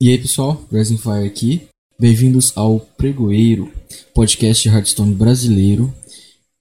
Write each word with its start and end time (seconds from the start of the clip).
E 0.00 0.10
aí 0.10 0.16
pessoal, 0.16 0.64
Rising 0.70 0.96
Fire 0.96 1.26
aqui. 1.26 1.66
Bem-vindos 1.98 2.56
ao 2.56 2.78
Pregoeiro, 2.78 3.72
podcast 4.14 4.62
de 4.62 4.72
Hearthstone 4.72 5.12
brasileiro. 5.12 5.92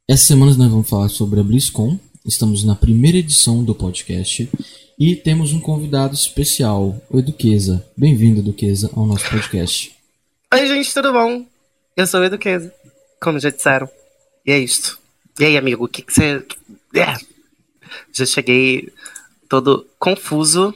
Essa 0.10 0.26
semana 0.26 0.56
nós 0.56 0.71
vamos 0.71 0.90
falar 0.90 1.10
sobre 1.10 1.40
a 1.40 1.44
BlizzCon. 1.44 2.00
Estamos 2.26 2.64
na 2.64 2.74
primeira 2.74 3.20
edição 3.20 3.64
do 3.64 3.76
podcast 3.76 4.50
e 4.98 5.16
temos 5.16 5.54
um 5.54 5.60
convidado 5.60 6.16
especial, 6.16 7.00
o 7.11 7.20
Eduqueza. 7.20 7.86
Bem-vindo, 7.96 8.39
Eduqueza, 8.39 8.89
ao 8.96 9.05
nosso 9.05 9.30
podcast. 9.30 9.96
Oi, 10.52 10.66
gente, 10.66 10.91
tudo 10.91 11.14
bom? 11.14 11.46
Eu 11.96 12.07
sou 12.07 12.21
o 12.21 12.23
Eduqueza, 12.23 12.73
como 13.21 13.39
já 13.39 13.52
disseram. 13.52 13.88
E 14.44 14.52
é 14.52 14.57
isto. 14.57 14.98
E 15.39 15.46
aí, 15.46 15.57
amigo, 15.57 15.86
o 15.86 15.88
que, 15.88 16.02
que 16.02 16.12
você. 16.12 16.44
É. 16.96 17.14
Já 18.12 18.25
cheguei 18.25 18.91
todo 19.48 19.86
confuso. 20.00 20.73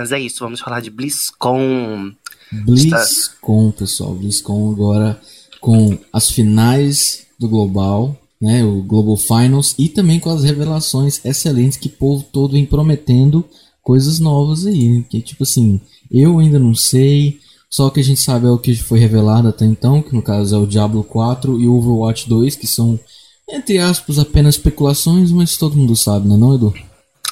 Mas 0.00 0.12
é 0.12 0.18
isso, 0.18 0.38
vamos 0.40 0.60
falar 0.60 0.80
de 0.80 0.88
BlizzCon. 0.88 2.10
BlizzCon, 2.50 3.70
pessoal. 3.70 4.14
BlizzCon 4.14 4.72
agora 4.72 5.20
com 5.60 5.98
as 6.10 6.30
finais 6.30 7.26
do 7.38 7.46
Global, 7.46 8.16
né? 8.40 8.64
O 8.64 8.82
Global 8.82 9.18
Finals 9.18 9.74
e 9.78 9.90
também 9.90 10.18
com 10.18 10.30
as 10.30 10.42
revelações 10.42 11.22
excelentes 11.22 11.76
que 11.76 11.88
o 11.88 11.90
povo 11.92 12.24
todo 12.32 12.52
vem 12.52 12.64
prometendo 12.64 13.44
coisas 13.82 14.18
novas 14.18 14.64
aí. 14.64 15.02
Que 15.02 15.20
tipo 15.20 15.42
assim, 15.42 15.78
eu 16.10 16.38
ainda 16.38 16.58
não 16.58 16.74
sei. 16.74 17.38
Só 17.68 17.90
que 17.90 18.00
a 18.00 18.02
gente 18.02 18.20
sabe 18.20 18.46
é 18.46 18.50
o 18.50 18.56
que 18.56 18.74
foi 18.76 18.98
revelado 18.98 19.48
até 19.48 19.66
então, 19.66 20.00
que 20.00 20.14
no 20.14 20.22
caso 20.22 20.56
é 20.56 20.58
o 20.58 20.66
Diablo 20.66 21.04
4 21.04 21.60
e 21.60 21.68
o 21.68 21.74
Overwatch 21.74 22.26
2, 22.26 22.56
que 22.56 22.66
são, 22.66 22.98
entre 23.46 23.76
aspas, 23.76 24.18
apenas 24.18 24.54
especulações, 24.54 25.30
mas 25.30 25.58
todo 25.58 25.76
mundo 25.76 25.94
sabe, 25.94 26.26
né, 26.26 26.38
não, 26.38 26.54
Edu? 26.54 26.72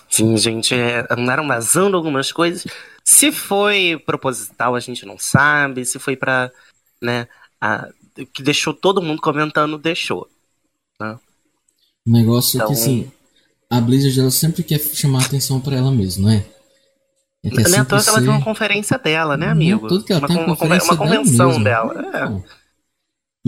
Sim, 0.09 0.37
gente, 0.37 0.75
é, 0.75 1.07
andaram 1.11 1.47
vazando 1.47 1.97
algumas 1.97 2.33
coisas. 2.33 2.67
Se 3.05 3.31
foi 3.31 4.03
proposital, 4.05 4.75
a 4.75 4.81
gente 4.81 5.05
não 5.07 5.19
sabe. 5.19 5.85
Se 5.85 5.99
foi 5.99 6.17
pra, 6.17 6.51
né, 7.01 7.29
a, 7.61 7.89
que 8.33 8.43
deixou 8.43 8.75
todo 8.75 9.03
mundo 9.03 9.21
comentando, 9.21 9.79
deixou. 9.79 10.29
Né? 11.01 11.19
O 12.07 12.11
negócio 12.11 12.57
então... 12.57 12.67
é 12.67 12.75
que, 12.75 12.81
assim, 12.81 13.13
a 13.71 13.81
Blizzard 13.81 14.19
ela 14.19 14.31
sempre 14.31 14.63
quer 14.63 14.79
chamar 14.81 15.25
atenção 15.25 15.61
para 15.61 15.77
ela 15.77 15.91
mesma, 15.91 16.25
não 16.25 16.33
é? 16.33 16.45
É 17.45 17.51
que 17.51 17.61
é 17.61 17.69
Nem 17.69 17.85
toda 17.85 18.03
ser... 18.03 18.11
ela 18.11 18.21
tem 18.21 18.29
uma 18.29 18.43
conferência 18.43 18.99
dela, 18.99 19.37
né, 19.37 19.47
amigo? 19.47 19.83
Não, 19.83 19.89
tudo 19.89 20.05
que 20.05 20.13
ela 20.13 20.21
uma, 20.21 20.29
tem 20.29 20.37
uma, 20.37 20.57
conferência 20.57 20.93
uma 20.93 20.97
convenção 20.97 21.63
dela. 21.63 21.95
dela. 21.95 22.45
É. 22.45 22.68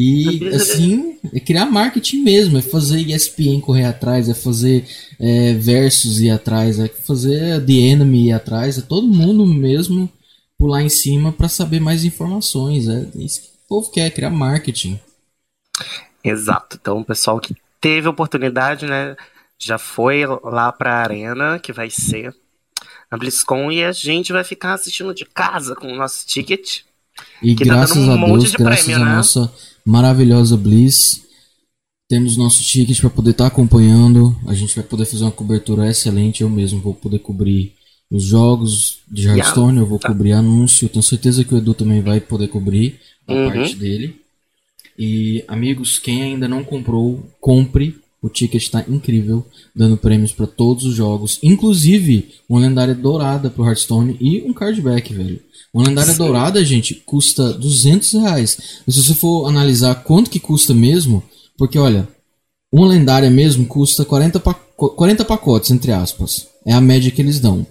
E 0.02 0.48
assim, 0.56 1.18
é 1.30 1.38
criar 1.38 1.66
marketing 1.66 2.22
mesmo, 2.22 2.56
é 2.56 2.62
fazer 2.62 3.00
ESPN 3.00 3.60
correr 3.60 3.84
atrás, 3.84 4.30
é 4.30 4.34
fazer 4.34 4.88
é, 5.18 5.52
versus 5.52 6.20
ir 6.20 6.30
atrás, 6.30 6.78
é 6.78 6.88
fazer 6.88 7.62
The 7.66 7.72
Enemy 7.72 8.28
ir 8.28 8.32
atrás, 8.32 8.78
é 8.78 8.80
todo 8.80 9.06
mundo 9.06 9.44
mesmo 9.44 10.10
pular 10.58 10.82
em 10.82 10.88
cima 10.88 11.32
para 11.32 11.48
saber 11.48 11.80
mais 11.80 12.02
informações. 12.02 12.88
É 12.88 13.06
isso 13.14 13.42
que 13.42 13.48
o 13.48 13.68
povo 13.68 13.90
quer, 13.90 14.10
criar 14.10 14.30
marketing. 14.30 14.98
Exato. 16.24 16.78
Então, 16.80 17.00
o 17.00 17.04
pessoal 17.04 17.38
que 17.38 17.54
teve 17.78 18.08
oportunidade, 18.08 18.86
né, 18.86 19.14
já 19.58 19.76
foi 19.76 20.24
lá 20.42 20.72
para 20.72 20.94
a 20.94 21.02
arena, 21.02 21.58
que 21.58 21.74
vai 21.74 21.90
ser 21.90 22.34
na 23.12 23.18
BlizzCon 23.18 23.70
e 23.70 23.84
a 23.84 23.92
gente 23.92 24.32
vai 24.32 24.44
ficar 24.44 24.72
assistindo 24.72 25.12
de 25.12 25.26
casa 25.26 25.74
com 25.74 25.92
o 25.92 25.96
nosso 25.96 26.26
ticket. 26.26 26.84
E 27.42 27.54
tá 27.54 27.64
graças 27.64 27.96
tá 27.96 28.00
um 28.00 28.12
a 28.12 28.38
Deus, 28.38 28.54
graças 28.54 28.84
prêmio, 28.86 29.02
à 29.02 29.04
né? 29.04 29.16
nossa 29.16 29.52
maravilhosa 29.84 30.56
Blizz, 30.56 31.22
temos 32.08 32.36
nosso 32.36 32.62
ticket 32.64 33.00
para 33.00 33.10
poder 33.10 33.30
estar 33.30 33.44
tá 33.44 33.48
acompanhando. 33.48 34.36
A 34.46 34.54
gente 34.54 34.74
vai 34.74 34.84
poder 34.84 35.04
fazer 35.04 35.22
uma 35.22 35.30
cobertura 35.30 35.88
excelente. 35.88 36.42
Eu 36.42 36.50
mesmo 36.50 36.80
vou 36.80 36.92
poder 36.92 37.20
cobrir 37.20 37.74
os 38.10 38.24
jogos 38.24 38.98
de 39.08 39.28
Hearthstone, 39.28 39.78
eu 39.78 39.86
vou 39.86 39.98
tá. 39.98 40.08
cobrir 40.08 40.32
anúncio. 40.32 40.88
Tenho 40.88 41.02
certeza 41.02 41.44
que 41.44 41.54
o 41.54 41.58
Edu 41.58 41.72
também 41.72 42.02
vai 42.02 42.20
poder 42.20 42.48
cobrir 42.48 42.98
a 43.28 43.32
uhum. 43.32 43.46
parte 43.48 43.76
dele. 43.76 44.20
E 44.98 45.44
amigos, 45.46 45.98
quem 45.98 46.22
ainda 46.22 46.48
não 46.48 46.64
comprou, 46.64 47.24
compre 47.40 47.96
o 48.22 48.28
ticket 48.28 48.62
está 48.62 48.84
incrível, 48.88 49.46
dando 49.74 49.96
prêmios 49.96 50.32
para 50.32 50.46
todos 50.46 50.84
os 50.84 50.94
jogos, 50.94 51.38
inclusive 51.42 52.34
uma 52.48 52.60
lendária 52.60 52.94
dourada 52.94 53.48
pro 53.48 53.64
Hearthstone 53.64 54.16
e 54.20 54.42
um 54.42 54.52
cardback, 54.52 55.12
velho. 55.14 55.40
Uma 55.72 55.86
lendária 55.86 56.12
Sim. 56.12 56.18
dourada, 56.18 56.64
gente, 56.64 56.94
custa 57.06 57.52
200 57.52 58.12
reais. 58.14 58.58
E 58.86 58.92
se 58.92 59.02
você 59.02 59.14
for 59.14 59.46
analisar 59.48 59.94
quanto 60.02 60.30
que 60.30 60.40
custa 60.40 60.74
mesmo, 60.74 61.22
porque 61.56 61.78
olha, 61.78 62.08
uma 62.72 62.88
lendária 62.88 63.30
mesmo 63.30 63.66
custa 63.66 64.04
40, 64.04 64.38
pac 64.40 64.60
40 64.76 65.24
pacotes, 65.24 65.70
entre 65.70 65.92
aspas. 65.92 66.46
É 66.64 66.72
a 66.72 66.80
média 66.80 67.10
que 67.10 67.20
eles 67.20 67.40
dão. 67.40 67.66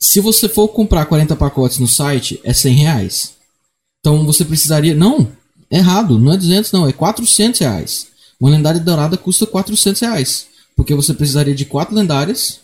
Se 0.00 0.20
você 0.20 0.48
for 0.48 0.68
comprar 0.68 1.06
40 1.06 1.34
pacotes 1.36 1.78
no 1.78 1.88
site, 1.88 2.40
é 2.44 2.52
100 2.52 2.74
reais. 2.74 3.34
Então 4.00 4.26
você 4.26 4.44
precisaria. 4.44 4.94
Não, 4.94 5.28
errado, 5.70 6.18
não 6.18 6.32
é 6.32 6.36
200, 6.36 6.72
não, 6.72 6.88
é 6.88 6.92
400 6.92 7.60
reais. 7.60 8.11
Uma 8.42 8.50
lendária 8.50 8.80
dourada 8.80 9.16
custa 9.16 9.46
400 9.46 10.02
reais. 10.02 10.48
Porque 10.74 10.96
você 10.96 11.14
precisaria 11.14 11.54
de 11.54 11.64
quatro 11.64 11.94
lendárias 11.94 12.60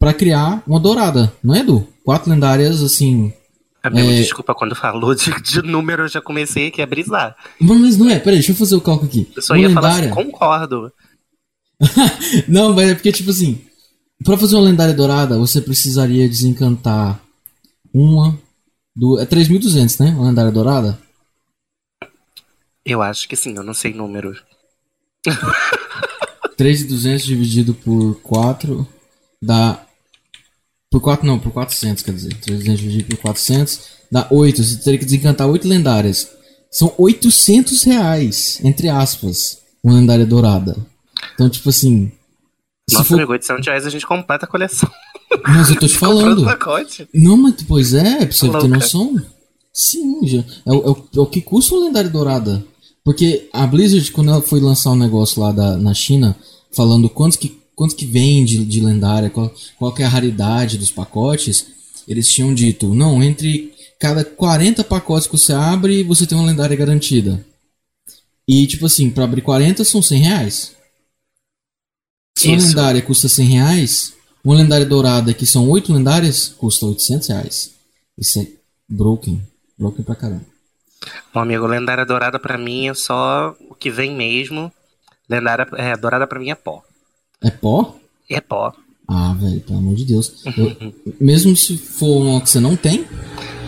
para 0.00 0.12
criar 0.12 0.64
uma 0.66 0.80
dourada, 0.80 1.32
não 1.40 1.54
é, 1.54 1.60
Edu? 1.60 1.86
Quatro 2.04 2.28
lendárias, 2.28 2.82
assim. 2.82 3.32
Amigo, 3.80 4.10
é... 4.10 4.16
desculpa, 4.16 4.52
quando 4.52 4.74
falou 4.74 5.14
de, 5.14 5.30
de, 5.42 5.62
número, 5.62 6.02
eu 6.02 6.08
já 6.08 6.20
comecei 6.20 6.66
aqui 6.66 6.82
a 6.82 6.86
brisar. 6.86 7.36
Mas 7.60 7.96
não 7.96 8.10
é, 8.10 8.18
peraí, 8.18 8.38
deixa 8.38 8.50
eu 8.50 8.56
fazer 8.56 8.74
o 8.74 8.80
cálculo 8.80 9.08
aqui. 9.08 9.30
Eu 9.36 9.42
só 9.42 9.52
uma 9.52 9.60
ia 9.60 9.68
lendária... 9.68 9.88
falar 9.88 10.00
assim, 10.00 10.10
concordo. 10.10 10.92
não, 12.48 12.72
mas 12.72 12.90
é 12.90 12.94
porque, 12.94 13.12
tipo 13.12 13.30
assim, 13.30 13.64
pra 14.24 14.36
fazer 14.36 14.56
uma 14.56 14.64
lendária 14.64 14.92
dourada, 14.92 15.38
você 15.38 15.60
precisaria 15.60 16.28
desencantar 16.28 17.20
uma, 17.92 18.36
duas. 18.96 19.22
É 19.22 19.26
3.200, 19.26 20.00
né? 20.00 20.10
Uma 20.10 20.26
lendária 20.26 20.50
dourada? 20.50 20.98
Eu 22.84 23.00
acho 23.00 23.28
que 23.28 23.36
sim, 23.36 23.54
eu 23.54 23.62
não 23.62 23.72
sei 23.72 23.94
números. 23.94 24.42
3,200 26.56 27.24
dividido 27.24 27.74
por 27.74 28.16
4 28.22 28.86
dá. 29.42 29.84
Por 30.90 31.00
4 31.00 31.26
não, 31.26 31.38
por 31.38 31.52
400, 31.52 32.02
quer 32.02 32.12
dizer. 32.12 32.34
3,200 32.34 32.80
dividido 32.80 33.16
por 33.16 33.22
400 33.22 33.80
dá 34.10 34.26
8. 34.30 34.62
Você 34.62 34.76
teria 34.78 34.98
que 34.98 35.04
desencantar 35.04 35.48
8 35.48 35.66
lendárias. 35.66 36.30
São 36.70 36.92
800 36.98 37.84
reais, 37.84 38.60
entre 38.64 38.88
aspas, 38.88 39.58
uma 39.82 39.94
lendária 39.94 40.26
dourada. 40.26 40.76
Então, 41.34 41.48
tipo 41.48 41.68
assim. 41.68 42.10
Nossa, 42.90 43.04
for... 43.04 43.14
amigo, 43.14 43.32
800 43.32 43.66
reais 43.66 43.86
a 43.86 43.90
gente 43.90 44.06
completa 44.06 44.44
a 44.44 44.48
coleção. 44.48 44.90
Mas 45.42 45.70
eu 45.70 45.78
tô 45.78 45.86
te 45.86 45.96
falando. 45.98 46.44
Não, 47.12 47.36
mas 47.36 47.54
pois 47.66 47.94
é, 47.94 48.26
pra 48.26 48.32
você 48.32 48.48
ter 48.50 48.68
noção. 48.68 49.20
Sim, 49.72 50.26
já. 50.26 50.38
É, 50.38 50.42
é, 50.42 50.74
é, 50.74 51.20
o 51.20 51.26
que 51.26 51.40
custa 51.40 51.74
uma 51.74 51.86
lendária 51.86 52.10
dourada. 52.10 52.64
Porque 53.04 53.50
a 53.52 53.66
Blizzard, 53.66 54.10
quando 54.12 54.30
ela 54.30 54.40
foi 54.40 54.60
lançar 54.60 54.92
um 54.92 54.96
negócio 54.96 55.40
lá 55.40 55.52
da, 55.52 55.76
na 55.76 55.92
China, 55.92 56.34
falando 56.72 57.10
quantos 57.10 57.36
que, 57.36 57.60
quantos 57.76 57.94
que 57.94 58.06
vende 58.06 58.64
de 58.64 58.80
lendária, 58.80 59.28
qual, 59.28 59.54
qual 59.78 59.94
é 59.98 60.04
a 60.04 60.08
raridade 60.08 60.78
dos 60.78 60.90
pacotes, 60.90 61.66
eles 62.08 62.32
tinham 62.32 62.54
dito, 62.54 62.94
não, 62.94 63.22
entre 63.22 63.74
cada 64.00 64.24
40 64.24 64.82
pacotes 64.84 65.26
que 65.26 65.36
você 65.36 65.52
abre, 65.52 66.02
você 66.02 66.26
tem 66.26 66.36
uma 66.36 66.46
lendária 66.46 66.76
garantida. 66.76 67.44
E, 68.48 68.66
tipo 68.66 68.86
assim, 68.86 69.10
para 69.10 69.24
abrir 69.24 69.42
40 69.42 69.84
são 69.84 70.02
100 70.02 70.22
reais. 70.22 70.72
Se 72.36 72.48
uma 72.48 72.58
lendária 72.58 73.02
custa 73.02 73.28
100 73.28 73.46
reais, 73.46 74.14
uma 74.42 74.54
lendária 74.54 74.84
dourada, 74.84 75.32
que 75.32 75.46
são 75.46 75.68
8 75.68 75.92
lendárias, 75.92 76.48
custa 76.48 76.86
800 76.86 77.28
reais. 77.28 77.70
Isso 78.18 78.38
é 78.40 78.46
broken. 78.88 79.42
Broken 79.78 80.04
pra 80.04 80.14
caramba. 80.14 80.53
Bom, 81.32 81.40
amigo, 81.40 81.66
lendária 81.66 82.04
dourada 82.04 82.38
para 82.38 82.56
mim 82.56 82.88
é 82.88 82.94
só 82.94 83.54
o 83.68 83.74
que 83.74 83.90
vem 83.90 84.14
mesmo. 84.14 84.72
Lendária 85.28 85.66
é, 85.76 85.96
dourada 85.96 86.26
para 86.26 86.38
mim 86.38 86.50
é 86.50 86.54
pó. 86.54 86.82
É 87.42 87.50
pó? 87.50 87.98
É 88.28 88.40
pó. 88.40 88.72
Ah, 89.08 89.34
velho, 89.38 89.60
pelo 89.60 89.78
amor 89.78 89.94
de 89.94 90.04
Deus. 90.04 90.44
Eu, 90.56 90.94
mesmo 91.20 91.54
se 91.56 91.76
for 91.76 92.22
uma 92.22 92.40
que 92.40 92.48
você 92.48 92.60
não 92.60 92.76
tem? 92.76 93.06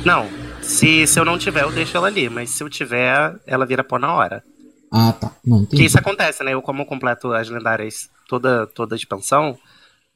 Não. 0.04 0.26
Se, 0.62 1.06
se 1.06 1.20
eu 1.20 1.24
não 1.24 1.38
tiver, 1.38 1.62
eu 1.62 1.72
deixo 1.72 1.96
ela 1.96 2.06
ali. 2.06 2.28
Mas 2.28 2.50
se 2.50 2.62
eu 2.62 2.70
tiver, 2.70 3.38
ela 3.46 3.66
vira 3.66 3.84
pó 3.84 3.98
na 3.98 4.14
hora. 4.14 4.42
Ah, 4.90 5.12
tá. 5.12 5.32
Não, 5.44 5.58
entendi. 5.58 5.76
Que 5.76 5.86
isso 5.86 5.98
acontece, 5.98 6.42
né? 6.42 6.54
Eu, 6.54 6.62
como 6.62 6.86
completo 6.86 7.32
as 7.32 7.48
lendárias 7.48 8.08
toda, 8.28 8.66
toda 8.66 8.94
a 8.94 8.96
expansão, 8.98 9.58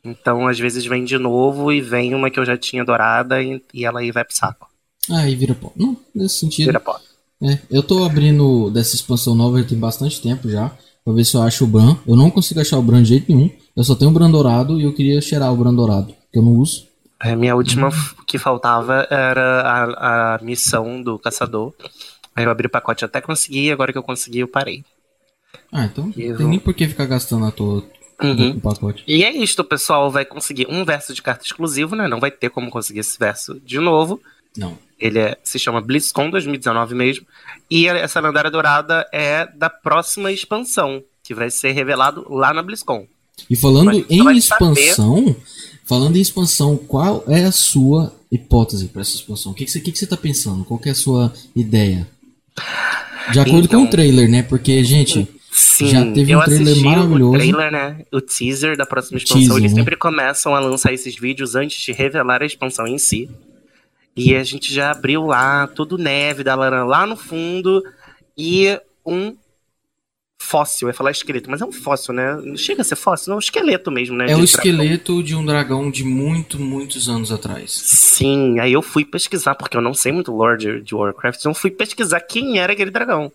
então 0.03 0.49
às 0.49 0.59
vezes 0.59 0.85
vem 0.87 1.05
de 1.05 1.19
novo 1.19 1.73
e 1.73 1.81
vem 1.81 2.15
uma 2.15 2.31
que 2.31 2.41
eu 2.41 2.45
já 2.45 2.57
tinha 2.57 2.85
dourada 2.85 3.43
e, 3.43 3.63
e 3.75 3.85
ela 3.85 4.01
aí 4.01 4.11
vai 4.11 4.25
pro 4.25 4.35
saco. 4.35 4.69
Aí 5.11 5.35
vira 5.35 5.55
pó. 5.55 5.73
Não, 5.77 5.97
nesse 6.15 6.39
sentido. 6.39 6.67
Vira 6.67 6.81
pó. 6.81 6.99
É, 7.43 7.59
eu 7.71 7.83
tô 7.83 8.05
abrindo 8.05 8.71
dessa 8.71 8.95
expansão 8.95 9.35
nova 9.35 9.61
já 9.61 9.69
tem 9.69 9.79
bastante 9.79 10.21
tempo 10.21 10.49
já. 10.49 10.71
Pra 11.05 11.15
ver 11.15 11.25
se 11.25 11.35
eu 11.35 11.43
acho 11.43 11.65
o 11.65 11.67
Bran. 11.67 11.97
Eu 12.07 12.15
não 12.15 12.31
consigo 12.31 12.61
achar 12.61 12.79
o 12.79 12.83
Bran 12.83 13.03
de 13.03 13.09
jeito 13.09 13.33
nenhum. 13.33 13.51
Eu 13.75 13.83
só 13.83 13.95
tenho 13.95 14.11
o 14.11 14.15
Bran 14.15 14.31
dourado 14.31 14.79
e 14.79 14.85
eu 14.85 14.93
queria 14.93 15.21
cheirar 15.21 15.53
o 15.53 15.57
Bran 15.57 15.75
dourado, 15.75 16.15
que 16.31 16.39
eu 16.39 16.43
não 16.43 16.53
uso. 16.53 16.87
A 17.19 17.35
minha 17.37 17.55
última 17.55 17.89
uhum. 17.89 18.25
que 18.27 18.39
faltava 18.39 19.07
era 19.11 19.61
a, 19.63 20.35
a 20.35 20.39
missão 20.43 21.03
do 21.03 21.19
caçador. 21.19 21.73
Aí 22.35 22.45
eu 22.45 22.51
abri 22.51 22.67
o 22.67 22.71
pacote 22.71 23.05
até 23.05 23.21
consegui, 23.21 23.71
agora 23.71 23.93
que 23.93 23.99
eu 23.99 24.03
consegui, 24.03 24.41
eu 24.41 24.49
parei. 24.49 24.85
Ah, 25.73 25.85
então 25.85 26.07
não 26.07 26.13
tem 26.13 26.47
nem 26.47 26.59
por 26.59 26.75
que 26.75 26.89
ficar 26.89 27.07
gastando 27.07 27.45
à 27.45 27.51
toa 27.51 27.85
uhum. 28.23 28.53
do 28.53 28.61
pacote. 28.61 29.05
E 29.07 29.25
é 29.25 29.31
isto, 29.31 29.61
o 29.61 29.65
pessoal 29.65 30.11
vai 30.11 30.25
conseguir 30.25 30.67
um 30.69 30.85
verso 30.85 31.13
de 31.13 31.23
carta 31.23 31.45
exclusivo, 31.45 31.95
né? 31.95 32.09
Não 32.09 32.21
vai 32.21 32.31
ter 32.31 32.51
como 32.51 32.71
conseguir 32.71 33.01
esse 33.01 33.19
verso 33.19 33.61
de 33.61 33.79
novo. 33.79 34.21
Não. 34.57 34.79
Ele 35.01 35.19
é, 35.19 35.39
se 35.43 35.59
chama 35.59 35.81
BlizzCon 35.81 36.31
2019 36.31 36.95
mesmo. 36.95 37.27
E 37.71 37.87
essa 37.87 38.21
lendária 38.21 38.51
dourada 38.51 39.07
é 39.13 39.47
da 39.57 39.71
próxima 39.71 40.31
expansão, 40.31 41.03
que 41.23 41.35
vai 41.35 41.51
ser 41.51 41.73
revelado 41.73 42.27
lá 42.29 42.53
na 42.53 42.63
BlizzCon. 42.63 43.07
E 43.49 43.57
falando 43.57 43.93
em 44.09 44.37
expansão, 44.37 45.17
saber... 45.17 45.37
falando 45.85 46.17
em 46.17 46.21
expansão, 46.21 46.77
qual 46.77 47.25
é 47.27 47.45
a 47.45 47.53
sua 47.53 48.13
hipótese 48.31 48.89
para 48.89 49.01
essa 49.01 49.15
expansão? 49.15 49.53
O 49.53 49.55
que, 49.55 49.65
que, 49.65 49.71
você, 49.71 49.81
que, 49.81 49.93
que 49.93 49.99
você 49.99 50.07
tá 50.07 50.17
pensando? 50.17 50.65
Qual 50.65 50.81
é 50.85 50.91
a 50.91 50.95
sua 50.95 51.33
ideia? 51.57 52.07
De 53.33 53.41
acordo 53.41 53.65
então, 53.65 53.81
com 53.81 53.85
o 53.85 53.87
então, 53.87 53.91
trailer, 53.91 54.29
né? 54.29 54.43
Porque, 54.43 54.83
gente, 54.85 55.27
sim, 55.51 55.89
já 55.89 56.05
teve 56.13 56.35
um 56.35 56.43
trailer 56.43 56.81
maravilhoso. 56.83 57.35
O 57.35 57.39
trailer, 57.39 57.73
né? 57.73 58.05
O 58.13 58.21
teaser 58.21 58.77
da 58.77 58.85
próxima 58.85 59.19
expansão. 59.19 59.41
Teaser, 59.41 59.57
eles 59.57 59.73
né? 59.73 59.79
sempre 59.79 59.97
começam 59.97 60.55
a 60.55 60.61
lançar 60.61 60.93
esses 60.93 61.17
vídeos 61.17 61.55
antes 61.55 61.81
de 61.81 61.93
revelar 61.93 62.43
a 62.43 62.47
expansão 62.47 62.87
em 62.87 62.99
si. 62.99 63.31
E 64.17 64.35
a 64.35 64.43
gente 64.43 64.73
já 64.73 64.91
abriu 64.91 65.27
lá, 65.27 65.67
tudo 65.67 65.97
neve 65.97 66.43
da 66.43 66.55
Laran 66.55 66.85
lá 66.85 67.07
no 67.07 67.17
fundo. 67.17 67.83
E 68.37 68.79
um 69.05 69.37
fóssil, 70.41 70.89
eu 70.89 70.91
ia 70.91 70.97
falar 70.97 71.11
esqueleto, 71.11 71.51
mas 71.51 71.61
é 71.61 71.65
um 71.65 71.71
fóssil, 71.71 72.15
né? 72.15 72.35
Não 72.43 72.57
chega 72.57 72.81
a 72.81 72.85
ser 72.85 72.97
fóssil, 72.97 73.31
não, 73.31 73.35
é 73.35 73.37
um 73.37 73.41
esqueleto 73.41 73.91
mesmo, 73.91 74.17
né? 74.17 74.31
É 74.31 74.37
o 74.37 74.43
esqueleto 74.43 75.13
dragão. 75.13 75.23
de 75.23 75.35
um 75.37 75.45
dragão 75.45 75.91
de 75.91 76.03
muito, 76.03 76.59
muitos 76.59 77.09
anos 77.09 77.31
atrás. 77.31 77.71
Sim, 77.71 78.59
aí 78.59 78.73
eu 78.73 78.83
fui 78.83 79.05
pesquisar, 79.05 79.55
porque 79.55 79.77
eu 79.77 79.83
não 79.83 79.95
sei 79.95 80.11
muito 80.11 80.33
lore 80.33 80.81
de 80.81 80.95
Warcraft, 80.95 81.39
então 81.39 81.55
fui 81.55 81.71
pesquisar 81.71 82.21
quem 82.21 82.59
era 82.59 82.73
aquele 82.73 82.91
dragão. 82.91 83.31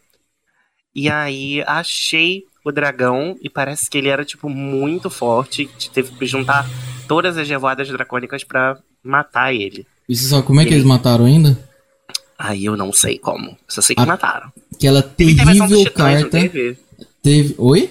E 0.93 1.09
aí 1.09 1.61
achei 1.67 2.43
o 2.65 2.71
dragão 2.71 3.37
e 3.41 3.49
parece 3.49 3.89
que 3.89 3.97
ele 3.97 4.09
era, 4.09 4.25
tipo, 4.25 4.49
muito 4.49 5.09
forte, 5.09 5.69
teve 5.93 6.11
que 6.11 6.25
juntar 6.25 6.67
todas 7.07 7.37
as 7.37 7.47
revoadas 7.47 7.87
dracônicas 7.87 8.43
para 8.43 8.77
matar 9.03 9.53
ele. 9.53 9.85
E 10.07 10.15
você 10.15 10.27
sabe 10.27 10.45
como 10.45 10.59
é 10.59 10.63
e 10.63 10.65
que 10.65 10.73
ele... 10.73 10.81
eles 10.81 10.87
mataram 10.87 11.25
ainda? 11.25 11.57
Aí 12.37 12.65
eu 12.65 12.75
não 12.75 12.91
sei 12.91 13.17
como. 13.17 13.57
Só 13.67 13.81
sei 13.81 13.95
que 13.95 14.01
a... 14.01 14.05
mataram. 14.05 14.51
Aquela 14.73 15.01
terrível 15.01 15.91
carta. 15.91 16.29
Teve. 16.29 16.77
teve. 17.21 17.55
Oi? 17.57 17.89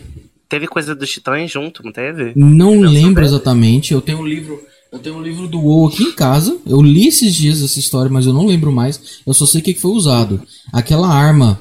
Teve 0.48 0.66
coisa 0.66 0.94
dos 0.94 1.10
titãs 1.10 1.50
junto, 1.50 1.82
não 1.82 1.90
teve? 1.90 2.32
Não 2.36 2.80
lembro 2.80 3.24
exatamente. 3.24 3.92
Eu 3.92 4.00
tenho 4.00 4.18
um 4.18 4.26
livro. 4.26 4.62
Eu 4.92 4.98
tenho 5.00 5.16
um 5.16 5.22
livro 5.22 5.48
do 5.48 5.60
WoW 5.60 5.88
aqui 5.88 6.04
em 6.04 6.12
casa. 6.12 6.56
Eu 6.64 6.80
li 6.80 7.08
esses 7.08 7.34
dias 7.34 7.60
essa 7.62 7.80
história, 7.80 8.10
mas 8.10 8.26
eu 8.26 8.32
não 8.32 8.46
lembro 8.46 8.70
mais. 8.70 9.20
Eu 9.26 9.34
só 9.34 9.46
sei 9.46 9.60
o 9.60 9.64
que 9.64 9.74
foi 9.74 9.90
usado. 9.90 10.40
Aquela 10.72 11.08
arma 11.08 11.58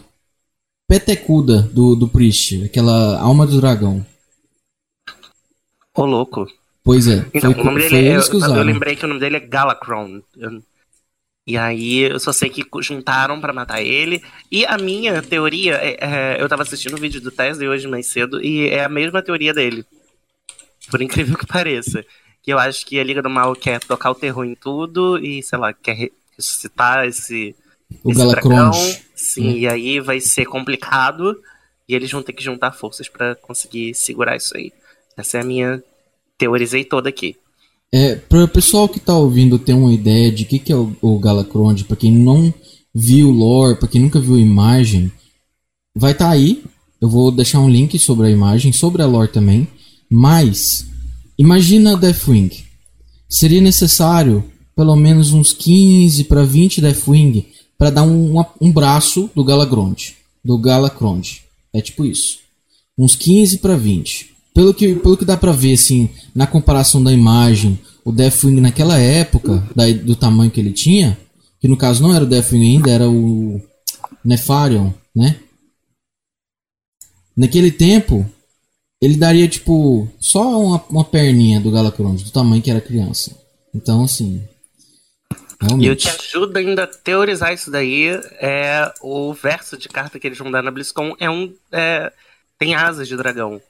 petecuda 0.88 1.64
do, 1.74 1.96
do 1.96 2.08
Priest. 2.08 2.64
Aquela 2.66 3.20
alma 3.20 3.48
do 3.48 3.60
dragão. 3.60 4.06
Ô, 5.96 6.06
louco. 6.06 6.48
Pois 6.84 7.08
é. 7.08 7.26
Então, 7.34 7.54
foi, 7.54 7.62
o 7.62 7.66
nome 7.66 7.82
dele 7.82 8.08
é, 8.08 8.18
eu, 8.18 8.22
eu, 8.22 8.64
lembrei 8.64 8.96
que 8.96 9.06
o 9.06 9.08
nome 9.08 9.20
dele 9.20 9.38
é 9.38 9.40
Galacron. 9.40 10.22
Eu, 10.38 10.62
e 11.46 11.58
aí 11.58 12.00
eu 12.00 12.20
só 12.20 12.32
sei 12.32 12.50
que 12.50 12.64
juntaram 12.82 13.40
para 13.40 13.54
matar 13.54 13.82
ele. 13.82 14.24
E 14.52 14.66
a 14.66 14.78
minha 14.78 15.22
teoria, 15.22 15.76
é, 15.76 15.98
é, 16.00 16.42
eu 16.42 16.48
tava 16.48 16.64
assistindo 16.64 16.94
o 16.94 16.98
um 16.98 17.02
vídeo 17.02 17.22
do 17.22 17.32
Tesla 17.32 17.68
hoje 17.68 17.88
mais 17.88 18.08
cedo, 18.08 18.42
e 18.44 18.70
é 18.70 18.84
a 18.84 18.90
mesma 18.90 19.22
teoria 19.22 19.54
dele. 19.54 19.86
Por 20.90 21.02
incrível 21.02 21.38
que 21.38 21.46
pareça. 21.46 22.06
Que 22.42 22.52
eu 22.52 22.60
acho 22.60 22.86
que 22.86 23.00
a 23.00 23.04
Liga 23.04 23.22
do 23.22 23.30
Mal 23.30 23.56
quer 23.56 23.80
tocar 23.80 24.12
o 24.12 24.16
terror 24.16 24.46
em 24.46 24.56
tudo 24.56 25.18
e, 25.18 25.42
sei 25.44 25.58
lá, 25.58 25.74
quer 25.74 26.10
ressuscitar 26.38 27.06
esse. 27.06 27.56
O 28.04 28.12
esse 28.12 28.28
dragão. 28.28 28.72
Sim, 29.16 29.50
hum. 29.50 29.58
e 29.58 29.68
aí 29.68 30.00
vai 30.00 30.20
ser 30.20 30.46
complicado. 30.46 31.40
E 31.88 31.96
eles 31.96 32.12
vão 32.12 32.24
ter 32.24 32.34
que 32.34 32.44
juntar 32.44 32.72
forças 32.72 33.10
para 33.10 33.36
conseguir 33.36 33.94
segurar 33.94 34.36
isso 34.36 34.56
aí. 34.56 34.72
Essa 35.18 35.38
é 35.38 35.42
a 35.42 35.44
minha. 35.44 35.84
Teorizei 36.44 36.84
toda 36.84 37.08
aqui. 37.08 37.38
É, 37.90 38.16
para 38.16 38.44
o 38.44 38.48
pessoal 38.50 38.90
que 38.90 38.98
está 38.98 39.18
ouvindo 39.18 39.58
ter 39.58 39.72
uma 39.72 39.94
ideia 39.94 40.30
de 40.30 40.44
o 40.44 40.46
que, 40.46 40.60
que 40.60 40.74
é 40.74 40.76
o, 40.76 40.94
o 41.02 41.18
Galacrond, 41.18 41.86
para 41.86 41.96
quem 41.96 42.12
não 42.12 42.54
viu 42.94 43.30
o 43.30 43.32
lore, 43.32 43.78
para 43.78 43.88
quem 43.88 44.02
nunca 44.02 44.20
viu 44.20 44.36
a 44.36 44.40
imagem, 44.40 45.10
vai 45.96 46.12
estar 46.12 46.26
tá 46.26 46.32
aí. 46.32 46.62
Eu 47.00 47.08
vou 47.08 47.32
deixar 47.32 47.62
um 47.62 47.70
link 47.70 47.98
sobre 47.98 48.28
a 48.28 48.30
imagem, 48.30 48.74
sobre 48.74 49.02
a 49.02 49.06
lore 49.06 49.32
também. 49.32 49.66
Mas, 50.12 50.86
imagina 51.38 51.96
Deathwing. 51.96 52.52
Seria 53.30 53.62
necessário 53.62 54.44
pelo 54.76 54.98
menos 54.98 55.32
uns 55.32 55.54
15 55.54 56.26
para 56.26 56.44
20 56.44 56.82
Deathwing 56.82 57.46
para 57.78 57.90
dar 57.90 58.04
um, 58.04 58.44
um 58.60 58.70
braço 58.70 59.30
do 59.34 59.46
Galagrond. 59.46 60.12
Do 60.44 60.58
Galacrond. 60.58 61.42
É 61.74 61.80
tipo 61.80 62.04
isso. 62.04 62.40
Uns 62.98 63.16
15 63.16 63.60
para 63.60 63.78
20 63.78 64.33
pelo 64.54 64.74
que, 64.74 64.96
pelo 64.96 65.18
que 65.18 65.26
dá 65.26 65.36
pra 65.36 65.52
ver, 65.52 65.74
assim, 65.74 66.10
na 66.34 66.46
comparação 66.46 67.04
da 67.04 67.12
imagem, 67.12 67.80
o 68.06 68.12
Deathwing 68.12 68.62
naquela 68.62 68.98
época, 68.98 69.68
da, 69.76 69.92
do 69.92 70.16
tamanho 70.16 70.52
que 70.52 70.60
ele 70.60 70.72
tinha, 70.72 71.18
que 71.60 71.68
no 71.68 71.78
caso 71.78 72.04
não 72.04 72.14
era 72.14 72.24
o 72.24 72.28
Deathwing 72.28 72.76
ainda, 72.76 72.92
era 72.92 73.10
o 73.10 73.62
Nefarion, 74.24 74.92
né? 75.16 75.40
Naquele 77.36 77.72
tempo, 77.72 78.30
ele 79.02 79.18
daria, 79.18 79.48
tipo, 79.48 80.08
só 80.20 80.62
uma, 80.62 80.84
uma 80.90 81.04
perninha 81.04 81.60
do 81.60 81.72
Galacrond, 81.72 82.24
do 82.24 82.32
tamanho 82.32 82.62
que 82.62 82.70
era 82.70 82.80
criança. 82.80 83.36
Então, 83.74 84.04
assim. 84.04 84.48
Realmente. 85.60 85.88
E 85.88 85.92
o 85.92 85.96
que 85.96 86.10
ajuda 86.10 86.60
ainda 86.60 86.84
a 86.84 86.88
teorizar 86.88 87.54
isso 87.54 87.72
daí 87.72 88.10
é 88.40 88.94
o 89.02 89.34
verso 89.34 89.78
de 89.78 89.90
carta 89.90 90.20
que 90.20 90.28
eles 90.28 90.38
vão 90.38 90.52
dar 90.52 90.62
na 90.62 90.70
BlizzCon 90.70 91.16
é 91.20 91.30
um. 91.30 91.54
É, 91.72 92.12
tem 92.60 92.76
asas 92.76 93.08
de 93.08 93.18
dragão. 93.18 93.62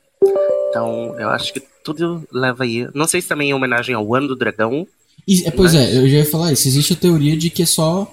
Então, 0.70 1.16
eu 1.20 1.30
acho 1.30 1.54
que 1.54 1.62
tudo 1.84 2.28
leva 2.32 2.64
aí. 2.64 2.88
Não 2.94 3.08
sei 3.08 3.22
se 3.22 3.28
também 3.28 3.52
é 3.52 3.56
homenagem 3.56 3.94
ao 3.94 4.16
ano 4.16 4.30
do 4.30 4.36
dragão. 4.36 4.88
E, 5.28 5.46
é, 5.46 5.52
pois 5.52 5.74
mas... 5.74 5.84
é, 5.84 5.98
eu 5.98 6.08
já 6.10 6.18
ia 6.18 6.26
falar 6.26 6.52
isso. 6.52 6.68
Existe 6.68 6.94
a 6.94 6.98
teoria 6.98 7.38
de 7.38 7.50
que 7.50 7.64
é 7.64 7.66
só 7.66 8.12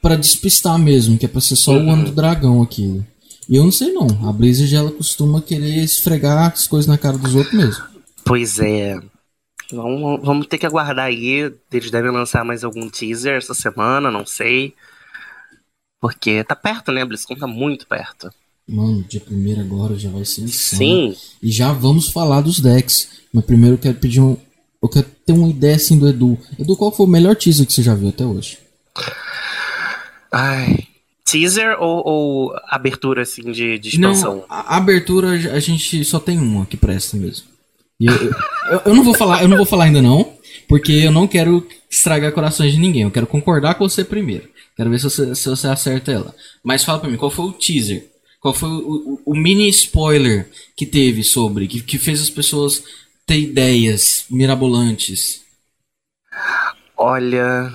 para 0.00 0.16
despistar 0.16 0.78
mesmo, 0.78 1.18
que 1.18 1.26
é 1.26 1.28
pra 1.28 1.40
ser 1.40 1.56
só 1.56 1.72
uhum. 1.72 1.88
o 1.88 1.92
ano 1.92 2.04
do 2.04 2.12
dragão 2.12 2.62
aquilo. 2.62 3.04
E 3.48 3.56
eu 3.56 3.64
não 3.64 3.72
sei 3.72 3.92
não. 3.92 4.06
A 4.28 4.32
Blizzard 4.32 4.74
ela 4.74 4.90
costuma 4.90 5.40
querer 5.40 5.84
esfregar 5.84 6.52
as 6.52 6.66
coisas 6.66 6.86
na 6.86 6.98
cara 6.98 7.16
dos 7.16 7.34
outros 7.34 7.54
mesmo. 7.54 7.84
Pois 8.24 8.58
é. 8.58 8.98
Vamos, 9.70 10.20
vamos 10.22 10.46
ter 10.46 10.58
que 10.58 10.66
aguardar 10.66 11.06
aí. 11.06 11.52
Eles 11.72 11.90
devem 11.90 12.10
lançar 12.10 12.44
mais 12.44 12.64
algum 12.64 12.88
teaser 12.88 13.36
essa 13.36 13.54
semana, 13.54 14.10
não 14.10 14.26
sei. 14.26 14.74
Porque 16.00 16.42
tá 16.44 16.54
perto, 16.54 16.92
né? 16.92 17.04
BlizzCon 17.04 17.36
tá 17.36 17.46
muito 17.46 17.86
perto. 17.86 18.30
Mano, 18.68 19.04
dia 19.08 19.20
primeiro 19.20 19.60
agora 19.60 19.96
já 19.96 20.10
vai 20.10 20.24
ser 20.24 20.42
insano. 20.42 20.78
Sim. 20.78 21.16
E 21.40 21.52
já 21.52 21.72
vamos 21.72 22.08
falar 22.08 22.40
dos 22.40 22.58
decks. 22.58 23.08
Mas 23.32 23.44
primeiro 23.44 23.74
eu 23.74 23.78
quero 23.78 23.94
pedir 23.94 24.20
um. 24.20 24.36
Eu 24.82 24.88
quero 24.88 25.06
ter 25.24 25.32
uma 25.32 25.48
ideia 25.48 25.76
assim 25.76 25.98
do 25.98 26.08
Edu. 26.08 26.36
Edu, 26.58 26.76
qual 26.76 26.90
foi 26.90 27.06
o 27.06 27.08
melhor 27.08 27.36
teaser 27.36 27.66
que 27.66 27.72
você 27.72 27.82
já 27.82 27.94
viu 27.94 28.08
até 28.08 28.24
hoje? 28.24 28.58
Ai. 30.32 30.88
Teaser 31.24 31.76
ou, 31.80 32.02
ou 32.04 32.56
abertura 32.68 33.22
assim 33.22 33.50
de, 33.52 33.78
de 33.78 33.88
expansão? 33.88 34.36
Não, 34.36 34.44
a 34.48 34.76
abertura 34.76 35.30
a 35.30 35.60
gente 35.60 36.04
só 36.04 36.18
tem 36.18 36.38
uma 36.38 36.66
que 36.66 36.76
presta 36.76 37.16
mesmo. 37.16 37.46
E 37.98 38.06
eu, 38.06 38.14
eu, 38.14 38.80
eu, 38.86 38.94
não 38.94 39.02
vou 39.02 39.14
falar, 39.14 39.42
eu 39.42 39.48
não 39.48 39.56
vou 39.56 39.66
falar 39.66 39.84
ainda 39.84 40.02
não, 40.02 40.34
porque 40.68 40.92
eu 40.92 41.10
não 41.10 41.26
quero 41.26 41.66
estragar 41.90 42.32
corações 42.32 42.72
de 42.72 42.78
ninguém. 42.78 43.02
Eu 43.02 43.10
quero 43.10 43.26
concordar 43.26 43.74
com 43.74 43.88
você 43.88 44.04
primeiro. 44.04 44.48
Quero 44.76 44.90
ver 44.90 44.98
se 44.98 45.04
você, 45.04 45.34
se 45.34 45.48
você 45.48 45.68
acerta 45.68 46.12
ela. 46.12 46.34
Mas 46.62 46.84
fala 46.84 46.98
pra 46.98 47.08
mim, 47.08 47.16
qual 47.16 47.30
foi 47.30 47.46
o 47.46 47.52
teaser 47.52 48.15
qual 48.46 48.54
foi 48.54 48.68
o, 48.68 49.20
o, 49.24 49.32
o 49.32 49.34
mini 49.34 49.68
spoiler 49.70 50.48
que 50.76 50.86
teve 50.86 51.24
sobre, 51.24 51.66
que, 51.66 51.80
que 51.80 51.98
fez 51.98 52.22
as 52.22 52.30
pessoas 52.30 52.84
ter 53.26 53.40
ideias 53.40 54.24
mirabolantes? 54.30 55.44
Olha. 56.96 57.72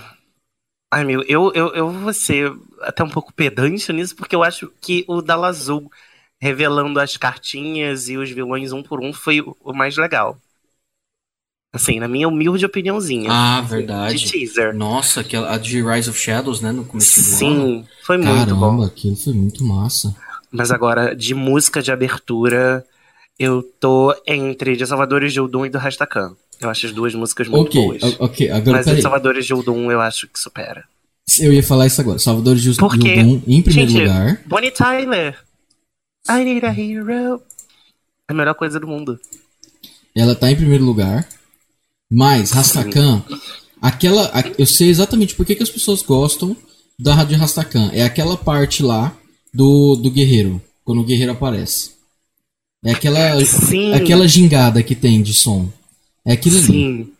Ai, 0.90 1.04
meu, 1.04 1.24
eu, 1.24 1.52
eu, 1.54 1.74
eu 1.74 1.92
vou 1.92 2.14
ser 2.14 2.54
até 2.82 3.04
um 3.04 3.10
pouco 3.10 3.34
pedante 3.34 3.92
nisso, 3.92 4.16
porque 4.16 4.34
eu 4.34 4.44
acho 4.44 4.72
que 4.80 5.04
o 5.10 5.22
Dalazul 5.22 5.92
revelando 6.40 7.02
as 7.02 7.18
cartinhas 7.18 8.08
e 8.08 8.18
os 8.18 8.30
vilões 8.32 8.72
um 8.72 8.82
por 8.82 9.02
um 9.04 9.12
foi 9.12 9.42
o 9.42 9.74
mais 9.74 9.98
legal. 9.98 10.40
Assim, 11.74 12.00
na 12.00 12.08
minha 12.08 12.30
humilde 12.30 12.66
opiniãozinha. 12.66 13.30
Ah, 13.30 13.62
verdade. 13.62 14.18
De 14.18 14.32
teaser. 14.32 14.74
Nossa, 14.74 15.20
aquela, 15.20 15.54
a 15.54 15.58
de 15.58 15.82
Rise 15.82 16.10
of 16.10 16.20
Shadows, 16.20 16.62
né? 16.62 16.72
No 16.72 16.86
começo 16.86 17.22
do 17.22 17.36
Sim, 17.36 17.78
ano. 17.80 17.88
foi 18.04 18.18
muito 18.18 18.30
Caramba, 18.30 18.54
bom. 18.56 18.60
Caramba, 18.62 18.86
aquilo 18.88 19.16
foi 19.18 19.34
muito 19.34 19.64
massa. 19.66 20.16
Mas 20.52 20.72
agora, 20.72 21.16
de 21.16 21.34
música 21.34 21.82
de 21.82 21.92
abertura, 21.92 22.86
eu 23.40 23.64
tô 23.80 24.14
entre 24.28 24.76
De 24.76 24.86
Salvadores 24.86 25.32
de 25.32 25.40
Udum 25.40 25.66
e 25.66 25.70
do 25.70 25.78
Rastakan. 25.78 26.36
Eu 26.60 26.70
acho 26.70 26.86
as 26.86 26.92
duas 26.92 27.16
músicas 27.16 27.48
muito 27.48 27.68
okay, 27.68 28.00
boas. 28.00 28.20
Ok, 28.20 28.52
agora 28.52 28.78
Mas 28.78 28.86
De 28.86 29.02
Salvadores 29.02 29.46
de 29.46 29.54
Udum 29.54 29.92
eu 29.92 30.00
acho 30.00 30.28
que 30.28 30.40
supera. 30.40 30.84
Eu 31.40 31.52
ia 31.54 31.64
falar 31.64 31.88
isso 31.88 32.02
agora. 32.02 32.20
Salvadores 32.20 32.62
de 32.62 32.70
Udum 32.70 33.42
em 33.48 33.62
primeiro 33.62 33.90
gente, 33.90 34.02
lugar. 34.02 34.42
Bonnie 34.46 34.72
Tyler. 34.72 35.38
I 36.30 36.44
need 36.44 36.66
a 36.66 36.70
hero. 36.70 37.42
É 38.28 38.32
a 38.32 38.34
melhor 38.34 38.54
coisa 38.54 38.80
do 38.80 38.88
mundo. 38.88 39.20
Ela 40.16 40.36
tá 40.36 40.52
em 40.52 40.56
primeiro 40.56 40.84
lugar. 40.84 41.28
Mas 42.12 42.52
Rastakan, 42.52 43.24
aquela. 43.82 44.32
Eu 44.58 44.66
sei 44.66 44.90
exatamente 44.90 45.34
por 45.34 45.46
que, 45.46 45.56
que 45.56 45.64
as 45.64 45.70
pessoas 45.70 46.02
gostam 46.02 46.56
da 47.00 47.16
Rádio 47.16 47.38
Rastakan. 47.38 47.90
É 47.94 48.04
aquela 48.04 48.38
parte 48.38 48.84
lá 48.84 49.16
do, 49.54 49.96
do 49.96 50.12
guerreiro, 50.12 50.62
quando 50.84 51.02
o 51.02 51.06
guerreiro 51.06 51.32
aparece. 51.32 51.92
É 52.84 52.92
aquela, 52.92 53.44
Sim. 53.46 53.94
aquela 53.94 54.28
gingada 54.28 54.82
que 54.82 54.96
tem 54.96 55.22
de 55.22 55.34
som. 55.34 55.72
É 56.26 56.34
aquilo 56.34 56.58
ali. 56.58 56.68
Sim. 56.68 57.14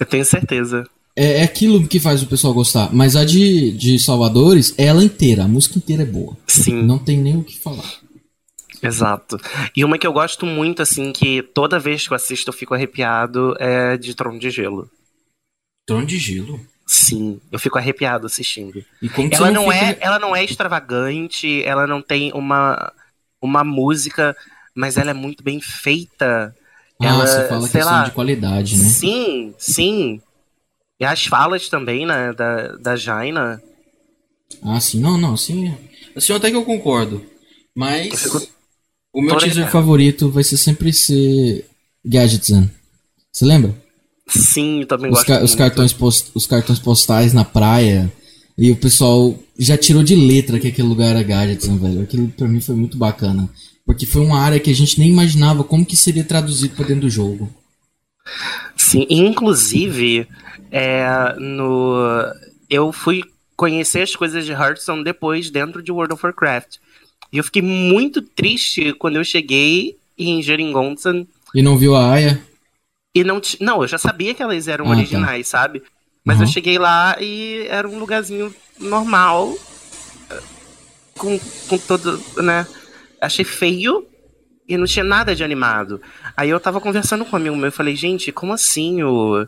Eu 0.00 0.06
tenho 0.06 0.24
certeza. 0.24 0.88
É, 1.14 1.40
é, 1.40 1.42
aquilo 1.42 1.86
que 1.86 2.00
faz 2.00 2.22
o 2.22 2.26
pessoal 2.26 2.54
gostar. 2.54 2.92
Mas 2.92 3.14
a 3.14 3.24
de, 3.24 3.72
de 3.72 3.98
Salvadores, 3.98 4.74
é 4.78 4.86
ela 4.86 5.04
inteira. 5.04 5.44
A 5.44 5.48
música 5.48 5.78
inteira 5.78 6.02
é 6.02 6.06
boa. 6.06 6.36
Sim. 6.46 6.82
Não 6.82 6.98
tem 6.98 7.18
nem 7.18 7.36
o 7.36 7.44
que 7.44 7.58
falar. 7.58 8.00
Exato. 8.82 9.38
E 9.76 9.84
uma 9.84 9.98
que 9.98 10.06
eu 10.06 10.12
gosto 10.12 10.44
muito, 10.44 10.82
assim, 10.82 11.12
que 11.12 11.42
toda 11.42 11.78
vez 11.78 12.06
que 12.06 12.12
eu 12.12 12.16
assisto 12.16 12.48
eu 12.48 12.54
fico 12.54 12.74
arrepiado, 12.74 13.54
é 13.60 13.96
de 13.96 14.14
Trono 14.14 14.38
de 14.38 14.50
Gelo. 14.50 14.90
Trono 15.86 16.06
de 16.06 16.18
Gelo? 16.18 16.60
Sim, 16.92 17.40
eu 17.50 17.58
fico 17.58 17.78
arrepiado 17.78 18.26
assistindo. 18.26 18.84
ela 19.30 19.50
não, 19.50 19.64
não 19.64 19.72
é, 19.72 19.96
ela 19.98 20.18
não 20.18 20.36
é 20.36 20.44
extravagante, 20.44 21.62
ela 21.64 21.86
não 21.86 22.02
tem 22.02 22.30
uma 22.34 22.92
uma 23.40 23.64
música, 23.64 24.36
mas 24.74 24.98
ela 24.98 25.10
é 25.10 25.14
muito 25.14 25.42
bem 25.42 25.58
feita. 25.58 26.54
Ah, 27.00 27.06
ela, 27.06 27.26
você 27.26 27.48
fala 27.48 27.62
questão 27.62 27.84
lá, 27.86 28.04
de 28.04 28.10
qualidade, 28.10 28.76
né? 28.76 28.88
Sim, 28.90 29.54
sim. 29.56 30.20
E 31.00 31.04
as 31.06 31.24
falas 31.24 31.66
também, 31.70 32.04
né, 32.04 32.34
da, 32.34 32.76
da 32.76 32.94
Jaina. 32.94 33.62
Ah, 34.62 34.78
sim. 34.78 35.00
Não, 35.00 35.16
não, 35.16 35.34
sim. 35.34 35.74
Assim, 36.14 36.34
até 36.34 36.50
que 36.50 36.56
eu 36.56 36.64
concordo. 36.64 37.24
Mas 37.74 38.22
fico... 38.22 38.38
o 39.14 39.22
meu 39.22 39.38
teaser 39.38 39.70
favorito 39.70 40.30
vai 40.30 40.44
ser 40.44 40.58
sempre 40.58 40.92
ser 40.92 41.64
Gadgetzan. 42.04 42.70
Você 43.32 43.46
lembra? 43.46 43.74
Sim, 44.34 44.84
também 44.88 45.10
os 45.10 45.18
gosto 45.18 45.26
ca 45.26 45.44
os 45.44 45.54
cartões 45.54 45.92
post 45.92 46.30
os 46.34 46.46
cartões 46.46 46.78
postais 46.78 47.32
na 47.32 47.44
praia. 47.44 48.12
E 48.56 48.70
o 48.70 48.76
pessoal 48.76 49.38
já 49.58 49.76
tirou 49.76 50.02
de 50.02 50.14
letra 50.14 50.58
que 50.58 50.68
aquele 50.68 50.88
lugar 50.88 51.10
era 51.10 51.22
Gadgetzan, 51.22 51.78
velho. 51.78 52.02
Aquilo 52.02 52.28
pra 52.28 52.46
mim 52.46 52.60
foi 52.60 52.74
muito 52.74 52.96
bacana. 52.96 53.48
Porque 53.84 54.06
foi 54.06 54.22
uma 54.22 54.40
área 54.40 54.60
que 54.60 54.70
a 54.70 54.74
gente 54.74 54.98
nem 54.98 55.08
imaginava 55.08 55.64
como 55.64 55.84
que 55.84 55.96
seria 55.96 56.24
traduzido 56.24 56.74
pra 56.74 56.86
dentro 56.86 57.02
do 57.02 57.10
jogo. 57.10 57.50
Sim, 58.76 59.06
inclusive, 59.08 60.26
é, 60.70 61.34
no, 61.38 61.96
eu 62.70 62.92
fui 62.92 63.22
conhecer 63.56 64.02
as 64.02 64.14
coisas 64.14 64.44
de 64.44 64.52
Hearthstone 64.52 65.04
depois 65.04 65.50
dentro 65.50 65.82
de 65.82 65.90
World 65.90 66.14
of 66.14 66.24
Warcraft. 66.24 66.76
E 67.32 67.38
eu 67.38 67.44
fiquei 67.44 67.62
muito 67.62 68.22
triste 68.22 68.92
quando 68.94 69.16
eu 69.16 69.24
cheguei 69.24 69.96
em 70.18 70.42
Jeringonsan. 70.42 71.26
E 71.54 71.62
não 71.62 71.76
viu 71.76 71.94
a 71.94 72.12
Aya? 72.12 72.40
E 73.14 73.22
não, 73.24 73.40
não, 73.60 73.82
eu 73.82 73.88
já 73.88 73.98
sabia 73.98 74.34
que 74.34 74.42
elas 74.42 74.68
eram 74.68 74.86
ah, 74.86 74.88
tá. 74.88 74.94
originais, 74.94 75.50
tá. 75.50 75.58
sabe? 75.58 75.82
Mas 76.24 76.38
uhum. 76.38 76.44
eu 76.44 76.48
cheguei 76.48 76.78
lá 76.78 77.16
e 77.20 77.66
era 77.68 77.88
um 77.88 77.98
lugarzinho 77.98 78.54
normal. 78.78 79.54
Com, 81.18 81.38
com 81.68 81.78
todo, 81.78 82.20
né? 82.42 82.66
Achei 83.20 83.44
feio 83.44 84.06
e 84.66 84.76
não 84.76 84.86
tinha 84.86 85.04
nada 85.04 85.34
de 85.34 85.44
animado. 85.44 86.00
Aí 86.36 86.48
eu 86.48 86.58
tava 86.58 86.80
conversando 86.80 87.24
com 87.24 87.36
um 87.36 87.38
amigo 87.38 87.56
meu 87.56 87.68
e 87.68 87.72
falei, 87.72 87.94
gente, 87.94 88.32
como 88.32 88.52
assim 88.52 89.02
o, 89.02 89.46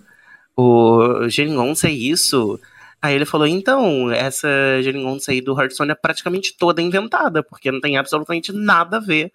o 0.57 1.29
Geringonça 1.29 1.89
é 1.89 1.93
isso? 1.93 2.61
Aí 3.01 3.15
ele 3.15 3.25
falou, 3.25 3.47
então, 3.47 4.11
essa 4.11 4.49
Geringonça 4.83 5.31
aí 5.31 5.41
do 5.41 5.59
Hearthstone 5.59 5.93
é 5.93 5.95
praticamente 5.95 6.57
toda 6.57 6.83
inventada, 6.83 7.43
porque 7.43 7.73
não 7.73 7.81
tem 7.81 7.97
absolutamente 7.97 8.53
nada 8.53 8.99
a 8.99 9.01
ver 9.01 9.33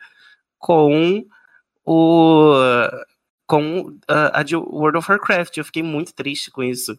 com 0.58 1.26
o 1.86 2.54
com 3.50 3.80
uh, 3.82 4.30
a 4.32 4.44
de 4.44 4.56
World 4.56 5.00
of 5.00 5.12
Warcraft. 5.12 5.58
Eu 5.58 5.66
fiquei 5.66 5.82
muito 5.82 6.14
triste 6.14 6.52
com 6.52 6.62
isso. 6.62 6.96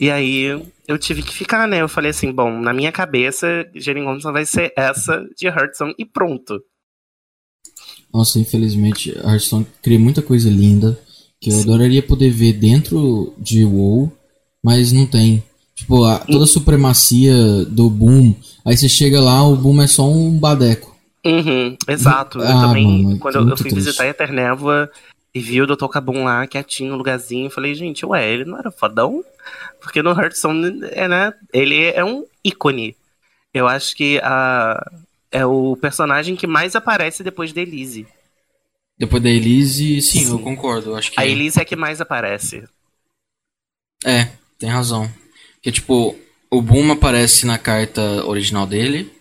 E 0.00 0.10
aí 0.10 0.46
eu 0.86 0.98
tive 0.98 1.22
que 1.22 1.32
ficar, 1.32 1.68
né? 1.68 1.80
Eu 1.80 1.88
falei 1.88 2.10
assim, 2.10 2.32
bom, 2.32 2.60
na 2.60 2.72
minha 2.74 2.90
cabeça, 2.90 3.46
Geringonça 3.72 4.32
vai 4.32 4.44
ser 4.44 4.72
essa 4.76 5.24
de 5.38 5.46
Hearthstone 5.46 5.94
e 5.96 6.04
pronto. 6.04 6.60
Nossa, 8.12 8.40
infelizmente, 8.40 9.16
Hearthstone 9.16 9.66
cria 9.80 9.98
muita 9.98 10.20
coisa 10.20 10.50
linda 10.50 10.98
que 11.40 11.50
eu 11.50 11.54
Sim. 11.54 11.62
adoraria 11.62 12.02
poder 12.02 12.30
ver 12.30 12.54
dentro 12.54 13.32
de 13.38 13.64
WoW, 13.64 14.12
mas 14.62 14.90
não 14.90 15.06
tem. 15.06 15.42
Tipo, 15.74 16.04
a, 16.04 16.18
toda 16.18 16.44
a 16.44 16.48
supremacia 16.48 17.64
do 17.66 17.88
Boom, 17.88 18.34
aí 18.64 18.76
você 18.76 18.88
chega 18.88 19.20
lá, 19.20 19.46
o 19.46 19.56
Boom 19.56 19.80
é 19.80 19.86
só 19.86 20.10
um 20.10 20.36
badeco. 20.36 20.95
Uhum, 21.26 21.76
exato. 21.88 22.38
Eu 22.38 22.46
ah, 22.46 22.60
também, 22.60 23.02
mano, 23.02 23.18
quando 23.18 23.34
eu, 23.34 23.48
eu 23.48 23.56
fui 23.56 23.70
triste. 23.70 23.86
visitar 23.86 24.04
a 24.04 24.08
Eternévoa 24.08 24.90
e 25.34 25.40
vi 25.40 25.60
o 25.60 25.66
Dr. 25.66 25.88
Cabum 25.88 26.24
lá, 26.24 26.46
quietinho, 26.46 26.92
no 26.92 26.96
lugarzinho, 26.96 27.50
falei, 27.50 27.74
gente, 27.74 28.06
ué, 28.06 28.32
ele 28.32 28.44
não 28.44 28.58
era 28.58 28.70
fodão? 28.70 29.24
Porque 29.80 30.02
no 30.02 30.10
Hearthstone, 30.10 30.80
é, 30.92 31.08
né, 31.08 31.32
ele 31.52 31.84
é 31.84 32.04
um 32.04 32.24
ícone. 32.44 32.96
Eu 33.52 33.66
acho 33.66 33.96
que 33.96 34.20
a, 34.22 34.90
é 35.32 35.44
o 35.44 35.76
personagem 35.76 36.36
que 36.36 36.46
mais 36.46 36.76
aparece 36.76 37.24
depois 37.24 37.52
da 37.52 37.60
Elise. 37.60 38.06
Depois 38.96 39.22
da 39.22 39.28
Elise, 39.28 40.00
sim, 40.00 40.24
sim. 40.24 40.30
eu 40.30 40.38
concordo. 40.38 40.94
Acho 40.94 41.10
que... 41.10 41.20
A 41.20 41.26
Elise 41.26 41.58
é 41.58 41.62
a 41.62 41.64
que 41.64 41.76
mais 41.76 42.00
aparece. 42.00 42.64
É, 44.04 44.28
tem 44.58 44.70
razão. 44.70 45.10
Porque, 45.54 45.72
tipo, 45.72 46.16
o 46.50 46.62
Boom 46.62 46.92
aparece 46.92 47.44
na 47.44 47.58
carta 47.58 48.24
original 48.24 48.66
dele, 48.66 49.12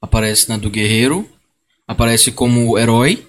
aparece 0.00 0.48
na 0.48 0.56
do 0.56 0.68
Guerreiro, 0.68 1.28
aparece 1.92 2.32
como 2.32 2.78
herói. 2.78 3.24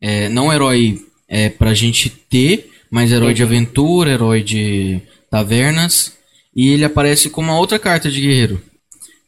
É, 0.00 0.28
não 0.28 0.52
herói 0.52 1.00
é, 1.28 1.48
pra 1.48 1.74
gente 1.74 2.08
ter, 2.08 2.70
mas 2.90 3.12
herói 3.12 3.34
de 3.34 3.42
aventura, 3.42 4.10
herói 4.10 4.42
de 4.42 5.00
tavernas. 5.30 6.12
E 6.54 6.68
ele 6.68 6.84
aparece 6.84 7.28
como 7.28 7.50
uma 7.50 7.58
outra 7.58 7.78
carta 7.78 8.10
de 8.10 8.20
guerreiro. 8.20 8.62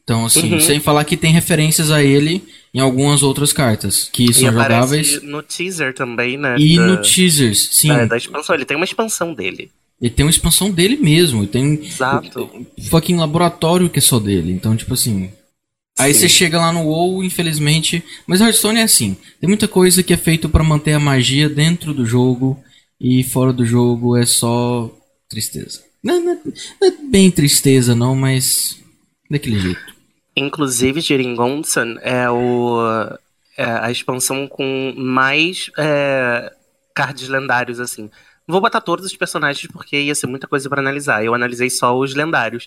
Então, 0.03 0.25
assim, 0.25 0.55
uhum. 0.55 0.61
sem 0.61 0.81
falar 0.81 1.05
que 1.05 1.19
tem 1.19 1.33
referências 1.33 1.91
a 1.91 2.03
ele 2.03 2.43
em 2.73 2.81
algumas 2.81 3.23
outras 3.23 3.53
cartas 3.53 4.09
que 4.11 4.33
são 4.33 4.51
jogáveis. 4.51 5.23
no 5.23 5.43
teaser 5.43 5.93
também, 5.93 6.39
né? 6.39 6.57
E 6.59 6.77
da, 6.77 6.87
no 6.87 7.03
teasers, 7.03 7.69
sim. 7.73 7.91
É, 7.91 8.07
da 8.07 8.17
expansão. 8.17 8.55
Ele 8.55 8.65
tem 8.65 8.77
uma 8.77 8.87
expansão 8.87 9.35
dele. 9.35 9.71
Ele 10.01 10.11
tem 10.11 10.25
uma 10.25 10.31
expansão 10.31 10.71
dele 10.71 10.97
mesmo. 10.97 11.41
Ele 11.41 11.49
tem 11.49 11.85
Exato. 11.85 12.51
um 12.55 12.65
fucking 12.85 13.17
laboratório 13.17 13.91
que 13.91 13.99
é 13.99 14.03
só 14.03 14.19
dele. 14.19 14.51
Então, 14.53 14.75
tipo 14.75 14.95
assim. 14.95 15.31
Aí 15.99 16.15
Sim. 16.15 16.21
você 16.21 16.29
chega 16.29 16.59
lá 16.59 16.73
no 16.73 16.85
WoW, 16.85 17.25
infelizmente. 17.25 18.05
Mas 18.27 18.41
Hearthstone 18.41 18.79
é 18.79 18.85
assim: 18.85 19.17
tem 19.41 19.49
muita 19.49 19.67
coisa 19.67 20.03
que 20.03 20.13
é 20.13 20.17
feito 20.17 20.49
para 20.49 20.63
manter 20.63 20.93
a 20.93 21.01
magia 21.01 21.49
dentro 21.49 21.93
do 21.93 22.07
jogo 22.07 22.63
e 23.01 23.25
fora 23.25 23.53
do 23.53 23.67
jogo 23.67 24.17
é 24.17 24.25
só 24.25 24.91
tristeza. 25.29 25.83
Não, 26.03 26.21
não, 26.21 26.41
não 26.81 26.89
é 26.89 26.93
bem 27.11 27.31
tristeza, 27.31 27.95
não, 27.95 28.15
mas 28.15 28.81
daquele 29.29 29.59
jeito. 29.59 29.99
Inclusive, 30.37 31.01
Jeringonsan 31.01 31.97
é, 32.01 32.31
o, 32.31 32.79
é 33.57 33.65
a 33.65 33.91
expansão 33.91 34.47
com 34.47 34.95
mais 34.97 35.69
é, 35.77 36.53
cards 36.95 37.29
lendários, 37.29 37.81
assim. 37.81 38.03
Não 38.47 38.53
vou 38.53 38.61
botar 38.61 38.81
todos 38.81 39.05
os 39.05 39.17
personagens 39.17 39.71
porque 39.71 40.01
ia 40.01 40.15
ser 40.15 40.29
muita 40.29 40.47
coisa 40.47 40.69
para 40.69 40.81
analisar. 40.81 41.25
Eu 41.25 41.35
analisei 41.35 41.69
só 41.69 41.99
os 41.99 42.15
lendários. 42.15 42.67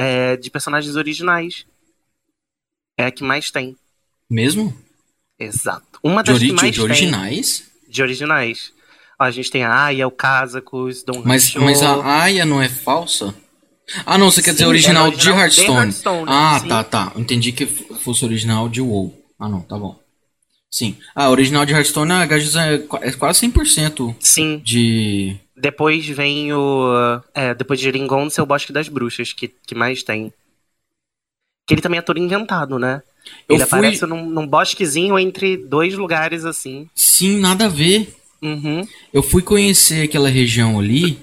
É, 0.00 0.36
de 0.36 0.48
personagens 0.48 0.94
originais 0.94 1.66
é 2.98 3.06
a 3.06 3.10
que 3.10 3.22
mais 3.22 3.50
tem. 3.50 3.76
Mesmo? 4.28 4.76
Exato. 5.38 6.00
Uma 6.02 6.22
das 6.22 6.40
de, 6.40 6.48
que 6.48 6.52
mais 6.52 6.74
de 6.74 6.82
originais? 6.82 7.60
Tem, 7.60 7.92
de 7.92 8.02
originais. 8.02 8.72
Ó, 9.18 9.24
a 9.24 9.30
gente 9.30 9.50
tem 9.50 9.62
a 9.64 9.84
Aya, 9.84 10.06
o 10.06 10.10
Casacos, 10.10 11.02
Don 11.04 11.22
mas, 11.24 11.54
mas 11.54 11.80
a 11.82 12.22
Aya 12.22 12.44
não 12.44 12.60
é 12.60 12.68
falsa? 12.68 13.34
Ah, 14.04 14.18
não, 14.18 14.30
você 14.30 14.40
sim, 14.40 14.44
quer 14.44 14.52
dizer 14.52 14.66
original, 14.66 15.06
é 15.06 15.08
original 15.08 15.34
de 15.34 15.40
Hearthstone. 15.40 15.68
De 15.68 15.84
Hearthstone 15.84 16.24
ah, 16.26 16.58
sim. 16.60 16.68
tá, 16.68 16.84
tá. 16.84 17.12
Entendi 17.16 17.52
que 17.52 17.64
fosse 17.66 18.24
original 18.24 18.68
de 18.68 18.82
WoW. 18.82 19.14
Ah, 19.38 19.48
não, 19.48 19.60
tá 19.60 19.78
bom. 19.78 19.98
Sim. 20.70 20.98
Ah, 21.14 21.30
original 21.30 21.64
de 21.64 21.72
Hearthstone, 21.72 22.12
a 22.12 22.24
é, 22.24 23.08
é 23.08 23.12
quase 23.12 23.46
100% 23.46 24.16
Sim. 24.20 24.60
de... 24.62 25.36
Depois 25.56 26.06
vem 26.06 26.52
o... 26.52 27.20
É, 27.34 27.54
depois 27.54 27.80
de 27.80 27.90
Ringon, 27.90 28.28
seu 28.28 28.44
Bosque 28.44 28.72
das 28.72 28.88
Bruxas, 28.88 29.32
que, 29.32 29.48
que 29.48 29.74
mais 29.74 30.02
tem. 30.02 30.32
Que 31.68 31.74
ele 31.74 31.82
também 31.82 31.98
é 31.98 32.02
todo 32.02 32.18
inventado, 32.18 32.78
né? 32.78 33.02
Eu 33.46 33.56
ele 33.56 33.66
fui... 33.66 33.78
aparece 33.78 34.06
num, 34.06 34.24
num, 34.24 34.46
bosquezinho 34.46 35.18
entre 35.18 35.58
dois 35.58 35.94
lugares 35.94 36.46
assim. 36.46 36.88
Sim, 36.94 37.38
nada 37.38 37.66
a 37.66 37.68
ver. 37.68 38.14
Uhum. 38.42 38.86
Eu 39.12 39.22
fui 39.22 39.42
conhecer 39.42 40.02
aquela 40.02 40.30
região 40.30 40.80
ali, 40.80 41.18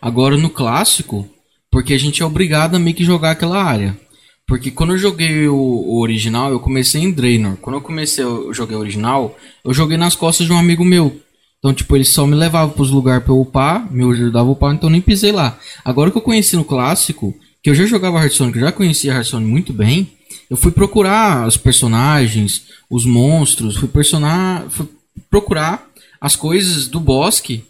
agora 0.00 0.36
no 0.36 0.50
clássico, 0.50 1.28
porque 1.70 1.94
a 1.94 1.98
gente 1.98 2.22
é 2.22 2.24
obrigado 2.24 2.76
a 2.76 2.78
meio 2.78 2.94
que 2.94 3.04
jogar 3.04 3.32
aquela 3.32 3.60
área. 3.60 3.98
Porque 4.46 4.70
quando 4.70 4.92
eu 4.92 4.98
joguei 4.98 5.48
o, 5.48 5.56
o, 5.56 6.00
original, 6.00 6.50
eu 6.50 6.60
comecei 6.60 7.02
em 7.02 7.10
Draenor. 7.10 7.56
Quando 7.56 7.76
eu 7.76 7.82
comecei, 7.82 8.24
eu 8.24 8.54
joguei 8.54 8.76
o 8.76 8.80
original, 8.80 9.36
eu 9.64 9.74
joguei 9.74 9.96
nas 9.96 10.14
costas 10.14 10.46
de 10.46 10.52
um 10.52 10.58
amigo 10.58 10.84
meu. 10.84 11.20
Então, 11.58 11.74
tipo, 11.74 11.96
ele 11.96 12.04
só 12.04 12.26
me 12.26 12.36
levava 12.36 12.70
pros 12.72 12.90
lugares 12.90 13.24
pra 13.24 13.32
eu 13.32 13.40
upar, 13.40 13.92
me 13.92 14.08
ajudava 14.10 14.48
a 14.48 14.52
upar, 14.52 14.72
então 14.72 14.88
eu 14.88 14.92
nem 14.92 15.00
pisei 15.00 15.32
lá. 15.32 15.58
Agora 15.84 16.10
que 16.10 16.16
eu 16.16 16.22
conheci 16.22 16.56
no 16.56 16.64
clássico, 16.64 17.34
que 17.62 17.70
eu 17.70 17.74
já 17.74 17.86
jogava 17.86 18.18
Hearthstone, 18.18 18.52
que 18.52 18.58
eu 18.58 18.62
já 18.62 18.72
conhecia 18.72 19.12
Hearthstone 19.12 19.44
muito 19.44 19.72
bem, 19.72 20.12
eu 20.48 20.56
fui 20.56 20.70
procurar 20.70 21.46
os 21.46 21.56
personagens, 21.56 22.66
os 22.88 23.04
monstros, 23.04 23.76
fui, 23.76 23.88
personar, 23.88 24.68
fui 24.70 24.88
procurar 25.30 25.88
as 26.20 26.36
coisas 26.36 26.86
do 26.88 27.00
bosque. 27.00 27.64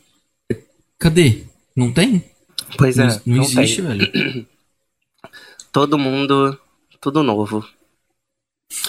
Cadê? 0.99 1.45
Não 1.75 1.93
tem? 1.93 2.25
Pois 2.77 2.99
é. 2.99 3.07
Não, 3.07 3.21
não, 3.25 3.37
não 3.37 3.43
existe, 3.45 3.83
tem. 3.83 3.85
velho. 3.87 4.47
Todo 5.73 5.99
mundo, 5.99 6.59
tudo 7.01 7.23
novo. 7.23 7.65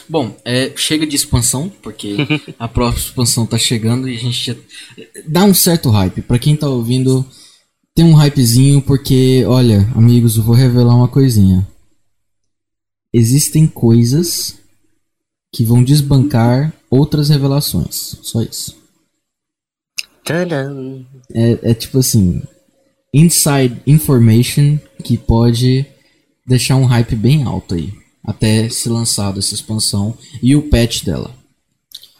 Bom, 0.08 0.38
é, 0.44 0.74
chega 0.76 1.06
de 1.06 1.16
expansão, 1.16 1.70
porque 1.82 2.16
a 2.58 2.68
próxima 2.68 3.06
expansão 3.06 3.46
tá 3.46 3.58
chegando 3.58 4.10
e 4.10 4.16
a 4.16 4.20
gente 4.20 4.46
já... 4.46 4.56
dá 5.26 5.44
um 5.44 5.54
certo 5.54 5.90
hype. 5.90 6.22
Para 6.22 6.40
quem 6.40 6.56
tá 6.56 6.68
ouvindo, 6.68 7.26
tem 8.00 8.06
um 8.06 8.14
hypezinho, 8.14 8.82
porque, 8.82 9.44
olha, 9.46 9.82
amigos, 9.94 10.38
eu 10.38 10.44
vou 10.44 10.56
revelar 10.56 10.96
uma 10.96 11.10
coisinha. 11.10 11.68
Existem 13.12 13.68
coisas 13.68 14.58
que 15.52 15.66
vão 15.66 15.84
desbancar 15.84 16.74
outras 16.90 17.28
revelações. 17.28 18.16
Só 18.22 18.42
isso. 18.42 18.82
É, 21.34 21.72
é 21.72 21.74
tipo 21.74 22.00
assim, 22.00 22.42
inside 23.14 23.82
information 23.86 24.80
que 25.04 25.18
pode 25.18 25.86
deixar 26.48 26.78
um 26.78 26.86
hype 26.86 27.18
bem 27.18 27.44
alto 27.44 27.76
aí. 27.76 27.92
Até 28.24 28.70
se 28.70 28.88
lançado 28.88 29.40
essa 29.40 29.54
expansão 29.54 30.18
e 30.42 30.56
o 30.56 30.70
patch 30.70 31.04
dela. 31.04 31.36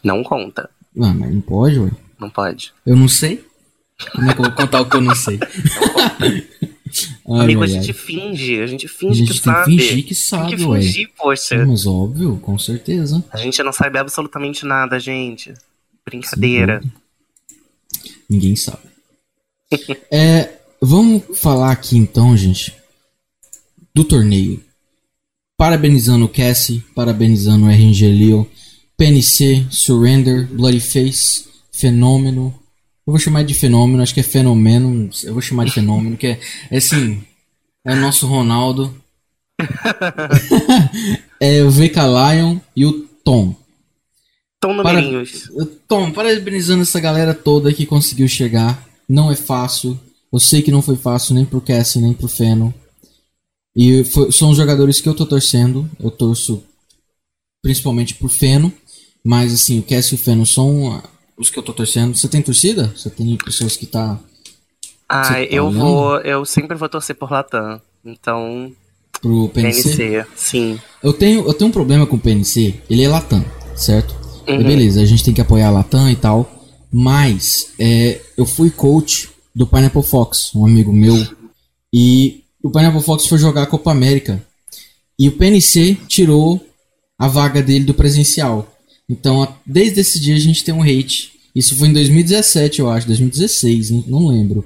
Não 0.04 0.26
conta. 0.26 0.70
Ah, 1.02 1.14
mas 1.14 1.34
não 1.34 1.40
pode, 1.40 1.80
ué? 1.80 1.92
Não 2.20 2.30
pode. 2.30 2.74
Eu 2.86 2.98
não 2.98 3.08
sei. 3.08 3.48
Como 4.12 4.30
é 4.30 4.34
que 4.34 4.40
eu 4.40 4.46
vou 4.46 4.54
contar 4.54 4.82
o 4.82 4.90
que 4.90 4.96
eu 4.96 5.02
não 5.02 5.16
sei? 5.16 5.40
ai, 7.30 7.44
Amigo, 7.44 7.62
ai, 7.62 7.66
a 7.66 7.68
gente 7.68 7.92
ai. 7.92 7.94
finge, 7.94 8.62
a 8.62 8.68
gente 8.68 8.88
finge 8.88 9.24
a 9.24 9.26
gente 9.26 9.34
que 9.34 9.40
sabe. 9.40 9.66
Tem 9.66 9.78
que 9.78 9.84
fingir 9.84 10.06
que 10.06 10.16
sabe, 10.16 10.50
tem 10.50 10.58
que 10.58 10.64
fingir, 10.64 11.08
ué. 11.08 11.14
poxa. 11.18 11.66
Mas 11.66 11.86
óbvio, 11.86 12.38
com 12.38 12.58
certeza. 12.58 13.24
A 13.32 13.38
gente 13.38 13.62
não 13.62 13.72
sabe 13.72 13.98
absolutamente 14.00 14.66
nada, 14.66 15.00
gente. 15.00 15.54
Brincadeira. 16.06 16.82
Sim, 16.82 16.92
Ninguém 18.30 18.56
sabe. 18.56 18.84
é, 20.12 20.54
vamos 20.82 21.38
falar 21.40 21.72
aqui 21.72 21.98
então, 21.98 22.36
gente, 22.38 22.74
do 23.94 24.04
torneio. 24.04 24.64
Parabenizando 25.58 26.26
o 26.26 26.30
Cassie, 26.30 26.84
parabenizando 26.96 27.66
o 27.66 27.70
RNG 27.70 28.08
Leo, 28.08 28.50
PNC, 28.96 29.68
Surrender, 29.70 30.48
Bloody 30.48 30.80
Face, 30.80 31.46
Fenômeno. 31.72 32.58
Eu 33.10 33.12
vou 33.12 33.20
chamar 33.20 33.42
de 33.42 33.56
Fenômeno, 33.56 34.04
acho 34.04 34.14
que 34.14 34.20
é 34.20 34.24
Fenomeno. 34.24 35.10
Eu 35.24 35.34
vou 35.34 35.42
chamar 35.42 35.66
de 35.66 35.72
Fenômeno, 35.72 36.16
que 36.16 36.28
é, 36.28 36.40
é 36.70 36.78
assim, 36.78 37.20
é 37.84 37.94
o 37.94 37.96
nosso 37.96 38.28
Ronaldo. 38.28 38.96
é 41.42 41.64
o 41.64 41.72
VK 41.72 41.96
Lion 42.06 42.60
e 42.76 42.86
o 42.86 43.08
Tom. 43.24 43.56
Tom 44.62 44.76
Numerinhos. 44.76 45.50
Para... 45.50 45.66
Tom, 45.88 46.12
parabenizando 46.12 46.84
essa 46.84 47.00
galera 47.00 47.34
toda 47.34 47.74
que 47.74 47.84
conseguiu 47.84 48.28
chegar. 48.28 48.88
Não 49.10 49.32
é 49.32 49.36
fácil. 49.36 50.00
Eu 50.32 50.40
sei 50.40 50.62
que 50.62 50.70
não 50.70 50.84
foi 50.84 50.96
fácil 50.96 51.34
nem 51.34 51.46
pro 51.46 51.62
Cassie, 51.62 52.00
nem 52.00 52.14
pro 52.14 52.28
Feno. 52.28 52.72
E 53.76 54.04
foi, 54.04 54.32
são 54.32 54.52
os 54.52 54.58
jogadores 54.58 55.02
que 55.02 55.10
eu 55.10 55.16
tô 55.16 55.26
torcendo. 55.26 55.90
Eu 56.00 56.12
torço 56.12 56.64
principalmente 57.60 58.14
pro 58.14 58.30
Feno. 58.30 58.72
Mas 59.26 59.52
assim, 59.52 59.80
o 59.80 59.84
Cassie 59.84 60.14
e 60.14 60.16
o 60.16 60.24
Feno 60.24 60.46
são 60.46 61.02
os 61.40 61.50
que 61.50 61.58
eu 61.58 61.64
tô 61.64 61.74
torcendo. 61.74 62.16
Você 62.16 62.28
tem 62.28 62.42
torcida? 62.42 62.94
Você 62.96 63.10
tem 63.10 63.36
pessoas 63.38 63.78
que 63.78 63.86
tá. 63.86 64.20
Ah, 65.08 65.22
tá 65.22 65.44
eu 65.44 65.68
olhando? 65.68 65.80
vou. 65.80 66.18
Eu 66.20 66.46
sempre 66.46 66.76
vou 66.76 66.90
torcer 66.90 67.16
por 67.16 67.32
Latam. 67.32 67.82
Então. 68.06 68.72
Pro 69.22 69.50
PNC? 69.50 69.96
PNC, 69.96 70.28
sim. 70.36 70.80
Eu 71.02 71.14
tenho, 71.14 71.46
eu 71.46 71.54
tenho 71.54 71.70
um 71.70 71.74
problema 71.74 72.06
com 72.06 72.18
o 72.18 72.20
PNC. 72.20 72.76
Ele 72.90 73.04
é 73.04 73.10
Latam, 73.10 73.44
certo? 73.76 74.14
Uhum. 74.48 74.64
Beleza, 74.64 75.02
a 75.02 75.06
gente 75.06 75.24
tem 75.24 75.34
que 75.34 75.42
apoiar 75.42 75.68
a 75.68 75.72
Latam 75.72 76.10
e 76.10 76.16
tal. 76.16 76.50
Mas 76.92 77.72
é, 77.80 78.20
eu 78.38 78.46
fui 78.46 78.70
coach 78.70 79.30
do 79.56 79.68
Pineapple 79.68 80.04
Fox, 80.04 80.54
um 80.56 80.66
amigo 80.66 80.92
meu. 80.92 81.16
E 81.94 82.44
o 82.64 82.70
Pineapple 82.70 83.02
Fox 83.02 83.26
foi 83.26 83.38
jogar 83.38 83.64
a 83.64 83.68
Copa 83.68 83.92
América. 83.92 84.44
E 85.18 85.28
o 85.28 85.34
PNC 85.34 85.98
tirou 86.08 86.66
a 87.18 87.28
vaga 87.28 87.62
dele 87.62 87.84
do 87.84 87.94
presencial. 87.94 88.68
Então, 89.10 89.56
desde 89.66 90.02
esse 90.02 90.20
dia 90.20 90.36
a 90.36 90.40
gente 90.40 90.64
tem 90.64 90.74
um 90.74 90.84
hate. 90.84 91.32
Isso 91.56 91.76
foi 91.78 91.88
em 91.88 91.94
2017, 91.94 92.80
eu 92.80 92.90
acho, 92.90 93.08
2016, 93.08 93.90
não 94.08 94.28
lembro. 94.28 94.66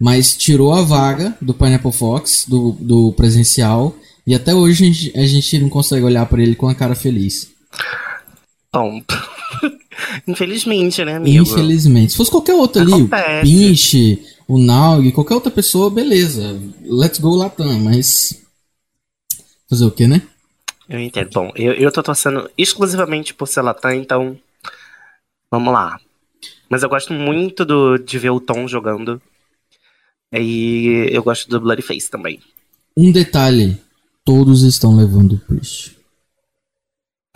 Mas 0.00 0.36
tirou 0.36 0.72
a 0.72 0.82
vaga 0.82 1.36
do 1.40 1.52
Pineapple 1.52 1.92
Fox, 1.92 2.46
do, 2.48 2.72
do 2.72 3.12
presencial. 3.12 3.94
E 4.26 4.34
até 4.34 4.54
hoje 4.54 4.82
a 4.82 4.86
gente, 4.86 5.18
a 5.18 5.26
gente 5.26 5.58
não 5.58 5.68
consegue 5.68 6.04
olhar 6.04 6.26
para 6.26 6.42
ele 6.42 6.56
com 6.56 6.68
a 6.68 6.74
cara 6.74 6.94
feliz. 6.94 7.50
Bom, 8.72 9.02
infelizmente, 10.26 11.04
né, 11.04 11.16
amigo? 11.16 11.42
Infelizmente. 11.42 12.12
Se 12.12 12.16
fosse 12.16 12.30
qualquer 12.30 12.54
outro 12.54 12.80
ali, 12.80 13.02
o 13.02 13.08
Pinch, 13.42 14.18
o 14.48 14.58
Naug, 14.58 15.12
qualquer 15.12 15.34
outra 15.34 15.50
pessoa, 15.50 15.90
beleza. 15.90 16.58
Let's 16.82 17.18
go 17.18 17.36
Latam, 17.36 17.78
mas. 17.80 18.40
Fazer 19.68 19.84
o 19.84 19.90
que, 19.90 20.06
né? 20.06 20.22
Eu 20.88 20.98
entendo. 20.98 21.30
Bom, 21.32 21.52
eu, 21.54 21.72
eu 21.74 21.92
tô 21.92 22.02
torcendo 22.02 22.50
exclusivamente 22.56 23.34
por 23.34 23.46
ser 23.46 23.62
Latam, 23.62 23.94
então. 23.94 24.38
Vamos 25.50 25.72
lá. 25.72 26.00
Mas 26.68 26.82
eu 26.82 26.88
gosto 26.88 27.12
muito 27.12 27.64
do, 27.64 27.98
de 27.98 28.18
ver 28.18 28.30
o 28.30 28.40
Tom 28.40 28.66
jogando. 28.66 29.20
E 30.32 31.08
eu 31.10 31.22
gosto 31.22 31.48
do 31.48 31.60
Bloody 31.60 31.82
Face 31.82 32.10
também. 32.10 32.40
Um 32.96 33.12
detalhe: 33.12 33.78
todos 34.24 34.62
estão 34.62 34.96
levando 34.96 35.34
o 35.34 35.38
push. 35.38 35.94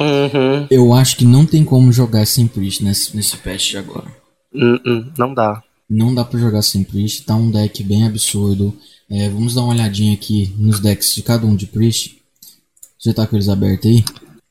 Uhum. 0.01 0.67
Eu 0.71 0.93
acho 0.93 1.17
que 1.17 1.25
não 1.25 1.47
tem 1.47 1.65
como 1.65 1.91
jogar 1.91 2.27
sem 2.27 2.47
Priest 2.47 2.85
nesse, 2.85 3.17
nesse 3.17 3.37
patch 3.39 3.77
agora. 3.77 4.07
Uh 4.53 4.77
-uh, 4.77 5.13
não 5.19 5.33
dá. 5.33 5.63
Não 5.89 6.15
dá 6.15 6.25
pra 6.25 6.39
jogar 6.39 6.63
sem 6.63 6.85
Priest, 6.85 7.25
tá 7.25 7.35
um 7.35 7.51
deck 7.51 7.83
bem 7.83 8.07
absurdo. 8.07 8.77
É, 9.09 9.29
vamos 9.29 9.55
dar 9.55 9.63
uma 9.63 9.73
olhadinha 9.73 10.15
aqui 10.15 10.53
nos 10.59 10.81
decks 10.81 11.15
de 11.15 11.23
cada 11.23 11.47
um 11.47 11.55
de 11.55 11.67
Priest. 11.67 12.17
Você 12.99 13.13
tá 13.13 13.27
com 13.27 13.37
eles 13.37 13.49
abertos 13.49 13.91
aí? 13.91 14.05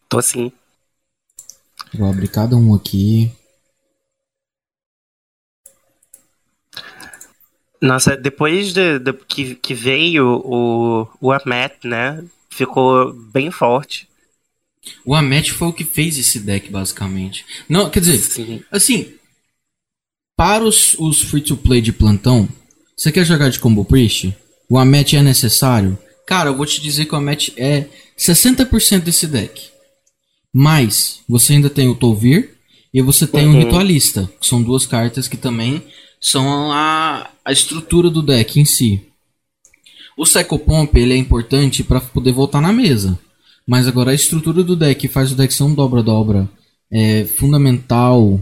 Tô 0.08 0.22
sim. 0.22 0.52
Vou 1.94 2.10
abrir 2.10 2.28
cada 2.28 2.56
um 2.56 2.74
aqui. 2.74 3.32
Nossa, 7.82 8.16
depois 8.16 8.74
de, 8.74 9.00
de 9.00 9.14
que, 9.14 9.56
que 9.56 9.74
veio 9.74 10.42
o, 10.44 11.08
o 11.22 11.32
Amet, 11.32 11.76
né? 11.84 12.24
Ficou 12.50 13.14
bem 13.14 13.52
forte. 13.52 14.08
O 15.06 15.16
Amet 15.16 15.52
foi 15.52 15.68
o 15.68 15.74
que 15.74 15.84
fez 15.84 16.18
esse 16.18 16.40
deck, 16.40 16.70
basicamente. 16.70 17.46
Não, 17.68 17.90
quer 17.90 18.00
dizer, 18.00 18.18
Sim. 18.18 18.64
assim, 18.72 19.14
para 20.38 20.64
os, 20.64 20.96
os 21.00 21.22
free-to-play 21.22 21.82
de 21.82 21.92
plantão, 21.92 22.48
você 22.96 23.12
quer 23.12 23.26
jogar 23.26 23.50
de 23.50 23.60
Combo 23.60 23.84
Priest? 23.84 24.36
O 24.70 24.78
Amet 24.78 25.16
é 25.16 25.22
necessário? 25.22 25.98
Cara, 26.26 26.50
eu 26.50 26.58
vou 26.58 26.66
te 26.66 26.82
dizer 26.82 27.06
que 27.06 27.14
o 27.14 27.18
Amet 27.18 27.54
é 27.58 27.88
60% 28.18 29.02
desse 29.02 29.28
deck. 29.28 29.70
Mas, 30.54 31.20
você 31.28 31.54
ainda 31.54 31.70
tem 31.70 31.88
o 31.88 31.96
Tovir 31.96 32.56
e 32.94 33.02
você 33.02 33.28
tem 33.28 33.48
uhum. 33.48 33.56
o 33.56 33.60
Ritualista, 33.60 34.30
que 34.40 34.48
são 34.48 34.62
duas 34.62 34.86
cartas 34.86 35.28
que 35.28 35.38
também 35.38 35.84
são 36.20 36.72
a, 36.72 37.30
a 37.44 37.52
estrutura 37.52 38.10
do 38.10 38.22
deck 38.22 38.60
em 38.60 38.66
si. 38.66 39.02
O 40.18 40.24
Psycho 40.24 40.58
Pomp 40.60 40.96
ele 40.96 41.14
é 41.14 41.18
importante 41.18 41.84
para 41.84 42.00
poder 42.00 42.32
voltar 42.32 42.62
na 42.62 42.72
mesa. 42.72 43.20
Mas 43.68 43.88
agora 43.88 44.12
a 44.12 44.16
estrutura 44.16 44.64
do 44.64 44.76
deck 44.76 45.08
faz 45.08 45.32
o 45.32 45.36
deck 45.36 45.54
ser 45.54 45.64
um 45.64 45.74
dobra-dobra 45.74 46.50
é 46.92 47.26
fundamental. 47.26 48.40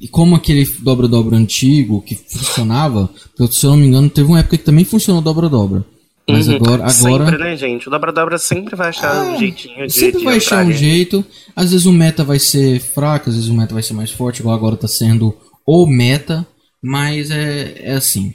E 0.00 0.08
como 0.08 0.34
aquele 0.34 0.64
dobra-dobra 0.80 1.36
antigo 1.36 2.02
que 2.02 2.16
funcionava, 2.16 3.08
se 3.50 3.64
eu 3.64 3.70
não 3.70 3.76
me 3.76 3.86
engano, 3.86 4.10
teve 4.10 4.28
uma 4.28 4.40
época 4.40 4.58
que 4.58 4.64
também 4.64 4.84
funcionou 4.84 5.22
dobra-dobra. 5.22 5.84
Mas 6.28 6.48
uhum. 6.48 6.56
agora, 6.56 6.84
agora. 6.84 6.90
Sempre, 6.92 7.38
né, 7.38 7.56
gente? 7.56 7.88
O 7.88 7.90
dobra-dobra 7.90 8.38
sempre 8.38 8.76
vai 8.76 8.90
achar 8.90 9.14
ah, 9.14 9.22
um 9.22 9.38
jeitinho 9.38 9.86
de. 9.86 9.92
Sempre 9.92 10.18
de 10.20 10.24
vai 10.24 10.36
achar 10.36 10.64
um 10.64 10.72
jeito. 10.72 11.24
Às 11.54 11.72
vezes 11.72 11.86
o 11.86 11.92
meta 11.92 12.22
vai 12.22 12.38
ser 12.38 12.80
fraco, 12.80 13.28
às 13.28 13.36
vezes 13.36 13.50
o 13.50 13.54
meta 13.54 13.74
vai 13.74 13.82
ser 13.82 13.94
mais 13.94 14.10
forte, 14.10 14.40
igual 14.40 14.54
agora 14.54 14.76
tá 14.76 14.88
sendo 14.88 15.36
o 15.66 15.86
meta. 15.86 16.46
Mas 16.82 17.30
é, 17.30 17.74
é 17.82 17.92
assim. 17.92 18.34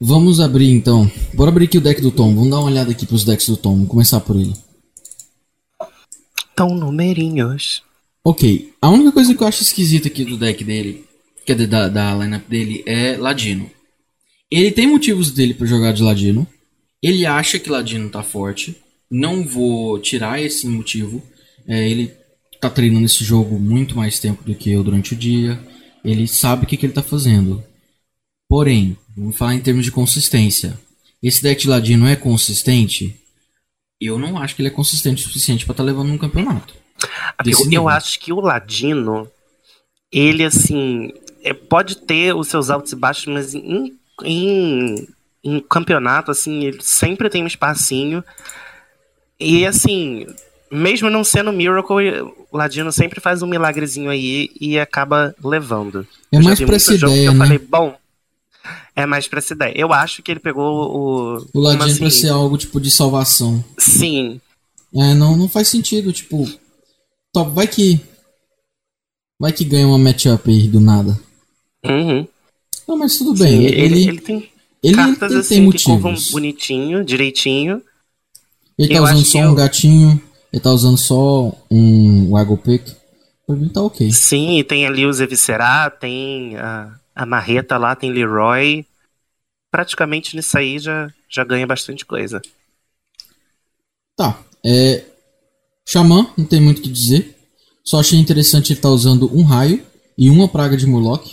Vamos 0.00 0.40
abrir 0.40 0.70
então. 0.70 1.10
Bora 1.34 1.50
abrir 1.50 1.66
aqui 1.66 1.78
o 1.78 1.80
deck 1.80 2.00
do 2.00 2.10
Tom. 2.10 2.34
Vamos 2.34 2.50
dar 2.50 2.58
uma 2.58 2.70
olhada 2.70 2.90
aqui 2.90 3.04
pros 3.04 3.24
decks 3.24 3.48
do 3.48 3.56
Tom. 3.56 3.74
Vamos 3.74 3.88
começar 3.88 4.20
por 4.20 4.36
ele 4.36 4.54
são 6.60 6.74
numerinhos. 6.74 7.82
Ok, 8.22 8.74
a 8.82 8.90
única 8.90 9.12
coisa 9.12 9.34
que 9.34 9.42
eu 9.42 9.46
acho 9.46 9.62
esquisita 9.62 10.08
aqui 10.08 10.26
do 10.26 10.36
deck 10.36 10.62
dele, 10.62 11.06
que 11.46 11.52
é 11.52 11.54
da, 11.54 11.88
da 11.88 12.14
lineup 12.14 12.46
dele, 12.46 12.82
é 12.86 13.16
Ladino. 13.16 13.70
Ele 14.50 14.70
tem 14.70 14.86
motivos 14.86 15.30
dele 15.30 15.54
para 15.54 15.66
jogar 15.66 15.92
de 15.92 16.02
Ladino. 16.02 16.46
Ele 17.02 17.26
acha 17.26 17.58
que 17.58 17.70
Ladino 17.70 18.08
tá 18.10 18.22
forte. 18.22 18.76
Não 19.10 19.46
vou 19.46 19.98
tirar 19.98 20.40
esse 20.40 20.66
motivo. 20.66 21.22
É, 21.66 21.88
ele 21.88 22.12
tá 22.60 22.68
treinando 22.68 23.06
esse 23.06 23.24
jogo 23.24 23.58
muito 23.58 23.96
mais 23.96 24.18
tempo 24.18 24.44
do 24.44 24.54
que 24.54 24.70
eu 24.70 24.82
durante 24.82 25.14
o 25.14 25.16
dia. 25.16 25.58
Ele 26.04 26.26
sabe 26.26 26.64
o 26.64 26.66
que, 26.66 26.76
que 26.76 26.86
ele 26.86 26.92
tá 26.92 27.02
fazendo. 27.02 27.62
Porém, 28.48 28.96
vamos 29.16 29.36
falar 29.36 29.54
em 29.54 29.60
termos 29.60 29.84
de 29.84 29.92
consistência. 29.92 30.78
Esse 31.22 31.42
deck 31.42 31.62
de 31.62 31.68
Ladino 31.68 32.06
é 32.06 32.16
consistente? 32.16 33.20
eu 34.00 34.18
não 34.18 34.38
acho 34.38 34.56
que 34.56 34.62
ele 34.62 34.68
é 34.68 34.72
consistente 34.72 35.22
o 35.22 35.26
suficiente 35.26 35.66
para 35.66 35.74
estar 35.74 35.82
tá 35.82 35.86
levando 35.86 36.08
num 36.08 36.18
campeonato. 36.18 36.74
Amigo, 37.36 37.68
eu 37.70 37.88
acho 37.88 38.18
que 38.18 38.32
o 38.32 38.40
Ladino, 38.40 39.30
ele 40.10 40.44
assim, 40.44 41.12
é, 41.42 41.52
pode 41.52 41.96
ter 41.96 42.34
os 42.34 42.48
seus 42.48 42.70
altos 42.70 42.92
e 42.92 42.96
baixos, 42.96 43.26
mas 43.26 43.54
em, 43.54 43.98
em, 44.24 45.06
em 45.42 45.60
campeonato, 45.60 46.30
assim, 46.30 46.64
ele 46.64 46.78
sempre 46.80 47.30
tem 47.30 47.42
um 47.42 47.46
espacinho. 47.46 48.22
E 49.38 49.66
assim, 49.66 50.26
mesmo 50.70 51.08
não 51.08 51.24
sendo 51.24 51.52
Miracle, 51.52 52.22
o 52.50 52.56
Ladino 52.56 52.92
sempre 52.92 53.20
faz 53.20 53.42
um 53.42 53.46
milagrezinho 53.46 54.10
aí 54.10 54.50
e 54.60 54.78
acaba 54.78 55.34
levando. 55.42 56.06
É 56.30 56.38
mais 56.40 56.60
pra 56.60 56.76
essa 56.76 56.94
ideia, 56.94 57.26
eu 57.26 57.32
né? 57.32 57.38
falei, 57.38 57.58
bom, 57.58 57.96
é 58.94 59.06
mais 59.06 59.26
pra 59.26 59.38
essa 59.38 59.54
ideia. 59.54 59.72
Eu 59.74 59.92
acho 59.92 60.22
que 60.22 60.30
ele 60.30 60.40
pegou 60.40 60.64
o. 60.64 61.46
O 61.54 61.60
Ladino 61.60 61.84
assim, 61.84 61.98
pra 61.98 62.10
ser 62.10 62.28
algo 62.28 62.58
tipo 62.58 62.80
de 62.80 62.90
salvação. 62.90 63.64
Sim. 63.78 64.40
É, 64.94 65.14
não, 65.14 65.36
não 65.36 65.48
faz 65.48 65.68
sentido, 65.68 66.12
tipo. 66.12 66.48
Top, 67.32 67.50
vai 67.52 67.66
que. 67.66 68.00
Vai 69.40 69.52
que 69.52 69.64
ganha 69.64 69.86
uma 69.86 69.98
matchup 69.98 70.50
aí 70.50 70.68
do 70.68 70.80
nada. 70.80 71.18
Uhum. 71.84 72.26
Não, 72.86 72.98
mas 72.98 73.16
tudo 73.16 73.32
bem. 73.32 73.60
Sim, 73.60 73.64
ele, 73.64 73.80
ele, 73.80 74.08
ele 74.08 74.20
tem 74.20 74.49
ele 74.82 74.94
cartas 74.96 75.30
tem, 75.30 75.40
assim 75.40 75.54
tem 75.54 75.70
que 75.70 75.84
curvam 75.84 76.12
motivos. 76.12 76.30
bonitinho, 76.32 77.04
direitinho. 77.04 77.82
Ele 78.78 78.94
tá 78.94 79.02
usando 79.02 79.24
só 79.24 79.38
um 79.38 79.42
eu- 79.44 79.54
gatinho. 79.54 80.22
Ele 80.52 80.62
tá 80.62 80.70
usando 80.72 80.98
só 80.98 81.52
um 81.70 82.30
Waggle 82.30 82.56
Pick. 82.58 82.96
Pra 83.46 83.56
mim 83.56 83.68
tá 83.68 83.82
ok. 83.82 84.10
Sim, 84.12 84.58
e 84.58 84.64
tem 84.64 84.86
ali 84.86 85.06
o 85.06 85.12
Zevicerá, 85.12 85.90
tem 85.90 86.56
a, 86.56 86.92
a 87.14 87.26
Marreta 87.26 87.76
lá, 87.76 87.94
tem 87.94 88.10
Leroy. 88.12 88.84
Praticamente 89.70 90.34
nisso 90.34 90.56
aí 90.58 90.78
já, 90.78 91.12
já 91.28 91.44
ganha 91.44 91.66
bastante 91.66 92.04
coisa. 92.04 92.40
Tá. 94.16 94.40
É. 94.64 95.04
Xamã, 95.88 96.26
não 96.36 96.44
tem 96.44 96.60
muito 96.60 96.78
o 96.78 96.82
que 96.82 96.88
dizer. 96.88 97.36
Só 97.84 98.00
achei 98.00 98.18
interessante 98.18 98.72
ele 98.72 98.80
tá 98.80 98.88
usando 98.88 99.30
um 99.34 99.42
raio 99.42 99.82
e 100.16 100.28
uma 100.30 100.48
praga 100.48 100.76
de 100.76 100.86
Murloc. 100.86 101.32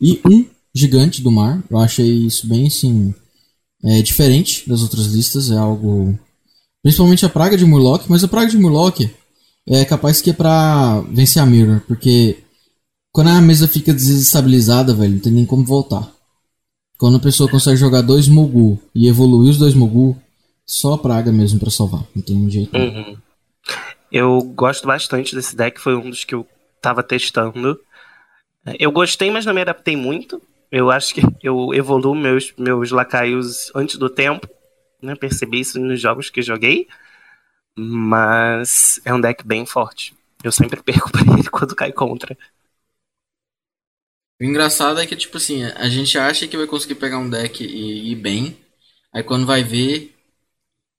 E 0.00 0.20
um 0.24 0.44
gigante 0.74 1.22
do 1.22 1.30
mar. 1.30 1.62
Eu 1.70 1.78
achei 1.78 2.26
isso 2.26 2.46
bem 2.46 2.66
assim. 2.66 3.14
É, 3.84 4.02
diferente 4.02 4.68
das 4.68 4.82
outras 4.82 5.06
listas. 5.06 5.50
É 5.50 5.56
algo. 5.56 6.18
Principalmente 6.82 7.26
a 7.26 7.28
praga 7.28 7.56
de 7.56 7.64
Murloc. 7.64 8.04
Mas 8.08 8.22
a 8.24 8.28
praga 8.28 8.50
de 8.50 8.58
Murloc 8.58 9.00
é 9.66 9.84
capaz 9.84 10.20
que 10.20 10.30
é 10.30 10.32
pra 10.32 11.00
vencer 11.10 11.42
a 11.42 11.46
Mirror. 11.46 11.80
Porque 11.86 12.38
quando 13.12 13.28
a 13.28 13.40
mesa 13.40 13.68
fica 13.68 13.92
desestabilizada, 13.92 14.94
velho, 14.94 15.14
não 15.14 15.20
tem 15.20 15.32
nem 15.32 15.46
como 15.46 15.64
voltar. 15.64 16.10
Quando 16.98 17.16
a 17.16 17.20
pessoa 17.20 17.50
consegue 17.50 17.76
jogar 17.76 18.02
dois 18.02 18.26
Mogu 18.26 18.80
e 18.94 19.08
evoluir 19.08 19.50
os 19.50 19.58
dois 19.58 19.74
Mogu, 19.74 20.16
só 20.66 20.94
a 20.94 20.98
praga 20.98 21.30
mesmo 21.30 21.60
pra 21.60 21.70
salvar. 21.70 22.04
Não 22.14 22.22
tem 22.22 22.36
um 22.36 22.50
jeito. 22.50 22.76
Uhum. 22.76 23.16
Eu 24.10 24.40
gosto 24.42 24.86
bastante 24.86 25.34
desse 25.34 25.54
deck, 25.54 25.80
foi 25.80 25.94
um 25.96 26.10
dos 26.10 26.24
que 26.24 26.34
eu 26.34 26.46
tava 26.80 27.02
testando. 27.02 27.78
Eu 28.78 28.90
gostei, 28.90 29.30
mas 29.30 29.46
não 29.46 29.54
me 29.54 29.60
adaptei 29.60 29.96
muito. 29.96 30.42
Eu 30.70 30.90
acho 30.90 31.14
que 31.14 31.22
eu 31.42 31.72
evoluo 31.74 32.14
meus, 32.14 32.52
meus 32.58 32.90
lacaios 32.90 33.70
antes 33.74 33.96
do 33.96 34.10
tempo. 34.10 34.48
Né? 35.00 35.14
Percebi 35.14 35.60
isso 35.60 35.80
nos 35.80 36.00
jogos 36.00 36.30
que 36.30 36.42
joguei. 36.42 36.88
Mas 37.76 39.00
é 39.04 39.14
um 39.14 39.20
deck 39.20 39.46
bem 39.46 39.64
forte. 39.64 40.14
Eu 40.42 40.52
sempre 40.52 40.80
perco 40.82 41.10
pra 41.10 41.22
ele 41.22 41.48
quando 41.50 41.74
cai 41.74 41.92
contra. 41.92 42.36
O 44.40 44.44
engraçado 44.44 45.00
é 45.00 45.06
que, 45.06 45.16
tipo 45.16 45.36
assim, 45.36 45.64
a 45.64 45.88
gente 45.88 46.16
acha 46.16 46.46
que 46.46 46.56
vai 46.56 46.66
conseguir 46.66 46.94
pegar 46.94 47.18
um 47.18 47.28
deck 47.28 47.64
e 47.64 48.12
ir 48.12 48.14
bem. 48.14 48.56
Aí 49.12 49.22
quando 49.22 49.46
vai 49.46 49.64
ver, 49.64 50.14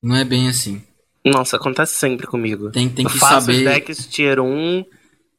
não 0.01 0.15
é 0.15 0.25
bem 0.25 0.49
assim. 0.49 0.84
Nossa, 1.23 1.58
acontece 1.58 1.95
sempre 1.95 2.27
comigo. 2.27 2.71
Tem, 2.71 2.89
tem 2.89 3.05
eu 3.05 3.12
que 3.12 3.17
faço 3.17 3.45
saber. 3.45 3.58
os 3.58 3.63
decks 3.63 4.08
tier 4.08 4.39
1, 4.39 4.84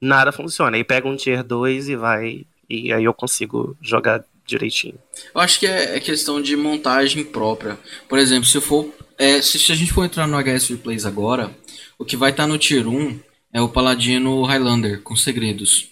nada 0.00 0.32
funciona. 0.32 0.76
Aí 0.76 0.84
pega 0.84 1.08
um 1.08 1.16
tier 1.16 1.42
2 1.42 1.88
e 1.88 1.96
vai. 1.96 2.46
E 2.70 2.92
aí 2.92 3.04
eu 3.04 3.12
consigo 3.12 3.76
jogar 3.82 4.24
direitinho. 4.46 4.94
Eu 5.34 5.40
acho 5.40 5.58
que 5.58 5.66
é, 5.66 5.96
é 5.96 6.00
questão 6.00 6.40
de 6.40 6.56
montagem 6.56 7.24
própria. 7.24 7.76
Por 8.08 8.18
exemplo, 8.18 8.48
se 8.48 8.56
eu 8.56 8.62
for. 8.62 8.88
é, 9.18 9.42
se, 9.42 9.58
se 9.58 9.72
a 9.72 9.74
gente 9.74 9.92
for 9.92 10.04
entrar 10.04 10.26
no 10.26 10.38
HS 10.40 10.68
Replays 10.68 11.04
agora, 11.04 11.54
o 11.98 12.04
que 12.04 12.16
vai 12.16 12.30
estar 12.30 12.46
no 12.46 12.58
Tier 12.58 12.86
1 12.86 13.18
é 13.52 13.60
o 13.60 13.68
Paladino 13.68 14.42
Highlander, 14.44 15.02
com 15.02 15.16
segredos. 15.16 15.88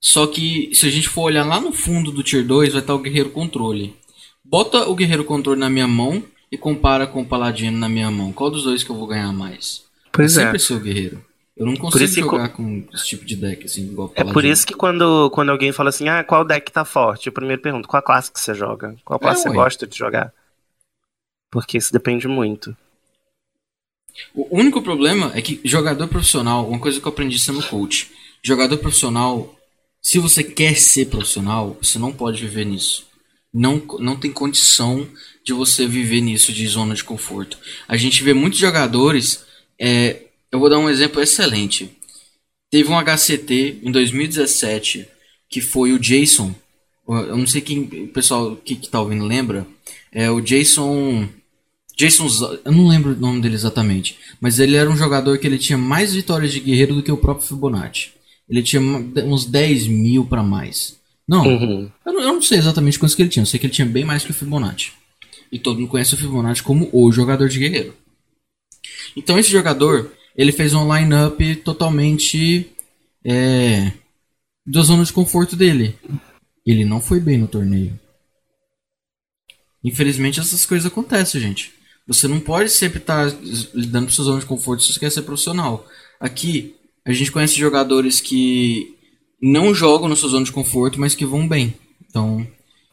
Só 0.00 0.26
que 0.26 0.70
se 0.74 0.86
a 0.86 0.90
gente 0.90 1.08
for 1.08 1.22
olhar 1.22 1.46
lá 1.46 1.60
no 1.60 1.72
fundo 1.72 2.12
do 2.12 2.22
Tier 2.22 2.44
2, 2.44 2.72
vai 2.72 2.82
estar 2.82 2.94
o 2.94 2.98
Guerreiro 2.98 3.30
Controle. 3.30 3.96
Bota 4.44 4.88
o 4.88 4.94
Guerreiro 4.94 5.24
Controle 5.24 5.58
na 5.58 5.70
minha 5.70 5.86
mão 5.86 6.22
e 6.50 6.58
compara 6.58 7.06
com 7.06 7.22
o 7.22 7.26
Paladino 7.26 7.78
na 7.78 7.88
minha 7.88 8.10
mão. 8.10 8.32
Qual 8.32 8.50
dos 8.50 8.64
dois 8.64 8.82
que 8.82 8.90
eu 8.90 8.96
vou 8.96 9.06
ganhar 9.06 9.32
mais? 9.32 9.84
Pois 10.12 10.36
é. 10.36 10.44
Sempre 10.44 10.58
ser 10.58 10.74
o 10.74 10.80
Guerreiro. 10.80 11.24
Eu 11.56 11.66
não 11.66 11.76
consigo 11.76 12.04
isso 12.04 12.14
que 12.14 12.20
jogar 12.20 12.48
com 12.50 12.84
esse 12.92 13.06
tipo 13.06 13.24
de 13.24 13.36
deck, 13.36 13.66
assim, 13.66 13.82
igual 13.82 14.10
É 14.14 14.24
por 14.24 14.44
isso 14.44 14.66
que 14.66 14.74
quando, 14.74 15.30
quando 15.30 15.50
alguém 15.50 15.70
fala 15.72 15.90
assim, 15.90 16.08
ah, 16.08 16.24
qual 16.24 16.44
deck 16.44 16.72
tá 16.72 16.84
forte? 16.84 17.26
Eu 17.26 17.32
primeiro 17.32 17.60
pergunto, 17.60 17.88
qual 17.88 18.02
classe 18.02 18.32
que 18.32 18.40
você 18.40 18.54
joga? 18.54 18.96
Qual 19.04 19.18
classe 19.20 19.40
É, 19.40 19.42
você 19.42 19.48
ué. 19.50 19.54
gosta 19.54 19.86
de 19.86 19.96
jogar? 19.96 20.32
Porque 21.50 21.76
isso 21.76 21.92
depende 21.92 22.26
muito. 22.26 22.74
O 24.34 24.58
único 24.58 24.82
problema 24.82 25.30
é 25.34 25.42
que 25.42 25.60
jogador 25.64 26.08
profissional, 26.08 26.68
uma 26.68 26.78
coisa 26.78 27.00
que 27.00 27.06
eu 27.06 27.12
aprendi 27.12 27.38
sendo 27.38 27.62
coach, 27.62 28.10
jogador 28.42 28.78
profissional, 28.78 29.54
se 30.00 30.18
você 30.18 30.42
quer 30.42 30.76
ser 30.76 31.06
profissional, 31.06 31.76
você 31.80 31.98
não 31.98 32.12
pode 32.12 32.40
viver 32.40 32.64
nisso. 32.64 33.06
Não, 33.52 33.82
não 33.98 34.16
tem 34.18 34.32
condição 34.32 35.06
de 35.44 35.52
você 35.52 35.86
viver 35.86 36.20
nisso 36.22 36.52
de 36.52 36.66
zona 36.66 36.94
de 36.94 37.04
conforto. 37.04 37.58
A 37.86 37.96
gente 37.96 38.22
vê 38.22 38.32
muitos 38.32 38.58
jogadores. 38.58 39.44
é, 39.78 40.22
eu 40.52 40.58
vou 40.60 40.68
dar 40.70 40.78
um 40.78 40.88
exemplo 40.90 41.20
excelente. 41.22 41.90
Teve 42.70 42.90
um 42.90 42.98
HCT 42.98 43.80
em 43.82 43.90
2017 43.90 45.06
que 45.48 45.60
foi 45.60 45.92
o 45.92 45.98
Jason. 45.98 46.54
Eu 47.06 47.36
não 47.36 47.46
sei 47.46 47.60
quem 47.60 47.80
o 47.82 48.08
pessoal 48.08 48.56
que, 48.56 48.74
que 48.76 48.88
tá 48.88 49.00
ouvindo 49.00 49.24
lembra. 49.24 49.66
É 50.10 50.30
o 50.30 50.40
Jason. 50.40 51.28
Jason, 51.96 52.26
eu 52.64 52.72
não 52.72 52.88
lembro 52.88 53.12
o 53.12 53.16
nome 53.20 53.40
dele 53.42 53.54
exatamente, 53.54 54.18
mas 54.40 54.58
ele 54.58 54.76
era 54.76 54.88
um 54.88 54.96
jogador 54.96 55.36
que 55.38 55.46
ele 55.46 55.58
tinha 55.58 55.76
mais 55.76 56.14
vitórias 56.14 56.50
de 56.52 56.60
guerreiro 56.60 56.94
do 56.94 57.02
que 57.02 57.12
o 57.12 57.16
próprio 57.18 57.46
Fibonacci. 57.46 58.10
Ele 58.48 58.62
tinha 58.62 58.80
uns 58.80 59.44
10 59.44 59.86
mil 59.88 60.24
para 60.24 60.42
mais. 60.42 60.96
Não, 61.28 61.46
Uhum. 61.46 61.90
eu 62.06 62.12
não, 62.12 62.20
eu 62.22 62.32
não 62.34 62.42
sei 62.42 62.58
exatamente 62.58 62.98
quantos 62.98 63.14
que 63.14 63.22
ele 63.22 63.28
tinha, 63.28 63.42
eu 63.42 63.46
sei 63.46 63.60
que 63.60 63.66
ele 63.66 63.72
tinha 63.74 63.86
bem 63.86 64.04
mais 64.04 64.24
que 64.24 64.30
o 64.30 64.34
Fibonacci. 64.34 64.92
E 65.50 65.58
todo 65.58 65.78
mundo 65.78 65.88
conhece 65.90 66.14
o 66.14 66.16
Fibonacci 66.18 66.62
como 66.62 66.88
o 66.92 67.12
jogador 67.12 67.48
de 67.48 67.58
guerreiro. 67.58 67.94
Então 69.14 69.38
esse 69.38 69.50
jogador, 69.50 70.10
ele 70.36 70.52
fez 70.52 70.74
um 70.74 70.92
line-up 70.94 71.56
totalmente 71.56 72.70
é, 73.24 73.92
da 74.66 74.82
zona 74.82 75.04
de 75.04 75.12
conforto 75.12 75.54
dele. 75.56 75.96
Ele 76.66 76.84
não 76.84 77.00
foi 77.00 77.20
bem 77.20 77.38
no 77.38 77.48
torneio. 77.48 77.98
Infelizmente 79.84 80.40
essas 80.40 80.64
coisas 80.64 80.90
acontecem, 80.90 81.40
gente. 81.40 81.72
Você 82.06 82.26
não 82.28 82.40
pode 82.40 82.70
sempre 82.70 82.98
estar 82.98 83.32
lidando 83.74 84.06
com 84.06 84.12
sua 84.12 84.24
zona 84.24 84.40
de 84.40 84.46
conforto 84.46 84.82
se 84.82 84.92
você 84.92 85.00
quer 85.00 85.10
ser 85.10 85.22
profissional. 85.22 85.86
Aqui, 86.20 86.74
a 87.04 87.12
gente 87.12 87.32
conhece 87.32 87.56
jogadores 87.58 88.20
que 88.20 88.96
não 89.40 89.74
jogam 89.74 90.08
na 90.08 90.16
sua 90.16 90.28
zona 90.30 90.44
de 90.44 90.52
conforto, 90.52 91.00
mas 91.00 91.14
que 91.14 91.24
vão 91.26 91.46
bem. 91.48 91.74
Então, 92.08 92.46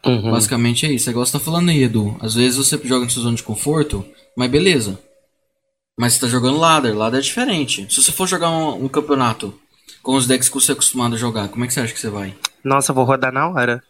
Uhum. 0.05 0.31
basicamente 0.31 0.85
é 0.85 0.91
isso. 0.93 1.09
É 1.09 1.11
igual 1.11 1.25
você 1.25 1.33
tá 1.33 1.39
falando 1.39 1.69
aí, 1.69 1.83
Edu. 1.83 2.15
Às 2.21 2.33
vezes 2.33 2.57
você 2.57 2.79
joga 2.83 3.03
na 3.05 3.09
sua 3.11 3.23
zona 3.23 3.35
de 3.35 3.43
conforto, 3.43 4.05
mas 4.35 4.49
beleza. 4.49 4.97
Mas 5.99 6.13
você 6.13 6.21
tá 6.21 6.27
jogando 6.27 6.57
ladder. 6.57 6.97
Ladder 6.97 7.19
é 7.19 7.21
diferente. 7.21 7.85
Se 7.89 8.01
você 8.01 8.09
for 8.09 8.25
jogar 8.25 8.49
um, 8.49 8.85
um 8.85 8.87
campeonato 8.87 9.53
com 10.01 10.15
os 10.15 10.25
decks 10.25 10.47
que 10.47 10.55
você 10.55 10.71
é 10.71 10.73
acostumado 10.73 11.15
a 11.15 11.17
jogar, 11.17 11.49
como 11.49 11.65
é 11.65 11.67
que 11.67 11.73
você 11.73 11.81
acha 11.81 11.93
que 11.93 11.99
você 11.99 12.09
vai? 12.09 12.33
Nossa, 12.63 12.91
eu 12.91 12.95
vou 12.95 13.03
rodar 13.03 13.33
na 13.33 13.49
hora. 13.49 13.83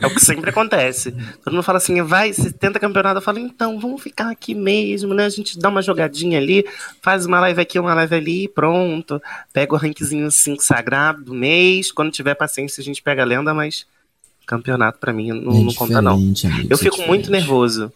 é 0.00 0.06
o 0.06 0.10
que 0.14 0.20
sempre 0.20 0.50
acontece. 0.50 1.10
Todo 1.42 1.54
mundo 1.54 1.64
fala 1.64 1.78
assim, 1.78 2.00
vai, 2.02 2.32
você 2.32 2.52
tenta 2.52 2.78
campeonato. 2.78 3.18
Eu 3.18 3.22
falo, 3.22 3.40
então, 3.40 3.80
vamos 3.80 4.00
ficar 4.00 4.30
aqui 4.30 4.54
mesmo, 4.54 5.12
né? 5.12 5.24
A 5.24 5.28
gente 5.28 5.58
dá 5.58 5.68
uma 5.68 5.82
jogadinha 5.82 6.38
ali, 6.38 6.64
faz 7.02 7.26
uma 7.26 7.40
live 7.40 7.60
aqui, 7.60 7.80
uma 7.80 7.94
live 7.94 8.14
ali, 8.14 8.48
pronto. 8.48 9.20
Pega 9.52 9.74
o 9.74 9.76
rankzinho 9.76 10.30
5 10.30 10.62
sagrado 10.62 11.24
do 11.24 11.34
mês. 11.34 11.90
Quando 11.90 12.12
tiver 12.12 12.36
paciência, 12.36 12.80
a 12.80 12.84
gente 12.84 13.02
pega 13.02 13.22
a 13.22 13.26
lenda, 13.26 13.52
mas 13.52 13.86
campeonato 14.46 15.00
pra 15.00 15.12
mim 15.12 15.32
não, 15.32 15.52
é 15.52 15.64
não 15.64 15.74
conta, 15.74 16.00
não. 16.00 16.14
amigo, 16.14 16.36
Eu 16.70 16.76
é 16.76 16.78
fico 16.78 16.96
muito 16.98 17.22
diferente. 17.22 17.30
nervoso. 17.30 17.92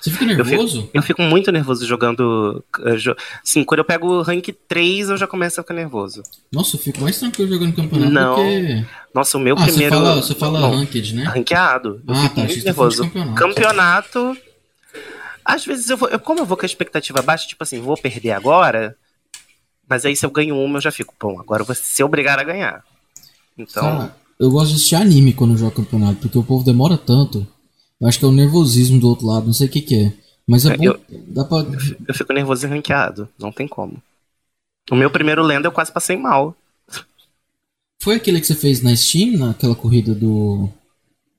Você 0.00 0.10
fica 0.12 0.24
Eu 0.32 0.44
nervoso? 0.44 0.82
fico, 0.82 0.90
eu 0.94 1.02
fico 1.02 1.22
muito 1.22 1.50
nervoso 1.50 1.84
jogando. 1.86 2.64
eh, 2.84 2.96
jo- 2.96 3.16
Sim, 3.42 3.64
quando 3.64 3.80
eu 3.80 3.84
pego 3.84 4.06
o 4.06 4.22
rank 4.22 4.48
3, 4.68 5.10
eu 5.10 5.16
já 5.16 5.26
começo 5.26 5.58
a 5.60 5.64
ficar 5.64 5.74
nervoso. 5.74 6.22
Nossa, 6.52 6.76
eu 6.76 6.80
fico 6.80 7.00
mais 7.00 7.18
tranquilo 7.18 7.50
jogando 7.52 7.74
campeonato 7.74 8.12
Não. 8.12 8.36
do 8.36 8.42
que. 8.42 8.86
Nossa, 9.12 9.36
o 9.36 9.40
meu 9.40 9.56
Ah, 9.58 9.64
primeiro. 9.64 9.96
você 9.96 10.02
fala, 10.02 10.22
você 10.22 10.34
fala 10.36 10.60
Não, 10.60 10.70
ranked, 10.76 11.14
né? 11.16 11.24
ranqueado. 11.24 12.00
Eu 12.06 12.14
Ah, 12.14 12.20
fico 12.22 12.34
tá, 12.36 12.40
muito 12.42 12.58
tá 12.58 12.64
nervoso. 12.64 13.02
campeonato. 13.02 13.34
Campeonato. 13.34 14.36
Às 15.44 15.64
vezes 15.64 15.88
eu 15.90 15.96
vou. 15.96 16.08
eu- 16.08 16.20
como 16.20 16.40
eu 16.40 16.46
vou 16.46 16.56
com 16.56 16.64
a 16.64 16.66
expectativa 16.66 17.20
baixa, 17.22 17.48
tipo 17.48 17.62
assim, 17.64 17.80
vou 17.80 17.96
perder 17.96 18.30
agora. 18.32 18.94
Mas 19.88 20.04
aí 20.04 20.14
se 20.14 20.24
eu 20.24 20.30
ganho 20.30 20.56
uma, 20.56 20.76
eu 20.76 20.82
já 20.82 20.92
fico, 20.92 21.14
bom, 21.20 21.40
agora 21.40 21.62
eu 21.62 21.66
vou 21.66 21.74
ser 21.74 22.04
obrigado 22.04 22.40
a 22.40 22.44
ganhar. 22.44 22.84
Então. 23.56 23.82
Cara, 23.82 24.16
eu 24.38 24.50
gosto 24.50 24.68
de 24.68 24.74
assistir 24.74 24.94
anime 24.96 25.32
quando 25.32 25.52
eu 25.54 25.56
jogo 25.58 25.72
campeonato, 25.72 26.16
porque 26.20 26.38
o 26.38 26.44
povo 26.44 26.62
demora 26.64 26.96
tanto. 26.98 27.46
Eu 28.00 28.06
acho 28.08 28.18
que 28.18 28.24
é 28.24 28.28
o 28.28 28.32
nervosismo 28.32 29.00
do 29.00 29.08
outro 29.08 29.26
lado, 29.26 29.46
não 29.46 29.52
sei 29.52 29.66
o 29.66 29.70
que, 29.70 29.80
que 29.80 29.94
é. 29.94 30.12
Mas 30.46 30.64
é 30.64 30.72
É, 30.72 30.76
bom. 30.76 30.84
eu- 30.84 31.00
Dá 31.28 31.44
pra. 31.44 31.58
Eu 32.06 32.14
fico 32.14 32.32
nervoso 32.32 32.64
e 32.66 32.68
ranqueado. 32.68 33.28
Não 33.38 33.52
tem 33.52 33.66
como. 33.68 34.00
O 34.90 34.96
meu 34.96 35.10
primeiro 35.10 35.42
lenda 35.42 35.68
eu 35.68 35.72
quase 35.72 35.92
passei 35.92 36.16
mal. 36.16 36.56
Foi 38.00 38.14
aquele 38.14 38.40
que 38.40 38.46
você 38.46 38.54
fez 38.54 38.80
na 38.80 38.94
Steam, 38.96 39.36
naquela 39.36 39.74
corrida 39.74 40.14
do. 40.14 40.68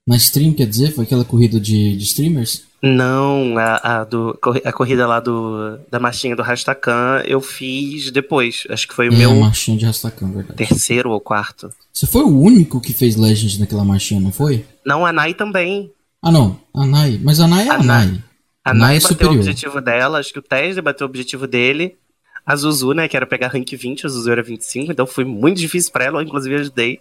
Na 0.06 0.16
stream, 0.18 0.54
quer 0.54 0.68
dizer? 0.68 0.92
Foi 0.94 1.06
aquela 1.06 1.24
corrida 1.24 1.60
de, 1.60 1.96
de 1.96 2.04
streamers? 2.04 2.64
Não, 2.82 3.58
a, 3.58 4.00
a, 4.02 4.04
do, 4.04 4.38
a 4.64 4.72
corrida 4.72 5.06
lá 5.06 5.20
do, 5.20 5.78
da 5.92 6.00
marchinha 6.00 6.36
do 6.36 6.42
Rastakan 6.42 7.22
eu 7.26 7.42
fiz 7.42 8.10
depois. 8.10 8.64
Acho 8.70 8.88
que 8.88 8.94
foi 8.94 9.10
o 9.10 9.14
é, 9.14 9.18
meu. 9.18 9.36
marchinha 9.36 9.78
de 9.78 9.86
Rastakan, 9.86 10.32
verdade. 10.32 10.58
Terceiro 10.58 11.12
ou 11.12 11.20
quarto. 11.20 11.72
Você 11.94 12.08
foi 12.08 12.24
o 12.24 12.40
único 12.40 12.82
que 12.82 12.94
fez 12.94 13.16
Legend 13.16 13.60
naquela 13.60 13.84
marchinha, 13.86 14.20
não 14.20 14.32
foi? 14.32 14.66
Não, 14.86 15.06
a 15.06 15.12
Nai 15.14 15.34
também. 15.34 15.92
Ah, 16.22 16.32
não. 16.32 16.60
A 16.74 16.86
Nai. 16.86 17.20
Mas 17.24 17.40
a 17.40 17.48
Nai 17.48 17.68
é 17.68 17.70
a, 17.70 17.76
a 17.76 17.84
Nai. 17.84 18.24
A 18.64 18.74
Nai, 18.74 18.98
é 18.98 19.00
bateu 19.00 19.10
superior. 19.10 19.36
o 19.36 19.40
objetivo 19.40 19.82
dela, 19.82 20.20
acho 20.20 20.34
que 20.34 20.40
o 20.40 20.44
Tesla 20.44 20.82
bateu 20.82 21.08
o 21.08 21.10
objetivo 21.10 21.48
dele. 21.48 21.98
A 22.46 22.56
Zuzu, 22.56 22.94
né, 22.94 23.08
que 23.08 23.16
era 23.16 23.28
pegar 23.28 23.50
rank 23.50 23.72
20, 23.72 24.06
a 24.06 24.10
Zuzu 24.10 24.32
era 24.32 24.42
25, 24.42 24.92
então 24.92 25.06
foi 25.06 25.24
muito 25.24 25.60
difícil 25.60 25.92
pra 25.92 26.06
ela, 26.06 26.20
eu 26.20 26.26
inclusive 26.26 26.56
ajudei. 26.56 27.00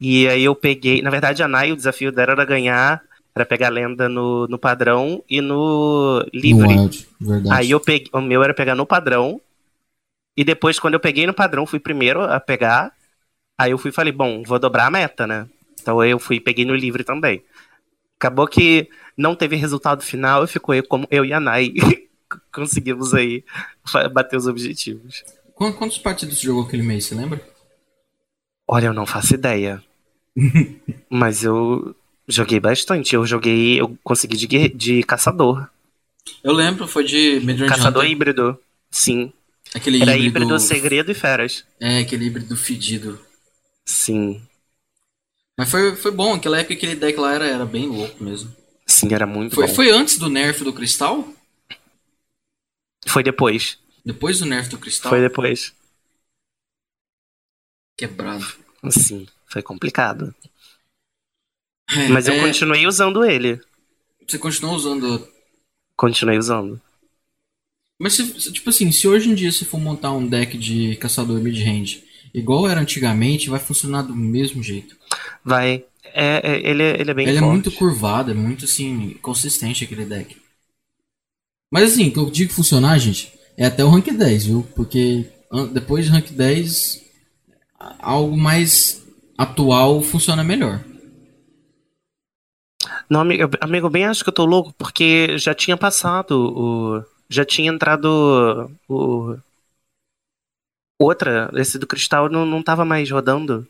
E 0.00 0.28
aí 0.28 0.44
eu 0.44 0.54
peguei. 0.54 1.00
Na 1.00 1.10
verdade, 1.10 1.42
a 1.42 1.48
Nai, 1.48 1.72
o 1.72 1.76
desafio 1.76 2.12
dela 2.12 2.32
era 2.32 2.44
ganhar 2.44 3.02
era 3.34 3.46
pegar 3.46 3.70
lenda 3.70 4.08
no, 4.08 4.46
no 4.46 4.58
padrão 4.58 5.24
e 5.28 5.40
no 5.40 6.24
livre. 6.32 6.74
No 6.74 6.82
wild, 6.82 7.08
verdade. 7.18 7.54
Aí 7.54 7.70
eu 7.70 7.80
peguei, 7.80 8.08
o 8.12 8.20
meu 8.20 8.42
era 8.42 8.52
pegar 8.52 8.74
no 8.74 8.86
padrão. 8.86 9.40
E 10.36 10.44
depois, 10.44 10.78
quando 10.78 10.94
eu 10.94 11.00
peguei 11.00 11.26
no 11.26 11.34
padrão, 11.34 11.66
fui 11.66 11.78
primeiro 11.78 12.22
a 12.22 12.38
pegar. 12.38 12.92
Aí 13.58 13.70
eu 13.70 13.78
fui 13.78 13.90
e 13.90 13.94
falei, 13.94 14.12
bom, 14.12 14.42
vou 14.42 14.58
dobrar 14.58 14.86
a 14.86 14.90
meta, 14.90 15.26
né? 15.26 15.46
Então 15.80 16.02
eu 16.04 16.18
fui 16.18 16.40
peguei 16.40 16.64
no 16.64 16.74
livre 16.74 17.04
também. 17.04 17.42
Acabou 18.22 18.46
que 18.46 18.88
não 19.16 19.34
teve 19.34 19.56
resultado 19.56 20.00
final 20.00 20.44
e 20.44 20.46
ficou 20.46 20.72
eu, 20.72 20.86
como 20.86 21.08
eu 21.10 21.24
e 21.24 21.32
a 21.32 21.40
Nai 21.40 21.72
conseguimos 22.54 23.12
aí 23.12 23.42
bater 24.12 24.36
os 24.36 24.46
objetivos. 24.46 25.24
Quantos 25.56 25.98
partidos 25.98 26.38
jogou 26.38 26.62
aquele 26.62 26.84
mês, 26.84 27.06
você 27.06 27.16
lembra? 27.16 27.44
Olha, 28.68 28.86
eu 28.86 28.94
não 28.94 29.06
faço 29.06 29.34
ideia. 29.34 29.82
Mas 31.10 31.42
eu 31.42 31.96
Joguei 32.28 32.60
bastante. 32.60 33.14
Eu 33.14 33.26
joguei. 33.26 33.80
Eu 33.80 33.98
consegui 34.02 34.36
de, 34.36 34.68
de 34.68 35.02
caçador. 35.02 35.68
Eu 36.42 36.52
lembro, 36.52 36.86
foi 36.86 37.04
de 37.04 37.40
Midrange 37.40 37.74
Caçador 37.74 38.02
Hunter. 38.04 38.12
híbrido. 38.12 38.58
Sim. 38.90 39.32
Aquele 39.74 40.00
Era 40.00 40.16
híbrido... 40.16 40.44
híbrido 40.44 40.58
segredo 40.60 41.10
e 41.10 41.14
feras. 41.14 41.64
É, 41.80 41.98
aquele 41.98 42.26
híbrido 42.26 42.56
fedido. 42.56 43.18
Sim. 43.84 44.40
Mas 45.58 45.70
foi, 45.70 45.94
foi 45.94 46.10
bom, 46.10 46.34
aquela 46.34 46.58
época 46.58 46.74
aquele 46.74 46.94
deck 46.94 47.18
lá 47.18 47.34
era, 47.34 47.46
era 47.46 47.66
bem 47.66 47.88
louco 47.88 48.22
mesmo. 48.22 48.54
Sim, 48.86 49.12
era 49.12 49.26
muito 49.26 49.54
foi, 49.54 49.66
bom. 49.66 49.74
Foi 49.74 49.90
antes 49.90 50.18
do 50.18 50.28
nerf 50.28 50.64
do 50.64 50.72
cristal? 50.72 51.26
Foi 53.06 53.22
depois. 53.22 53.78
Depois 54.04 54.38
do 54.38 54.46
nerf 54.46 54.68
do 54.68 54.78
cristal? 54.78 55.10
Foi 55.10 55.20
depois. 55.20 55.74
Quebrado. 57.96 58.46
Sim, 58.90 59.26
foi 59.46 59.62
complicado. 59.62 60.34
É, 61.90 62.08
Mas 62.08 62.26
eu 62.26 62.34
é... 62.34 62.40
continuei 62.40 62.86
usando 62.86 63.24
ele. 63.24 63.60
Você 64.26 64.38
continuou 64.38 64.74
usando? 64.74 65.28
Continuei 65.96 66.38
usando. 66.38 66.80
Mas, 68.00 68.14
se, 68.14 68.52
tipo 68.52 68.70
assim, 68.70 68.90
se 68.90 69.06
hoje 69.06 69.30
em 69.30 69.34
dia 69.34 69.52
você 69.52 69.64
for 69.64 69.78
montar 69.78 70.12
um 70.12 70.26
deck 70.26 70.56
de 70.58 70.96
caçador 70.96 71.40
mid-range 71.40 72.02
igual 72.34 72.68
era 72.68 72.80
antigamente, 72.80 73.50
vai 73.50 73.60
funcionar 73.60 74.02
do 74.02 74.14
mesmo 74.14 74.62
jeito. 74.62 74.96
Vai. 75.44 75.84
É, 76.14 76.40
é 76.52 76.68
ele, 76.68 76.82
é, 76.82 77.00
ele 77.00 77.10
é 77.10 77.14
bem 77.14 77.26
Ele 77.26 77.38
forte. 77.38 77.44
é 77.44 77.52
muito 77.52 77.72
curvado, 77.72 78.30
é 78.30 78.34
muito, 78.34 78.64
assim, 78.64 79.14
consistente 79.22 79.84
aquele 79.84 80.04
deck. 80.04 80.36
Mas, 81.70 81.92
assim, 81.92 82.08
o 82.08 82.12
que 82.12 82.18
eu 82.18 82.30
digo 82.30 82.52
funcionar, 82.52 82.98
gente, 82.98 83.32
é 83.56 83.66
até 83.66 83.84
o 83.84 83.88
rank 83.88 84.06
10, 84.08 84.46
viu? 84.46 84.66
Porque 84.74 85.26
depois 85.72 86.04
de 86.04 86.10
rank 86.10 86.30
10, 86.30 87.02
algo 88.00 88.36
mais 88.36 89.02
atual 89.38 90.02
funciona 90.02 90.44
melhor. 90.44 90.84
Não, 93.08 93.20
amigo, 93.20 93.50
amigo, 93.60 93.90
bem 93.90 94.04
acho 94.06 94.22
que 94.24 94.30
eu 94.30 94.34
tô 94.34 94.44
louco, 94.44 94.72
porque 94.76 95.38
já 95.38 95.54
tinha 95.54 95.76
passado 95.76 96.32
o. 96.32 97.04
Já 97.28 97.44
tinha 97.44 97.70
entrado 97.72 98.70
o. 98.88 99.36
Outra, 101.02 101.50
esse 101.54 101.80
do 101.80 101.86
cristal 101.86 102.28
não, 102.28 102.46
não 102.46 102.62
tava 102.62 102.84
mais 102.84 103.10
rodando. 103.10 103.66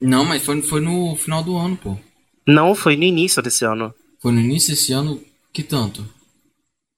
Não, 0.00 0.24
mas 0.24 0.42
foi, 0.42 0.62
foi 0.62 0.80
no 0.80 1.14
final 1.14 1.42
do 1.44 1.54
ano, 1.54 1.76
pô. 1.76 1.98
Não, 2.46 2.74
foi 2.74 2.96
no 2.96 3.04
início 3.04 3.42
desse 3.42 3.62
ano. 3.66 3.94
Foi 4.18 4.32
no 4.32 4.40
início 4.40 4.70
desse 4.70 4.90
ano? 4.90 5.22
Que 5.52 5.62
tanto? 5.62 6.08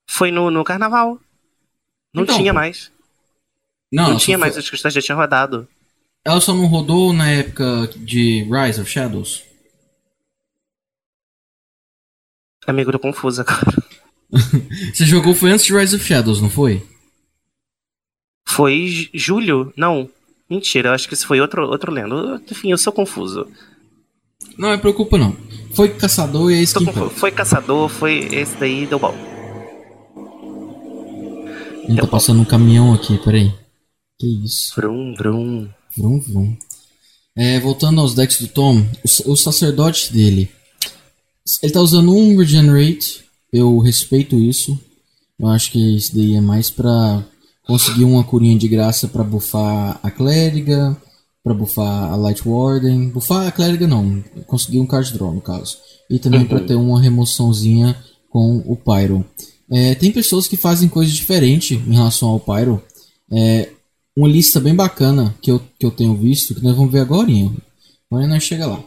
Foi 0.08 0.30
no, 0.30 0.48
no 0.48 0.62
carnaval. 0.62 1.18
Não 2.14 2.22
então, 2.22 2.36
tinha 2.36 2.52
mais. 2.52 2.92
Não, 3.92 4.10
não 4.10 4.16
tinha 4.16 4.38
mais, 4.38 4.54
foi... 4.54 4.62
os 4.62 4.70
cristais 4.70 4.94
já 4.94 5.02
tinham 5.02 5.18
rodado. 5.18 5.66
Ela 6.24 6.40
só 6.40 6.54
não 6.54 6.66
rodou 6.66 7.12
na 7.12 7.28
época 7.28 7.90
de 7.96 8.44
Rise 8.44 8.80
of 8.80 8.88
Shadows? 8.88 9.42
Amigo, 12.64 12.92
tô 12.92 12.98
confusa, 13.00 13.42
cara. 13.42 13.76
Você 14.94 15.04
jogou 15.04 15.34
foi 15.34 15.50
antes 15.50 15.64
de 15.64 15.76
Rise 15.76 15.96
of 15.96 16.04
Shadows, 16.04 16.40
não 16.40 16.48
foi? 16.48 16.91
Foi 18.44 19.08
julho? 19.14 19.72
Não. 19.76 20.08
Mentira, 20.48 20.90
eu 20.90 20.92
acho 20.92 21.08
que 21.08 21.14
isso 21.14 21.26
foi 21.26 21.40
outro, 21.40 21.66
outro 21.66 21.90
lendo. 21.90 22.40
Enfim, 22.50 22.70
eu 22.70 22.78
sou 22.78 22.92
confuso. 22.92 23.46
Não, 24.58 24.70
me 24.70 24.78
preocupa 24.78 25.16
não. 25.16 25.34
Foi 25.74 25.88
caçador 25.88 26.50
e 26.50 26.56
é 26.56 26.62
isso 26.62 26.78
que 26.78 26.92
Foi 27.10 27.30
caçador, 27.30 27.88
foi 27.88 28.28
esse 28.32 28.54
daí, 28.56 28.86
deu 28.86 28.98
bom. 28.98 29.14
Ele 31.88 32.00
tá 32.00 32.06
passando 32.06 32.40
um 32.40 32.44
caminhão 32.44 32.92
aqui, 32.92 33.18
peraí. 33.18 33.52
Que 34.18 34.44
isso? 34.44 34.74
Vrum, 34.76 35.14
vrum. 35.16 35.68
Vrum, 35.96 36.20
vrum. 36.20 36.56
É, 37.34 37.58
voltando 37.60 38.00
aos 38.00 38.14
decks 38.14 38.40
do 38.40 38.48
Tom, 38.48 38.80
o, 38.80 39.32
o 39.32 39.36
sacerdote 39.36 40.12
dele 40.12 40.50
ele 41.62 41.72
tá 41.72 41.80
usando 41.80 42.14
um 42.14 42.36
Regenerate. 42.36 43.24
Eu 43.52 43.78
respeito 43.78 44.38
isso. 44.38 44.78
Eu 45.38 45.48
acho 45.48 45.72
que 45.72 45.96
isso 45.96 46.14
daí 46.14 46.34
é 46.34 46.40
mais 46.40 46.70
pra 46.70 47.24
conseguir 47.66 48.04
uma 48.04 48.24
curinha 48.24 48.58
de 48.58 48.68
graça 48.68 49.08
pra 49.08 49.22
bufar 49.22 49.98
a 50.02 50.10
clériga, 50.10 50.96
pra 51.42 51.54
bufar 51.54 52.12
a 52.12 52.16
Light 52.16 52.46
Warden. 52.46 53.08
Bufar 53.08 53.46
a 53.46 53.52
clériga 53.52 53.86
não, 53.86 54.22
conseguir 54.46 54.80
um 54.80 54.86
card 54.86 55.12
draw 55.12 55.32
no 55.32 55.40
caso. 55.40 55.78
E 56.10 56.18
também 56.18 56.40
uhum. 56.40 56.46
pra 56.46 56.60
ter 56.60 56.74
uma 56.74 57.00
remoçãozinha 57.00 57.96
com 58.28 58.58
o 58.66 58.76
Pyro. 58.76 59.24
É, 59.70 59.94
tem 59.94 60.12
pessoas 60.12 60.46
que 60.46 60.56
fazem 60.56 60.88
coisas 60.88 61.14
diferentes 61.14 61.72
em 61.72 61.94
relação 61.94 62.28
ao 62.28 62.40
Pyro. 62.40 62.82
É, 63.30 63.70
uma 64.16 64.28
lista 64.28 64.60
bem 64.60 64.74
bacana 64.74 65.34
que 65.40 65.50
eu, 65.50 65.60
que 65.78 65.86
eu 65.86 65.90
tenho 65.90 66.14
visto, 66.14 66.54
que 66.54 66.62
nós 66.62 66.76
vamos 66.76 66.92
ver 66.92 67.00
agora. 67.00 67.30
Agora 68.10 68.26
nós 68.26 68.42
chega 68.42 68.66
lá. 68.66 68.82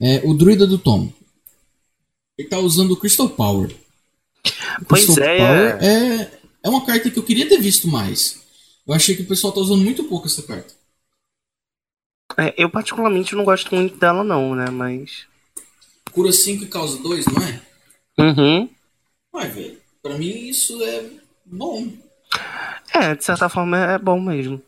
É, 0.00 0.22
o 0.24 0.34
Druida 0.34 0.66
do 0.66 0.78
Tom. 0.78 1.08
Ele 2.38 2.48
tá 2.48 2.58
usando 2.60 2.92
o 2.92 2.96
Crystal 2.96 3.28
Power. 3.28 3.74
O 4.80 4.84
pois 4.84 5.04
Crystal 5.04 5.24
é. 5.24 5.38
Power 5.38 5.84
é. 5.84 6.37
É 6.68 6.70
uma 6.70 6.84
carta 6.84 7.10
que 7.10 7.18
eu 7.18 7.22
queria 7.22 7.48
ter 7.48 7.58
visto 7.58 7.88
mais. 7.88 8.42
Eu 8.86 8.92
achei 8.92 9.16
que 9.16 9.22
o 9.22 9.26
pessoal 9.26 9.54
tá 9.54 9.58
usando 9.58 9.82
muito 9.82 10.04
pouco 10.04 10.26
essa 10.26 10.42
carta. 10.42 10.74
É, 12.36 12.54
eu 12.58 12.68
particularmente 12.68 13.34
não 13.34 13.42
gosto 13.42 13.74
muito 13.74 13.96
dela 13.96 14.22
não, 14.22 14.54
né, 14.54 14.68
mas... 14.68 15.26
Cura 16.12 16.30
5 16.30 16.64
e 16.64 16.66
causa 16.66 16.98
2, 16.98 17.24
não 17.24 17.42
é? 17.42 17.62
Uhum. 18.18 18.68
Ué, 19.34 19.48
velho, 19.48 19.78
pra 20.02 20.18
mim 20.18 20.48
isso 20.48 20.82
é 20.82 21.10
bom. 21.46 21.90
É, 22.92 23.14
de 23.14 23.24
certa 23.24 23.48
forma 23.48 23.78
é 23.78 23.98
bom 23.98 24.20
mesmo. 24.20 24.60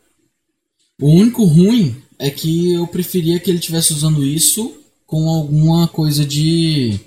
O 0.99 1.07
único 1.07 1.43
ruim 1.43 2.01
é 2.17 2.31
que 2.31 2.73
eu 2.73 2.87
preferia 2.87 3.39
que 3.39 3.51
ele 3.51 3.59
tivesse 3.59 3.93
usando 3.93 4.23
isso 4.23 4.75
com 5.05 5.29
alguma 5.29 5.87
coisa 5.87 6.25
de 6.25 6.99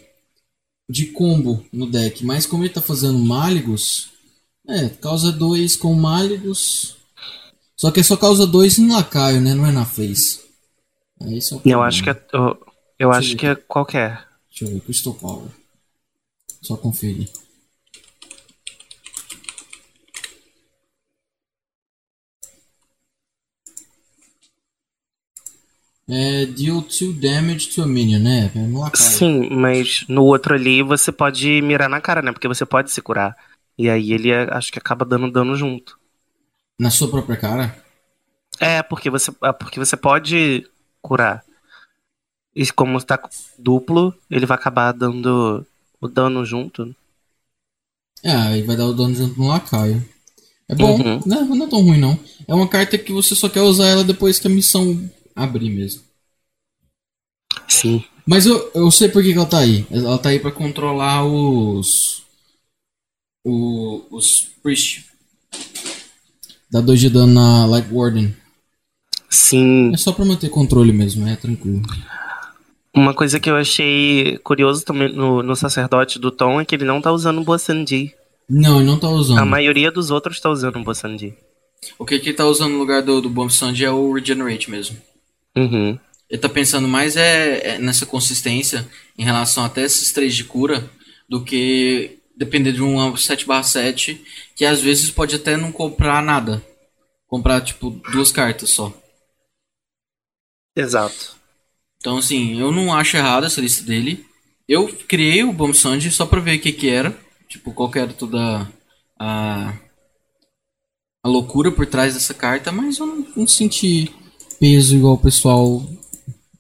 de 0.89 1.07
combo 1.07 1.65
no 1.73 1.91
deck, 1.91 2.25
mas 2.25 2.47
como 2.47 2.63
ele 2.63 2.73
tá 2.73 2.81
fazendo 2.81 3.19
Máligos, 3.19 4.14
é, 4.69 4.89
causa 4.89 5.31
2 5.31 5.77
com 5.77 5.95
Máligos. 5.95 6.97
Só 7.77 7.91
que 7.91 8.01
é 8.01 8.03
só 8.03 8.17
causa 8.17 8.47
2 8.47 8.79
no 8.79 8.95
lacaio, 8.95 9.41
né? 9.41 9.55
Não 9.55 9.67
é 9.67 9.73
na 9.73 9.85
face. 9.85 10.41
É, 11.21 11.37
esse 11.37 11.53
é 11.53 11.57
o 11.57 11.61
eu 11.65 11.83
acho 11.83 12.03
que 12.03 12.11
é. 12.11 12.25
Eu, 12.33 12.67
eu 12.99 13.13
acho 13.13 13.37
que 13.37 13.47
é 13.47 13.55
qualquer. 13.55 14.27
Deixa 14.49 14.65
eu 14.65 14.69
ver, 14.69 14.81
Crystal 14.81 15.15
Power. 15.15 15.49
Só 16.63 16.77
conferir. 16.77 17.29
É, 26.07 26.45
deal 26.47 26.83
2 26.83 27.19
damage 27.19 27.69
to 27.69 27.83
a 27.83 27.87
minion, 27.87 28.21
né? 28.21 28.51
É 28.55 28.59
no 28.59 28.91
Sim, 28.95 29.49
mas 29.51 30.05
no 30.07 30.23
outro 30.25 30.55
ali 30.55 30.83
você 30.83 31.11
pode 31.11 31.63
mirar 31.63 31.89
na 31.89 32.01
cara, 32.01 32.21
né? 32.21 32.31
Porque 32.31 32.49
você 32.49 32.65
pode 32.65 32.91
se 32.91 33.01
curar. 33.01 33.35
E 33.77 33.89
aí 33.89 34.13
ele 34.13 34.31
é, 34.31 34.49
acho 34.55 34.73
que 34.73 34.79
acaba 34.79 35.05
dando 35.05 35.31
dano 35.31 35.57
junto. 35.57 35.99
Na 36.79 36.91
sua 36.91 37.09
própria 37.09 37.37
cara? 37.37 37.85
É, 38.61 38.83
porque 38.83 39.11
você, 39.11 39.33
é, 39.43 39.53
porque 39.53 39.79
você 39.79 39.97
pode 39.97 40.67
curar. 41.03 41.45
E 42.55 42.67
como 42.71 42.99
está 42.99 43.19
duplo, 43.59 44.15
ele 44.31 44.47
vai 44.47 44.57
acabar 44.57 44.93
dando 44.93 45.67
o 46.01 46.09
dano 46.09 46.45
junto. 46.45 46.95
É, 48.23 48.33
aí 48.33 48.63
vai 48.63 48.77
dar 48.77 48.87
o 48.87 48.95
dano 48.95 49.15
junto 49.15 49.39
no 49.39 49.49
lacaio. 49.49 50.07
É 50.69 50.75
bom, 50.75 50.99
uhum. 50.99 51.21
não, 51.27 51.45
não 51.45 51.67
é 51.67 51.69
tão 51.69 51.83
ruim 51.83 51.99
não. 51.99 52.19
É 52.49 52.55
uma 52.55 52.69
carta 52.69 52.97
que 52.97 53.13
você 53.13 53.35
só 53.35 53.49
quer 53.49 53.61
usar 53.61 53.87
ela 53.87 54.05
depois 54.05 54.39
que 54.39 54.47
a 54.47 54.51
missão 54.51 55.11
abrir 55.35 55.69
mesmo. 55.69 56.03
Sim. 57.69 58.05
Mas 58.27 58.47
eu, 58.47 58.71
eu 58.75 58.91
sei 58.91 59.09
por 59.09 59.23
que, 59.23 59.33
que 59.33 59.39
ela 59.39 59.47
tá 59.47 59.59
aí. 59.59 59.87
Ela 59.91 60.19
tá 60.19 60.31
aí 60.31 60.41
pra 60.41 60.51
controlar 60.51 61.25
os. 61.27 62.24
O, 63.45 64.03
os 64.11 64.49
Priest. 64.63 65.05
Dá 66.71 66.81
2 66.81 66.99
de 66.99 67.11
dano 67.11 67.33
na 67.35 67.67
Light 67.67 67.89
Warden. 67.93 68.35
Sim. 69.29 69.93
É 69.93 69.97
só 69.97 70.13
pra 70.13 70.25
manter 70.25 70.49
controle 70.49 70.93
mesmo, 70.93 71.29
é 71.29 71.37
tranquilo. 71.37 71.83
Uma 72.95 73.13
coisa 73.13 73.39
que 73.39 73.51
eu 73.51 73.57
achei 73.57 74.39
curioso 74.39 74.85
também 74.85 75.13
no, 75.13 75.43
no 75.43 75.57
sacerdote 75.57 76.19
do 76.19 76.31
Tom 76.31 76.61
é 76.61 76.65
que 76.65 76.75
ele 76.75 76.85
não 76.85 77.01
tá 77.01 77.13
usando 77.13 77.41
o 77.41 77.45
Bossandi. 77.45 78.15
Não, 78.49 78.77
ele 78.77 78.87
não 78.87 78.99
tá 78.99 79.09
usando. 79.09 79.39
A 79.39 79.45
maioria 79.45 79.91
dos 79.91 80.11
outros 80.11 80.41
tá 80.41 80.49
usando 80.49 80.77
o 80.77 80.85
Bossandi. 80.85 81.35
O 81.99 82.05
que 82.05 82.19
que 82.19 82.31
ele 82.31 82.37
tá 82.37 82.47
usando 82.47 82.73
no 82.73 82.79
lugar 82.79 83.03
do, 83.03 83.21
do 83.21 83.29
Bomb 83.29 83.51
Sand 83.51 83.75
é 83.83 83.91
o 83.91 84.13
Regenerate 84.13 84.71
mesmo. 84.71 84.97
Uhum. 85.57 85.99
Ele 86.31 86.41
tá 86.41 86.49
pensando 86.49 86.89
mais 86.89 87.17
é, 87.17 87.75
é 87.75 87.79
nessa 87.79 88.07
consistência 88.07 88.87
em 89.19 89.25
relação 89.25 89.65
até 89.65 89.83
esses 89.83 90.13
três 90.13 90.35
de 90.35 90.45
cura 90.45 90.89
do 91.29 91.43
que 91.43 92.19
depender 92.37 92.73
de 92.73 92.83
um 92.83 93.17
7 93.17 93.47
7 93.63 94.25
que 94.55 94.65
às 94.65 94.81
vezes 94.81 95.11
pode 95.11 95.37
até 95.37 95.57
não 95.57 95.73
comprar 95.73 96.23
nada. 96.23 96.65
Comprar 97.27 97.61
tipo 97.61 97.91
duas 97.91 98.31
cartas 98.31 98.71
só. 98.71 98.93
Exato. 100.77 101.37
Então 101.99 102.19
assim, 102.19 102.59
eu 102.61 102.71
não 102.71 102.93
acho 102.93 103.17
errado 103.17 103.47
essa 103.47 103.61
lista 103.61 103.85
dele. 103.85 104.25
Eu 104.69 104.89
criei 105.07 105.45
o 105.45 105.53
Bomb 105.53 105.75
Sand 105.75 106.01
só 106.11 106.27
pra 106.27 106.41
ver 106.41 106.59
o 106.59 106.61
que 106.61 106.73
que 106.73 106.89
era. 106.89 107.17
Tipo, 107.49 107.73
qual 107.73 107.91
que 107.91 107.99
era 107.99 108.13
toda 108.13 108.69
a, 109.19 109.75
a 111.23 111.29
loucura 111.29 111.71
por 111.71 111.87
trás 111.87 112.15
dessa 112.15 112.35
carta, 112.35 112.73
mas 112.73 112.99
eu 112.99 113.07
não, 113.07 113.27
não 113.37 113.47
senti 113.47 114.13
peso 114.59 114.97
igual 114.97 115.15
o 115.15 115.19
pessoal 115.19 115.83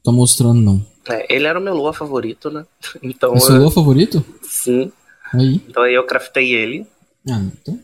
tá 0.03 0.13
mostrando, 0.13 0.61
não. 0.61 0.87
É, 1.09 1.35
ele 1.35 1.47
era 1.47 1.59
o 1.59 1.63
meu 1.63 1.75
Lua 1.75 1.93
favorito, 1.93 2.51
né? 2.51 2.65
Então. 3.03 3.35
É 3.35 3.41
seu 3.41 3.57
eu- 3.57 3.63
Lua 3.63 3.71
favorito? 3.71 4.25
Sim. 4.43 4.93
Aí. 5.35 5.57
Então 5.69 5.83
aí 5.83 5.95
eu 5.95 6.07
craftei 6.07 6.55
ele. 6.55 6.87
Ah, 7.29 7.39
então. 7.41 7.81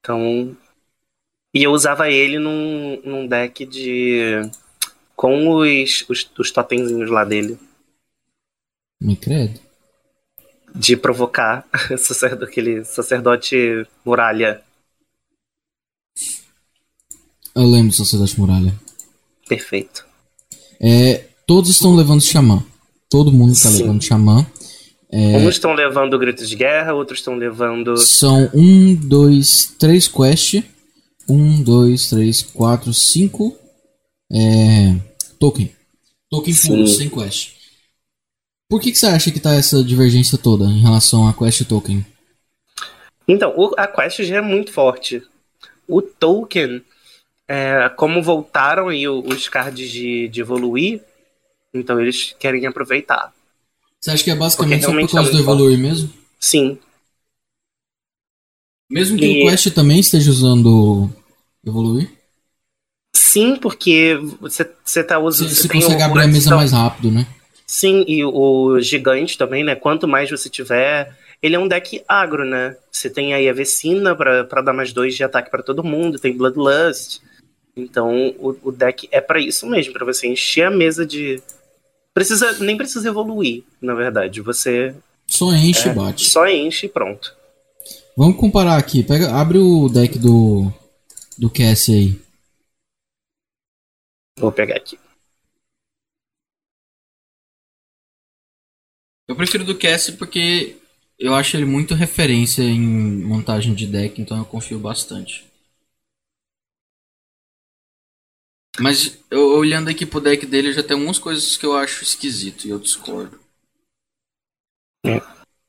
Então. 0.00 0.56
E 1.54 1.62
eu 1.62 1.72
usava 1.72 2.10
ele 2.10 2.38
num, 2.38 3.00
num 3.04 3.26
deck 3.26 3.64
de. 3.66 4.42
Com 5.14 5.48
os, 5.56 6.04
os, 6.08 6.30
os 6.38 6.50
totemzinhos 6.50 7.10
lá 7.10 7.24
dele. 7.24 7.58
Me 9.00 9.16
credo. 9.16 9.58
De 10.74 10.96
provocar 10.96 11.66
sacerdo- 11.98 12.44
aquele 12.44 12.84
sacerdote 12.84 13.86
muralha. 14.04 14.62
Eu 17.54 17.64
lembro 17.64 17.88
do 17.88 17.94
Sacerdote 17.94 18.38
Muralha. 18.38 18.74
Perfeito. 19.48 20.06
É, 20.78 21.28
todos 21.46 21.70
estão 21.70 21.94
levando 21.96 22.20
Xamã. 22.20 22.62
Todo 23.08 23.32
mundo 23.32 23.52
tá 23.54 23.70
Sim. 23.70 23.78
levando 23.78 24.04
Xamã. 24.04 24.46
É. 25.10 25.36
Uns 25.36 25.54
estão 25.54 25.72
levando 25.72 26.18
gritos 26.18 26.48
de 26.48 26.56
guerra, 26.56 26.94
outros 26.94 27.20
estão 27.20 27.36
levando. 27.36 27.96
São 27.96 28.50
um, 28.52 28.94
dois, 28.94 29.74
três 29.78 30.08
quest. 30.08 30.62
Um, 31.28 31.62
dois, 31.62 32.08
três, 32.08 32.42
quatro, 32.42 32.92
cinco. 32.92 33.56
É. 34.32 34.96
Token. 35.38 35.72
Token 36.30 36.54
puro, 36.54 36.86
sem 36.86 37.08
quest. 37.08 37.54
Por 38.68 38.80
que, 38.80 38.90
que 38.90 38.98
você 38.98 39.06
acha 39.06 39.30
que 39.30 39.38
tá 39.38 39.54
essa 39.54 39.82
divergência 39.82 40.36
toda 40.36 40.64
em 40.64 40.82
relação 40.82 41.28
a 41.28 41.32
quest 41.32 41.60
e 41.60 41.64
token? 41.64 42.04
Então, 43.28 43.54
a 43.76 43.86
quest 43.86 44.22
já 44.22 44.36
é 44.36 44.40
muito 44.40 44.72
forte. 44.72 45.22
O 45.86 46.02
token, 46.02 46.82
é, 47.46 47.88
como 47.96 48.22
voltaram 48.22 48.88
aí 48.88 49.06
os 49.08 49.48
cards 49.48 49.88
de, 49.90 50.28
de 50.28 50.40
evoluir, 50.40 51.00
então 51.72 52.00
eles 52.00 52.34
querem 52.38 52.66
aproveitar. 52.66 53.32
Você 54.06 54.12
acha 54.12 54.22
que 54.22 54.30
é 54.30 54.36
basicamente 54.36 54.84
só 54.84 54.92
por 54.92 55.10
causa 55.10 55.30
tá 55.32 55.36
do 55.36 55.42
evoluir 55.42 55.76
mesmo? 55.76 56.08
Sim, 56.38 56.78
Mesmo 58.88 59.18
que 59.18 59.24
E- 59.24 59.42
o 59.42 59.50
quest 59.50 59.68
também 59.74 59.98
esteja 59.98 60.30
usando 60.30 61.10
evoluir? 61.66 62.08
sim, 63.12 63.56
porque 63.56 64.16
você, 64.40 64.70
você 64.84 65.02
tá 65.02 65.18
usando. 65.18 65.48
Você, 65.48 65.68
consegue 65.68 66.02
abrir 66.02 66.22
a 66.22 66.28
mesa 66.28 66.54
mais 66.54 66.70
rápido, 66.70 67.10
né? 67.10 67.26
Sim, 67.66 68.04
e 68.06 68.24
o 68.24 68.78
gigante 68.78 69.36
também, 69.36 69.64
né? 69.64 69.74
Quanto 69.74 70.06
mais 70.06 70.30
você 70.30 70.48
tiver. 70.48 71.12
Ele 71.42 71.56
é 71.56 71.58
um 71.58 71.66
deck 71.66 72.00
agro, 72.06 72.44
né? 72.44 72.76
Você 72.92 73.10
tem 73.10 73.34
aí 73.34 73.48
a 73.48 73.52
Vecina 73.52 74.14
pra, 74.14 74.44
pra 74.44 74.62
dar 74.62 74.72
mais 74.72 74.92
dois 74.92 75.16
de 75.16 75.24
ataque 75.24 75.50
pra 75.50 75.64
todo 75.64 75.82
mundo, 75.82 76.20
tem 76.20 76.36
Bloodlust. 76.36 77.18
Então 77.76 78.32
o, 78.38 78.56
o 78.62 78.70
deck 78.70 79.08
é 79.10 79.20
pra 79.20 79.40
isso 79.40 79.66
mesmo, 79.66 79.92
pra 79.92 80.04
você 80.04 80.28
encher 80.28 80.68
a 80.68 80.70
mesa 80.70 81.04
de. 81.04 81.42
Precisa, 82.16 82.58
nem 82.64 82.78
precisa 82.78 83.06
evoluir, 83.06 83.62
na 83.78 83.94
verdade. 83.94 84.40
Você 84.40 84.96
Só 85.26 85.52
enche 85.52 85.86
é, 85.86 85.92
e 85.92 85.94
bate. 85.94 86.24
só 86.24 86.48
enche 86.48 86.86
e 86.86 86.88
pronto. 86.88 87.36
Vamos 88.16 88.40
comparar 88.40 88.78
aqui. 88.78 89.02
Pega, 89.02 89.34
abre 89.38 89.58
o 89.58 89.86
deck 89.90 90.18
do 90.18 90.72
do 91.36 91.50
Cass 91.50 91.90
aí. 91.90 92.18
Vou 94.38 94.50
pegar 94.50 94.76
aqui. 94.76 94.98
Eu 99.28 99.36
prefiro 99.36 99.62
do 99.66 99.78
Cass 99.78 100.08
porque 100.08 100.78
eu 101.18 101.34
acho 101.34 101.54
ele 101.54 101.66
muito 101.66 101.94
referência 101.94 102.62
em 102.62 102.80
montagem 102.80 103.74
de 103.74 103.86
deck, 103.86 104.22
então 104.22 104.38
eu 104.38 104.44
confio 104.46 104.78
bastante. 104.78 105.44
Mas 108.80 109.18
eu 109.30 109.40
olhando 109.56 109.88
aqui 109.90 110.06
pro 110.06 110.20
deck 110.20 110.46
dele, 110.46 110.72
já 110.72 110.82
tem 110.82 110.94
algumas 110.94 111.18
coisas 111.18 111.56
que 111.56 111.66
eu 111.66 111.76
acho 111.76 112.02
esquisito 112.02 112.66
e 112.66 112.70
eu 112.70 112.78
discordo. 112.78 113.38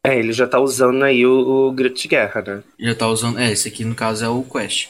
É, 0.06 0.18
ele 0.18 0.32
já 0.32 0.48
tá 0.48 0.60
usando 0.60 1.04
aí 1.04 1.26
o, 1.26 1.68
o 1.68 1.72
grito 1.72 2.00
de 2.02 2.08
guerra, 2.08 2.42
né? 2.42 2.64
Já 2.80 2.96
tá 2.96 3.08
usando. 3.08 3.40
É, 3.40 3.52
esse 3.52 3.68
aqui 3.68 3.84
no 3.84 3.96
caso 3.96 4.24
é 4.24 4.30
o 4.30 4.44
Quest. 4.44 4.88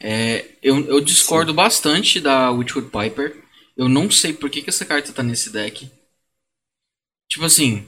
É, 0.00 0.44
eu, 0.62 0.84
eu 0.86 1.00
discordo 1.00 1.54
bastante 1.54 2.20
da 2.20 2.50
Witchwood 2.50 2.90
Piper. 2.90 3.36
Eu 3.76 3.88
não 3.88 4.10
sei 4.10 4.32
por 4.32 4.50
que, 4.50 4.62
que 4.62 4.70
essa 4.70 4.84
carta 4.84 5.12
tá 5.12 5.22
nesse 5.22 5.50
deck. 5.50 5.88
Tipo 7.28 7.44
assim, 7.44 7.86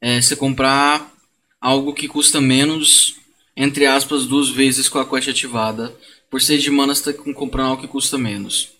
é, 0.00 0.20
você 0.20 0.36
comprar 0.36 1.12
algo 1.60 1.94
que 1.94 2.08
custa 2.08 2.40
menos, 2.40 3.16
entre 3.56 3.86
aspas, 3.86 4.26
duas 4.26 4.48
vezes 4.48 4.88
com 4.88 4.98
a 4.98 5.08
quest 5.08 5.28
ativada. 5.28 5.94
Por 6.30 6.40
6 6.40 6.62
de 6.62 6.70
mana 6.70 6.94
você 6.94 7.12
tá 7.12 7.22
com- 7.22 7.34
comprando 7.34 7.70
algo 7.70 7.82
que 7.82 7.88
custa 7.88 8.16
menos. 8.18 8.70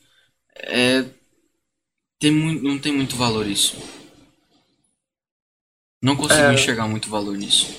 É, 0.62 1.04
tem 2.18 2.30
mui- 2.30 2.60
não 2.60 2.78
tem 2.78 2.92
muito 2.92 3.16
valor 3.16 3.46
isso. 3.46 3.76
Não 6.02 6.16
consigo 6.16 6.40
É. 6.40 6.54
enxergar 6.54 6.88
muito 6.88 7.08
valor 7.10 7.36
nisso. 7.36 7.74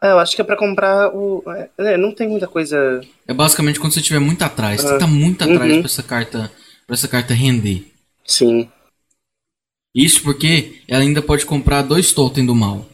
É, 0.00 0.10
eu 0.12 0.18
acho 0.18 0.34
que 0.36 0.40
é 0.40 0.44
pra 0.44 0.56
comprar 0.56 1.14
o. 1.14 1.42
É, 1.76 1.96
não 1.96 2.14
tem 2.14 2.28
muita 2.28 2.46
coisa. 2.46 3.00
É 3.26 3.34
basicamente 3.34 3.80
quando 3.80 3.92
você 3.92 4.00
estiver 4.00 4.20
muito 4.20 4.42
atrás. 4.42 4.80
Você 4.80 4.94
Ah, 4.94 4.98
tá 4.98 5.06
muito 5.06 5.42
atrás 5.42 5.70
uhum. 5.72 5.78
pra 5.80 5.86
essa 5.90 6.02
carta. 6.02 6.52
para 6.86 6.94
essa 6.94 7.08
carta 7.08 7.34
render. 7.34 7.84
Sim. 8.24 8.70
Isso 9.94 10.22
porque 10.22 10.82
ela 10.88 11.02
ainda 11.02 11.20
pode 11.20 11.44
comprar 11.44 11.82
dois 11.82 12.12
totem 12.12 12.46
do 12.46 12.54
mal. 12.54 12.86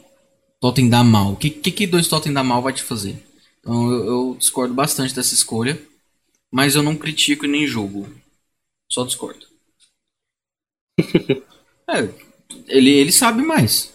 Totem 0.60 0.88
da 0.88 1.04
mal. 1.04 1.32
O 1.32 1.36
que, 1.36 1.50
que, 1.50 1.70
que 1.70 1.86
dois 1.86 2.08
totem 2.08 2.32
da 2.32 2.42
mal 2.42 2.60
vai 2.62 2.72
te 2.72 2.82
fazer? 2.82 3.16
Então 3.60 3.92
eu, 3.92 4.04
eu 4.06 4.36
discordo 4.36 4.74
bastante 4.74 5.14
dessa 5.14 5.34
escolha. 5.34 5.80
Mas 6.50 6.74
eu 6.74 6.82
não 6.82 6.96
critico 6.96 7.44
e 7.44 7.48
nem 7.48 7.66
julgo. 7.68 8.08
Só 8.90 9.04
discordo. 9.04 9.46
é, 11.88 12.08
ele, 12.68 12.90
ele 12.90 13.12
sabe 13.12 13.42
mais. 13.42 13.92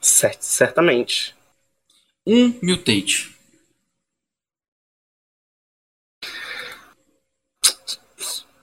Cer- 0.00 0.36
certamente. 0.40 1.34
Um 2.26 2.48
mutate. 2.62 3.34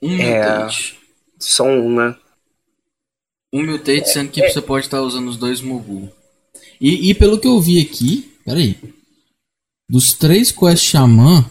Um 0.02 0.18
É. 0.20 0.40
mutate. 0.58 0.98
Só 1.38 1.64
uma. 1.64 2.18
Um 3.52 3.64
mutate, 3.64 4.08
sendo 4.10 4.30
que 4.30 4.48
você 4.48 4.60
pode 4.60 4.86
estar 4.86 5.00
usando 5.02 5.28
os 5.28 5.36
dois 5.36 5.60
Mogul. 5.60 6.12
E, 6.80 7.10
e 7.10 7.14
pelo 7.14 7.38
que 7.38 7.46
eu 7.46 7.60
vi 7.60 7.80
aqui, 7.80 8.36
peraí. 8.44 8.76
Dos 9.88 10.12
três 10.14 10.50
Quest 10.50 10.84
Xamã, 10.84 11.48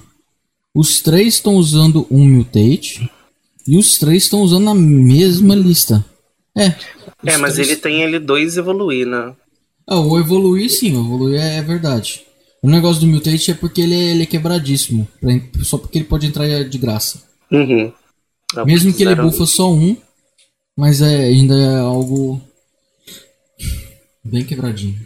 os 0.75 1.01
três 1.01 1.35
estão 1.35 1.55
usando 1.55 2.05
um 2.11 2.27
mutate. 2.27 3.09
E 3.67 3.77
os 3.77 3.97
três 3.97 4.23
estão 4.23 4.41
usando 4.41 4.69
a 4.69 4.75
mesma 4.75 5.55
lista. 5.55 6.03
É. 6.57 6.75
É, 7.25 7.37
mas 7.37 7.53
três- 7.53 7.69
ele 7.69 7.77
tem 7.77 8.01
ele 8.03 8.19
dois 8.19 8.57
evoluir, 8.57 9.07
né? 9.07 9.33
Ah, 9.87 9.99
o 9.99 10.17
evoluir 10.19 10.69
sim, 10.69 10.95
o 10.95 11.01
evoluir 11.01 11.41
é, 11.41 11.57
é 11.57 11.61
verdade. 11.61 12.25
O 12.61 12.69
negócio 12.69 13.01
do 13.01 13.07
mutate 13.07 13.51
é 13.51 13.53
porque 13.53 13.81
ele 13.81 13.93
é, 13.93 14.11
ele 14.11 14.23
é 14.23 14.25
quebradíssimo. 14.25 15.07
pra 15.19 15.63
só 15.63 15.77
porque 15.77 15.97
ele 15.97 16.05
pode 16.05 16.25
entrar 16.27 16.63
de 16.63 16.77
graça. 16.77 17.21
Uhum. 17.51 17.91
É, 18.55 18.65
Mesmo 18.65 18.93
que 18.93 19.03
ele 19.03 19.15
bufa 19.15 19.45
só 19.45 19.71
um, 19.71 19.97
mas 20.77 21.01
é, 21.01 21.25
ainda 21.25 21.55
é 21.55 21.79
algo 21.79 22.41
bem 24.23 24.45
quebradinho. 24.45 24.99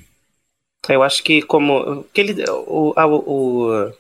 Eu 0.90 1.04
acho 1.04 1.24
que 1.24 1.42
como. 1.42 2.04
Que 2.14 2.22
ele, 2.22 2.44
o, 2.50 2.94
a, 2.96 3.06
o, 3.08 3.92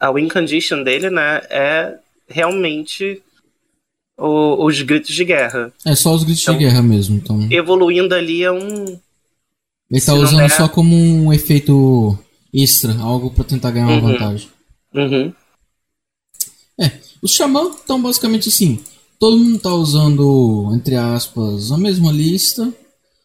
a 0.00 0.10
win 0.10 0.28
condition 0.28 0.82
dele, 0.82 1.10
né? 1.10 1.40
É 1.50 1.98
realmente 2.28 3.22
o, 4.18 4.64
os 4.64 4.80
gritos 4.82 5.14
de 5.14 5.24
guerra. 5.24 5.72
É 5.84 5.94
só 5.94 6.14
os 6.14 6.24
gritos 6.24 6.42
então, 6.42 6.56
de 6.56 6.64
guerra 6.64 6.82
mesmo. 6.82 7.16
Então... 7.16 7.48
Evoluindo 7.50 8.14
ali 8.14 8.42
é 8.42 8.50
um. 8.50 8.98
Ele 9.90 10.00
tá 10.00 10.14
usando 10.14 10.38
der... 10.38 10.50
só 10.50 10.68
como 10.68 10.96
um 10.96 11.32
efeito 11.32 12.18
extra, 12.52 12.96
algo 12.98 13.30
para 13.30 13.44
tentar 13.44 13.70
ganhar 13.70 13.86
uma 13.86 13.96
uhum. 13.96 14.12
vantagem. 14.12 14.48
Uhum. 14.94 15.32
É, 16.80 16.90
os 17.22 17.32
xamãs 17.32 17.76
estão 17.76 18.00
basicamente 18.00 18.48
assim. 18.48 18.80
Todo 19.18 19.38
mundo 19.38 19.58
tá 19.58 19.74
usando, 19.74 20.72
entre 20.74 20.94
aspas, 20.94 21.72
a 21.72 21.78
mesma 21.78 22.10
lista. 22.12 22.72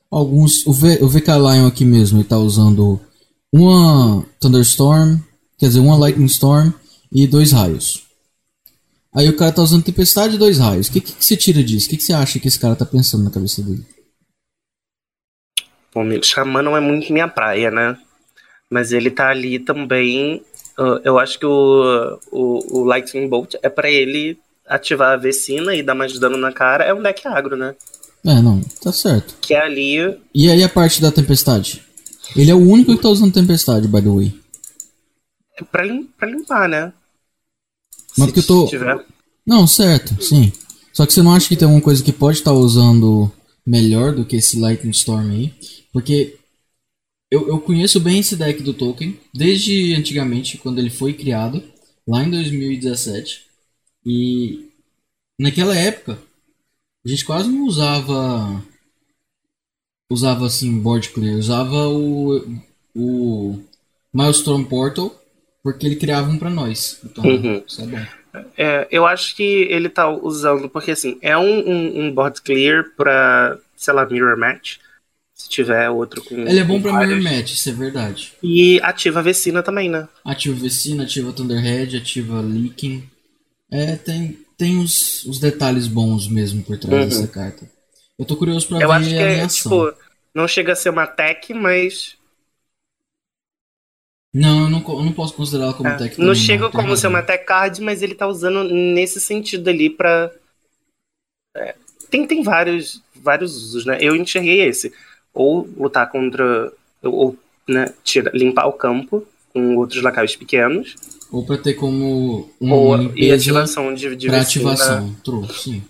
Alguns. 0.10 0.66
O, 0.66 0.74
v, 0.74 1.00
o 1.02 1.08
VK 1.08 1.32
Lion 1.32 1.68
aqui 1.68 1.86
mesmo, 1.86 2.20
ele 2.20 2.28
tá 2.28 2.38
usando 2.38 3.00
uma 3.52 4.26
Thunderstorm, 4.40 5.18
quer 5.58 5.68
dizer, 5.68 5.80
uma 5.80 5.98
Lightning 5.98 6.26
Storm 6.26 6.72
e 7.12 7.28
dois 7.28 7.52
raios. 7.52 8.04
Aí 9.14 9.28
o 9.28 9.36
cara 9.36 9.52
tá 9.52 9.62
usando 9.62 9.84
tempestade 9.84 10.36
e 10.36 10.40
dois 10.40 10.58
raios. 10.58 10.88
O 10.88 10.92
que, 10.92 11.02
que, 11.02 11.14
que 11.14 11.26
você 11.26 11.36
tira 11.36 11.62
disso? 11.62 11.88
O 11.88 11.90
que, 11.90 11.98
que 11.98 12.04
você 12.04 12.14
acha 12.14 12.40
que 12.40 12.48
esse 12.48 12.60
cara 12.60 12.76
tá 12.76 12.86
pensando 12.86 13.24
na 13.24 13.32
cabeça 13.32 13.62
dele? 13.62 13.86
Bom, 15.94 16.02
amigo, 16.02 16.26
Xamã 16.26 16.62
não 16.62 16.78
é 16.78 16.80
muito 16.80 17.12
minha 17.12 17.28
praia, 17.28 17.70
né? 17.70 17.98
Mas 18.70 18.94
ele 18.94 19.12
tá 19.12 19.30
ali 19.30 19.60
também. 19.60 20.42
Uh, 20.80 21.02
eu 21.04 21.20
acho 21.20 21.38
que 21.38 21.46
o, 21.46 22.20
o, 22.32 22.80
o 22.80 22.84
Lightning 22.86 23.28
Bolt 23.28 23.56
é 23.62 23.70
para 23.70 23.92
ele 23.92 24.40
ativar 24.66 25.12
a 25.12 25.18
vecina 25.18 25.76
e 25.76 25.84
dar 25.84 25.94
mais 25.94 26.18
dano 26.18 26.38
na 26.38 26.54
cara. 26.54 26.86
É 26.86 26.94
um 26.94 27.02
deck 27.02 27.28
agro, 27.28 27.58
né? 27.58 27.76
É, 28.26 28.42
não, 28.42 28.62
tá 28.82 28.94
certo. 28.94 29.36
Que 29.42 29.54
é 29.54 29.62
ali. 29.62 29.98
E 30.34 30.50
aí 30.50 30.64
a 30.64 30.70
parte 30.70 31.02
da 31.02 31.12
tempestade? 31.12 31.84
Ele 32.36 32.50
é 32.50 32.56
o 32.56 32.66
único 32.66 32.96
que 32.96 33.02
tá 33.02 33.10
usando 33.10 33.34
tempestade, 33.34 33.90
by 33.90 34.02
the 34.02 34.10
way. 34.10 34.40
É 35.60 35.64
pra, 35.66 35.84
lim 35.84 36.04
pra 36.18 36.30
limpar, 36.30 36.70
né? 36.70 36.94
Mas 38.18 38.28
porque 38.28 38.40
eu 38.40 38.48
tô. 38.48 38.68
Tiver. 38.68 39.06
Não, 39.46 39.66
certo, 39.66 40.24
sim. 40.24 40.52
Só 40.94 41.06
que 41.06 41.14
você 41.14 41.22
não 41.22 41.34
acha 41.34 41.48
que 41.48 41.56
tem 41.56 41.66
alguma 41.66 41.84
coisa 41.84 42.04
que 42.04 42.12
pode 42.12 42.38
estar 42.38 42.52
tá 42.52 42.58
usando 42.58 43.32
melhor 43.66 44.14
do 44.14 44.26
que 44.26 44.36
esse 44.36 44.60
Lightning 44.60 44.92
Storm 44.92 45.32
aí? 45.32 45.54
Porque 45.94 46.38
eu, 47.30 47.48
eu 47.48 47.60
conheço 47.62 48.00
bem 48.00 48.20
esse 48.20 48.36
deck 48.36 48.62
do 48.62 48.74
Tolkien, 48.74 49.18
desde 49.34 49.94
antigamente, 49.94 50.58
quando 50.58 50.80
ele 50.80 50.90
foi 50.90 51.14
criado, 51.14 51.64
lá 52.08 52.24
em 52.24 52.30
2017. 52.30 53.46
E 54.06 54.70
naquela 55.40 55.76
época, 55.76 56.20
a 57.06 57.10
gente 57.10 57.26
quase 57.26 57.50
não 57.50 57.66
usava. 57.66 58.64
Usava 60.10 60.46
assim, 60.46 60.78
board 60.80 61.10
clear. 61.10 61.38
Usava 61.38 61.88
o. 61.88 62.60
O. 62.94 63.60
Milestone 64.14 64.66
Portal 64.66 65.21
porque 65.64 65.86
ele 65.86 65.96
criava 65.96 66.30
um 66.30 66.38
para 66.38 66.50
nós. 66.50 67.00
Então, 67.04 67.24
uhum. 67.24 67.64
isso 67.66 67.82
é 67.82 67.86
bom. 67.86 68.06
É, 68.58 68.88
eu 68.90 69.06
acho 69.06 69.36
que 69.36 69.44
ele 69.44 69.90
tá 69.90 70.10
usando, 70.10 70.70
porque 70.70 70.92
assim, 70.92 71.18
é 71.22 71.38
um, 71.38 71.70
um, 71.70 72.02
um 72.02 72.14
board 72.14 72.42
clear 72.42 72.86
pra, 72.96 73.58
sei 73.76 73.94
lá, 73.94 74.06
mirror 74.06 74.38
match. 74.38 74.78
Se 75.34 75.50
tiver 75.50 75.90
outro 75.90 76.24
com. 76.24 76.36
Ele 76.36 76.60
é 76.60 76.64
bom 76.64 76.82
pra 76.82 76.94
mirror 76.94 77.22
match, 77.22 77.54
isso 77.54 77.70
é 77.70 77.74
verdade. 77.74 78.34
E 78.44 78.80
ativa 78.82 79.20
a 79.20 79.24
Vecina 79.24 79.64
também, 79.64 79.90
né? 79.90 80.08
Ativa 80.24 80.56
a 80.56 80.62
Vecina, 80.62 81.04
ativa 81.04 81.34
Thunderhead, 81.34 81.98
ativa 81.98 82.40
Leaking. 82.42 83.04
É, 83.72 83.96
tem, 83.96 84.38
tem 84.58 84.80
os, 84.80 85.26
os 85.26 85.40
detalhes 85.40 85.88
bons 85.88 86.28
mesmo 86.28 86.64
por 86.64 86.78
trás 86.78 87.04
uhum. 87.04 87.10
dessa 87.10 87.28
carta. 87.28 87.70
Eu 88.20 88.26
tô 88.26 88.36
curioso 88.36 88.68
pra 88.68 88.80
eu 88.80 88.88
ver 88.88 88.94
acho 88.94 89.10
que 89.10 89.16
a 89.16 89.22
é, 89.22 89.48
tipo, 89.48 89.94
não 90.34 90.48
chega 90.48 90.74
a 90.74 90.76
ser 90.76 90.90
uma 90.90 91.08
tech, 91.08 91.52
mas 91.54 92.16
não, 94.34 94.64
eu 94.64 94.70
não, 94.70 94.80
eu 94.80 95.04
não 95.04 95.12
posso 95.12 95.34
considerá-la 95.34 95.74
como 95.74 95.90
é, 95.90 95.98
tech. 95.98 96.20
Não 96.20 96.34
chega 96.34 96.70
como 96.70 96.84
razão. 96.84 96.96
ser 96.96 97.08
uma 97.08 97.22
tech 97.22 97.46
card, 97.46 97.82
mas 97.82 98.02
ele 98.02 98.16
tá 98.16 98.28
usando 98.28 98.64
nesse 98.64 99.20
sentido 99.20 99.70
ali 99.70 99.90
pra. 99.90 100.32
É, 101.56 101.76
tem, 102.10 102.26
tem 102.26 102.42
vários, 102.42 103.02
vários 103.16 103.56
usos, 103.56 103.86
né? 103.86 103.98
Eu 104.00 104.16
enxerguei 104.16 104.62
esse. 104.62 104.94
Ou 105.34 105.68
lutar 105.78 106.10
contra. 106.10 106.72
Ou 107.04 107.38
né, 107.68 107.94
tira, 108.04 108.32
limpar 108.34 108.68
o 108.68 108.74
campo 108.74 109.28
com 109.54 109.76
outros 109.76 110.02
lacaios 110.02 110.36
pequenos. 110.36 110.96
Ou 111.30 111.46
pra 111.46 111.58
ter 111.58 111.74
como 111.74 112.50
um 112.60 112.72
ou, 112.72 113.18
e 113.18 113.32
ativação 113.32 113.94
de, 113.94 114.16
de 114.16 114.28
pra 114.28 114.42
ativação. 114.42 115.14
True, 115.24 115.48
sim. 115.54 115.84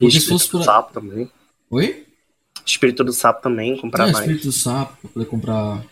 Porque 0.00 0.20
se 0.20 0.28
fosse 0.28 0.48
pra... 0.48 0.62
sapo 0.62 0.92
também. 0.92 1.30
Oi? 1.70 2.06
Espírito 2.64 3.02
do 3.02 3.12
sapo 3.12 3.42
também, 3.42 3.76
comprar 3.76 4.08
é, 4.08 4.12
mais. 4.12 4.24
Espírito 4.24 4.46
do 4.46 4.52
sapo, 4.52 4.96
pra 5.00 5.10
poder 5.10 5.26
comprar 5.26 5.84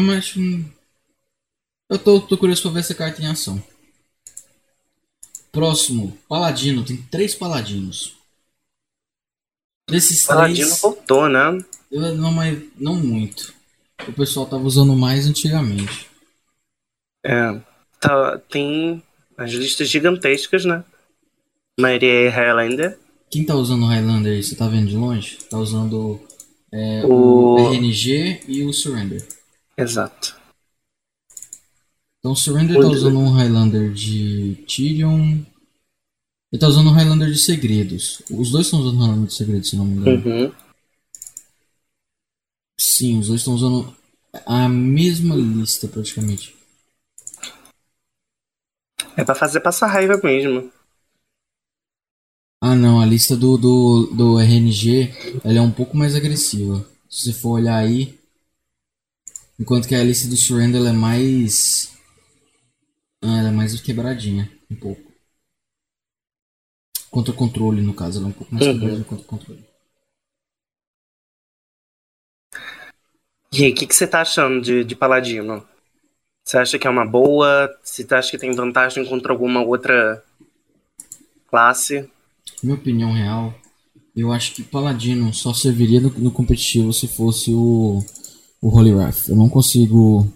mas. 0.00 0.36
Hum, 0.36 0.64
eu 1.90 1.98
tô, 1.98 2.20
tô 2.20 2.38
curioso 2.38 2.62
pra 2.62 2.70
ver 2.70 2.80
essa 2.80 2.94
carta 2.94 3.20
em 3.20 3.26
ação. 3.26 3.62
Próximo, 5.50 6.16
Paladino. 6.28 6.84
Tem 6.84 6.96
três 6.96 7.34
Paladinos. 7.34 8.16
Desses 9.88 10.24
Paladino 10.24 10.68
três. 10.68 10.80
voltou, 10.80 11.28
né? 11.28 11.62
Eu, 11.90 12.14
não, 12.16 12.32
mas 12.32 12.58
não 12.78 12.94
muito. 12.94 13.52
O 14.08 14.12
pessoal 14.12 14.46
tava 14.46 14.64
usando 14.64 14.96
mais 14.96 15.26
antigamente. 15.26 16.08
É. 17.24 17.60
Tá, 18.00 18.38
tem 18.38 19.02
as 19.36 19.52
listas 19.52 19.88
gigantescas, 19.88 20.64
né? 20.64 20.82
Maria 21.78 22.30
Highlander. 22.30 22.98
Quem 23.30 23.44
tá 23.44 23.54
usando 23.54 23.82
o 23.84 23.86
Highlander 23.86 24.32
aí? 24.32 24.42
Você 24.42 24.56
tá 24.56 24.66
vendo 24.66 24.88
de 24.88 24.96
longe? 24.96 25.38
Tá 25.50 25.58
usando 25.58 26.20
é, 26.72 27.04
o... 27.04 27.54
o 27.54 27.72
RNG 27.72 28.40
e 28.48 28.64
o 28.64 28.72
Surrender. 28.72 29.26
Exato. 29.76 30.36
Então 32.18 32.32
o 32.32 32.36
Surrender 32.36 32.80
tá 32.80 32.86
usando 32.86 33.18
um 33.18 33.32
Highlander 33.32 33.92
de 33.92 34.64
Tyrion. 34.66 35.42
Ele 36.52 36.60
tá 36.60 36.68
usando 36.68 36.90
um 36.90 36.92
Highlander 36.92 37.30
de 37.30 37.38
segredos. 37.38 38.22
Os 38.30 38.50
dois 38.50 38.66
estão 38.66 38.80
usando 38.80 38.96
um 38.96 39.00
Highlander 39.00 39.26
de 39.26 39.34
segredos, 39.34 39.70
se 39.70 39.76
não 39.76 39.84
me 39.84 39.96
engano. 39.96 40.24
Uhum. 40.24 40.54
Sim, 42.78 43.18
os 43.18 43.28
dois 43.28 43.40
estão 43.40 43.54
usando 43.54 43.96
a 44.46 44.68
mesma 44.68 45.34
lista 45.34 45.88
praticamente. 45.88 46.54
É 49.16 49.24
pra 49.24 49.34
fazer 49.34 49.60
passar 49.60 49.88
raiva 49.88 50.20
mesmo. 50.22 50.70
Ah 52.60 52.76
não, 52.76 53.00
a 53.00 53.06
lista 53.06 53.36
do, 53.36 53.58
do, 53.58 54.06
do 54.14 54.38
RNG 54.38 55.40
ela 55.44 55.58
é 55.58 55.60
um 55.60 55.72
pouco 55.72 55.96
mais 55.96 56.14
agressiva. 56.14 56.86
Se 57.10 57.24
você 57.24 57.32
for 57.32 57.50
olhar 57.50 57.76
aí, 57.76 58.18
Enquanto 59.58 59.86
que 59.86 59.94
a 59.94 60.00
Alice 60.00 60.28
do 60.28 60.36
Surrender 60.36 60.84
é 60.86 60.92
mais. 60.92 61.92
Ah, 63.22 63.38
ela 63.38 63.48
é 63.48 63.52
mais 63.52 63.78
quebradinha, 63.80 64.50
um 64.70 64.76
pouco. 64.76 65.12
Contra 67.10 67.32
o 67.32 67.36
controle, 67.36 67.82
no 67.82 67.94
caso, 67.94 68.18
ela 68.18 68.28
é 68.28 68.30
um 68.30 68.32
pouco 68.32 68.54
mais 68.54 68.66
uhum. 68.66 68.72
quebradinha 68.72 69.04
contra 69.04 69.24
o 69.24 69.28
controle. 69.28 69.64
E 73.52 73.64
aí, 73.64 73.70
o 73.70 73.74
que, 73.74 73.86
que 73.86 73.94
você 73.94 74.06
tá 74.06 74.22
achando 74.22 74.62
de, 74.62 74.82
de 74.82 74.96
Paladino? 74.96 75.62
Você 76.44 76.56
acha 76.56 76.78
que 76.78 76.86
é 76.86 76.90
uma 76.90 77.06
boa? 77.06 77.70
Você 77.82 78.06
acha 78.14 78.30
que 78.30 78.38
tem 78.38 78.52
vantagem 78.52 79.04
contra 79.04 79.30
alguma 79.30 79.62
outra 79.62 80.24
classe? 81.48 82.10
Minha 82.62 82.76
opinião 82.76 83.12
real, 83.12 83.54
eu 84.16 84.32
acho 84.32 84.54
que 84.54 84.62
Paladino 84.62 85.32
só 85.32 85.52
serviria 85.52 86.00
no, 86.00 86.10
no 86.10 86.30
competitivo 86.30 86.92
se 86.92 87.06
fosse 87.06 87.52
o 87.52 88.02
o 88.62 88.68
Holy 88.68 88.94
Wrath. 88.94 89.28
Eu 89.28 89.34
não 89.34 89.48
consigo 89.48 90.26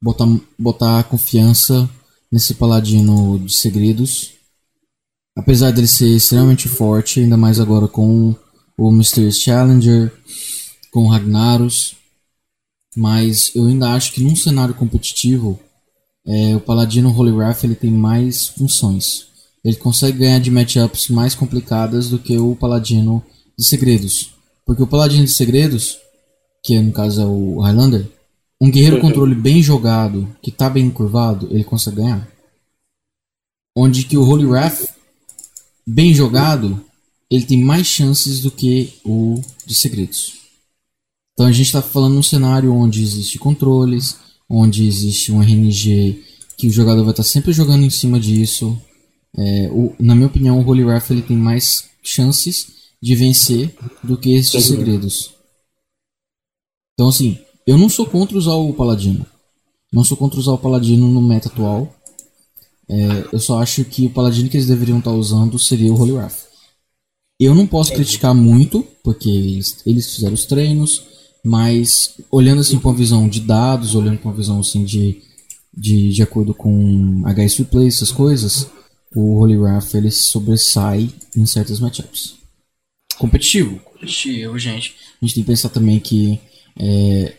botar, 0.00 0.26
botar 0.58 1.04
confiança 1.04 1.88
nesse 2.30 2.54
paladino 2.54 3.38
de 3.38 3.56
segredos. 3.56 4.32
Apesar 5.34 5.72
dele 5.72 5.88
ser 5.88 6.14
extremamente 6.14 6.68
forte, 6.68 7.20
ainda 7.20 7.36
mais 7.36 7.58
agora 7.58 7.88
com 7.88 8.36
o 8.76 8.92
Mysterious 8.92 9.40
Challenger, 9.40 10.12
com 10.92 11.06
o 11.06 11.08
Ragnaros. 11.08 11.96
Mas 12.94 13.50
eu 13.54 13.66
ainda 13.66 13.92
acho 13.92 14.12
que 14.12 14.22
num 14.22 14.36
cenário 14.36 14.74
competitivo, 14.74 15.58
é, 16.26 16.54
o 16.54 16.60
Paladino 16.60 17.10
Holy 17.10 17.32
Wrath 17.32 17.64
ele 17.64 17.74
tem 17.74 17.90
mais 17.90 18.48
funções. 18.48 19.26
Ele 19.64 19.76
consegue 19.76 20.18
ganhar 20.18 20.38
de 20.38 20.50
matchups 20.50 21.08
mais 21.08 21.34
complicadas 21.34 22.08
do 22.10 22.18
que 22.18 22.38
o 22.38 22.54
Paladino 22.54 23.24
de 23.58 23.64
Segredos. 23.66 24.34
Porque 24.66 24.82
o 24.82 24.86
Paladino 24.86 25.24
de 25.24 25.32
Segredos, 25.32 25.98
que 26.64 26.80
no 26.80 26.90
caso 26.90 27.20
é 27.20 27.26
o 27.26 27.60
Highlander, 27.60 28.10
um 28.58 28.70
guerreiro 28.70 28.96
uhum. 28.96 29.02
controle 29.02 29.34
bem 29.34 29.62
jogado, 29.62 30.26
que 30.40 30.50
tá 30.50 30.70
bem 30.70 30.90
curvado, 30.90 31.46
ele 31.50 31.62
consegue 31.62 31.96
ganhar. 31.96 32.26
Onde 33.76 34.04
que 34.04 34.16
o 34.16 34.26
Holy 34.26 34.46
Wrath, 34.46 34.88
bem 35.86 36.14
jogado, 36.14 36.82
ele 37.30 37.44
tem 37.44 37.62
mais 37.62 37.86
chances 37.86 38.40
do 38.40 38.50
que 38.50 38.94
o 39.04 39.42
de 39.66 39.74
segredos. 39.74 40.38
Então 41.34 41.46
a 41.46 41.52
gente 41.52 41.66
está 41.66 41.82
falando 41.82 42.14
num 42.14 42.22
cenário 42.22 42.72
onde 42.72 43.02
existe 43.02 43.38
controles, 43.38 44.16
onde 44.48 44.86
existe 44.86 45.32
um 45.32 45.42
RNG 45.42 46.22
que 46.56 46.68
o 46.68 46.72
jogador 46.72 47.02
vai 47.02 47.10
estar 47.10 47.24
tá 47.24 47.28
sempre 47.28 47.52
jogando 47.52 47.84
em 47.84 47.90
cima 47.90 48.18
disso. 48.18 48.80
É, 49.36 49.68
o, 49.70 49.94
na 49.98 50.14
minha 50.14 50.28
opinião, 50.28 50.60
o 50.60 50.66
Holy 50.66 50.84
Wrath 50.84 51.10
ele 51.10 51.22
tem 51.22 51.36
mais 51.36 51.90
chances 52.02 52.68
de 53.02 53.14
vencer 53.14 53.74
do 54.02 54.16
que 54.16 54.34
esses 54.34 54.64
segredos. 54.64 55.34
Então, 56.94 57.08
assim, 57.08 57.38
eu 57.66 57.76
não 57.76 57.88
sou 57.88 58.06
contra 58.06 58.38
usar 58.38 58.54
o 58.54 58.72
Paladino. 58.72 59.26
Não 59.92 60.02
sou 60.02 60.16
contra 60.16 60.40
usar 60.40 60.52
o 60.52 60.58
Paladino 60.58 61.08
no 61.08 61.20
meta 61.22 61.48
atual. 61.48 61.94
É, 62.88 63.28
eu 63.32 63.40
só 63.40 63.62
acho 63.62 63.84
que 63.84 64.06
o 64.06 64.10
paladino 64.10 64.48
que 64.48 64.56
eles 64.56 64.66
deveriam 64.66 64.98
estar 64.98 65.10
tá 65.10 65.16
usando 65.16 65.58
seria 65.58 65.92
o 65.92 65.96
Holy 65.96 66.12
Wrath. 66.12 66.44
Eu 67.40 67.54
não 67.54 67.66
posso 67.66 67.92
criticar 67.92 68.34
muito, 68.34 68.86
porque 69.02 69.28
eles, 69.28 69.82
eles 69.86 70.14
fizeram 70.14 70.34
os 70.34 70.44
treinos, 70.44 71.02
mas 71.44 72.14
olhando 72.30 72.60
assim 72.60 72.78
com 72.78 72.90
a 72.90 72.94
visão 72.94 73.28
de 73.28 73.40
dados, 73.40 73.94
olhando 73.94 74.18
com 74.18 74.28
a 74.28 74.32
visão 74.32 74.60
assim 74.60 74.84
de, 74.84 75.22
de, 75.76 76.12
de 76.12 76.22
acordo 76.22 76.54
com 76.54 77.22
HS 77.24 77.58
Replay, 77.58 77.88
essas 77.88 78.12
coisas, 78.12 78.68
o 79.14 79.38
Holy 79.38 79.56
Wrath 79.56 79.94
ele 79.94 80.10
sobressai 80.10 81.10
em 81.36 81.46
certas 81.46 81.80
matchups. 81.80 82.36
Competitivo, 83.18 83.78
competitivo, 83.80 84.58
gente. 84.58 84.94
A 85.20 85.24
gente 85.24 85.34
tem 85.34 85.44
que 85.44 85.50
pensar 85.50 85.68
também 85.70 85.98
que 85.98 86.38
é, 86.78 87.34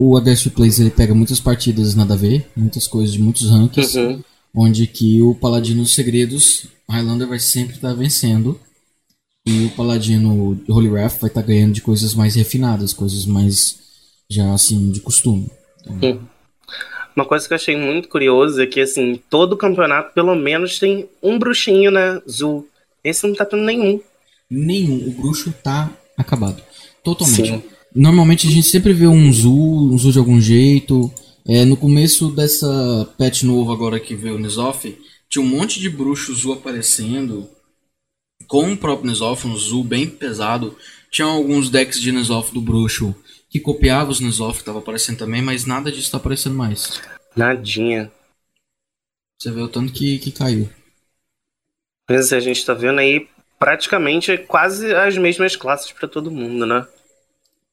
o 0.00 0.18
HS 0.18 0.44
Replays 0.44 0.78
ele 0.78 0.90
pega 0.90 1.14
muitas 1.14 1.40
partidas 1.40 1.94
nada 1.94 2.14
a 2.14 2.16
ver, 2.16 2.46
muitas 2.56 2.86
coisas 2.86 3.12
de 3.12 3.20
muitos 3.20 3.50
rankings, 3.50 3.96
uhum. 3.96 4.22
onde 4.54 4.86
que 4.86 5.20
o 5.20 5.34
Paladino 5.34 5.82
dos 5.82 5.94
Segredos, 5.94 6.66
Highlander 6.88 7.26
vai 7.26 7.38
sempre 7.38 7.76
estar 7.76 7.88
tá 7.88 7.94
vencendo 7.94 8.58
e 9.44 9.66
o 9.66 9.70
Paladino 9.70 10.60
Holy 10.68 10.88
Wrath 10.88 11.20
vai 11.20 11.30
estar 11.30 11.42
tá 11.42 11.46
ganhando 11.46 11.72
de 11.72 11.82
coisas 11.82 12.14
mais 12.14 12.34
refinadas, 12.34 12.92
coisas 12.92 13.26
mais 13.26 13.78
já 14.30 14.52
assim 14.52 14.90
de 14.90 15.00
costume. 15.00 15.50
Então... 15.86 16.20
Uma 17.16 17.24
coisa 17.24 17.48
que 17.48 17.52
eu 17.52 17.56
achei 17.56 17.76
muito 17.76 18.08
curioso 18.08 18.62
é 18.62 18.66
que 18.66 18.80
assim, 18.80 19.20
todo 19.28 19.56
campeonato 19.56 20.14
pelo 20.14 20.36
menos 20.36 20.78
tem 20.78 21.08
um 21.20 21.36
bruxinho, 21.36 21.90
né, 21.90 22.22
Zul. 22.30 22.68
Esse 23.02 23.26
não 23.26 23.34
tá 23.34 23.44
tendo 23.44 23.64
nenhum. 23.64 24.00
Nenhum, 24.48 25.08
o 25.08 25.10
bruxo 25.10 25.52
tá 25.64 25.90
acabado. 26.16 26.62
Totalmente. 27.02 27.48
Sim. 27.48 27.62
Normalmente 27.94 28.46
a 28.46 28.50
gente 28.50 28.66
sempre 28.66 28.92
vê 28.92 29.06
um 29.06 29.32
Zul, 29.32 29.92
um 29.92 29.98
Zul 29.98 30.12
de 30.12 30.18
algum 30.18 30.40
jeito. 30.40 31.12
É, 31.46 31.64
no 31.64 31.76
começo 31.76 32.30
dessa 32.30 33.08
patch 33.16 33.42
novo 33.42 33.72
agora 33.72 33.98
que 33.98 34.14
veio 34.14 34.36
o 34.36 34.38
Nizoff, 34.38 34.96
tinha 35.28 35.42
um 35.42 35.48
monte 35.48 35.80
de 35.80 35.88
bruxo 35.88 36.34
Zul 36.34 36.52
aparecendo 36.52 37.48
com 38.46 38.72
o 38.72 38.76
próprio 38.76 39.10
Nizoff, 39.10 39.46
um 39.46 39.56
Zul 39.56 39.82
bem 39.82 40.08
pesado. 40.08 40.76
Tinha 41.10 41.26
alguns 41.26 41.70
decks 41.70 42.00
de 42.00 42.12
Nizoff 42.12 42.52
do 42.52 42.60
bruxo 42.60 43.14
que 43.48 43.58
copiava 43.58 44.10
os 44.10 44.20
Nizoff 44.20 44.54
que 44.54 44.62
estavam 44.62 44.82
aparecendo 44.82 45.18
também, 45.18 45.40
mas 45.40 45.64
nada 45.64 45.90
disso 45.90 46.04
está 46.04 46.18
aparecendo 46.18 46.54
mais. 46.54 47.00
Nadinha. 47.34 48.12
Você 49.38 49.50
vê 49.50 49.60
o 49.60 49.68
tanto 49.68 49.92
que, 49.92 50.18
que 50.18 50.32
caiu. 50.32 50.68
Mas 52.08 52.32
a 52.32 52.40
gente 52.40 52.58
está 52.58 52.74
vendo 52.74 52.98
aí 52.98 53.28
praticamente 53.58 54.36
quase 54.36 54.94
as 54.94 55.16
mesmas 55.16 55.56
classes 55.56 55.92
para 55.92 56.08
todo 56.08 56.30
mundo, 56.30 56.66
né? 56.66 56.86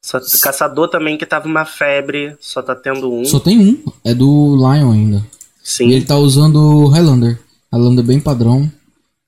Só, 0.05 0.19
caçador 0.39 0.87
também 0.87 1.17
que 1.17 1.25
tava 1.25 1.47
uma 1.47 1.65
febre, 1.65 2.37
só 2.39 2.61
tá 2.61 2.75
tendo 2.75 3.11
um. 3.11 3.25
Só 3.25 3.39
tem 3.39 3.57
um, 3.57 3.83
é 4.03 4.13
do 4.13 4.55
Lion 4.55 4.91
ainda. 4.91 5.25
Sim. 5.63 5.87
E 5.87 5.93
ele 5.93 6.05
tá 6.05 6.15
usando 6.15 6.85
Highlander. 6.89 7.39
Highlander 7.73 8.05
bem 8.05 8.19
padrão 8.19 8.71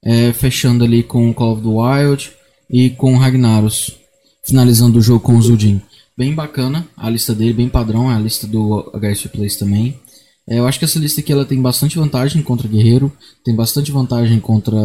é, 0.05 0.31
fechando 0.31 0.83
ali 0.83 1.01
com 1.01 1.33
Call 1.33 1.53
of 1.53 1.63
the 1.63 1.67
Wild 1.67 2.31
e 2.69 2.91
com 2.91 3.17
Ragnaros, 3.17 3.97
finalizando 4.45 4.99
o 4.99 5.01
jogo 5.01 5.19
com 5.19 5.35
o 5.35 5.41
Zudin. 5.41 5.81
Bem 6.15 6.35
bacana 6.35 6.87
a 6.95 7.09
lista 7.09 7.33
dele, 7.33 7.53
bem 7.53 7.69
padrão, 7.69 8.11
é 8.11 8.13
a 8.13 8.19
lista 8.19 8.45
do 8.45 8.91
HS 8.93 9.31
Plays 9.31 9.57
também. 9.57 9.99
É, 10.47 10.59
eu 10.59 10.67
acho 10.67 10.77
que 10.77 10.85
essa 10.85 10.99
lista 10.99 11.21
aqui 11.21 11.33
ela 11.33 11.43
tem 11.43 11.59
bastante 11.59 11.97
vantagem 11.97 12.43
contra 12.43 12.67
Guerreiro, 12.67 13.11
tem 13.43 13.55
bastante 13.55 13.91
vantagem 13.91 14.39
contra 14.39 14.77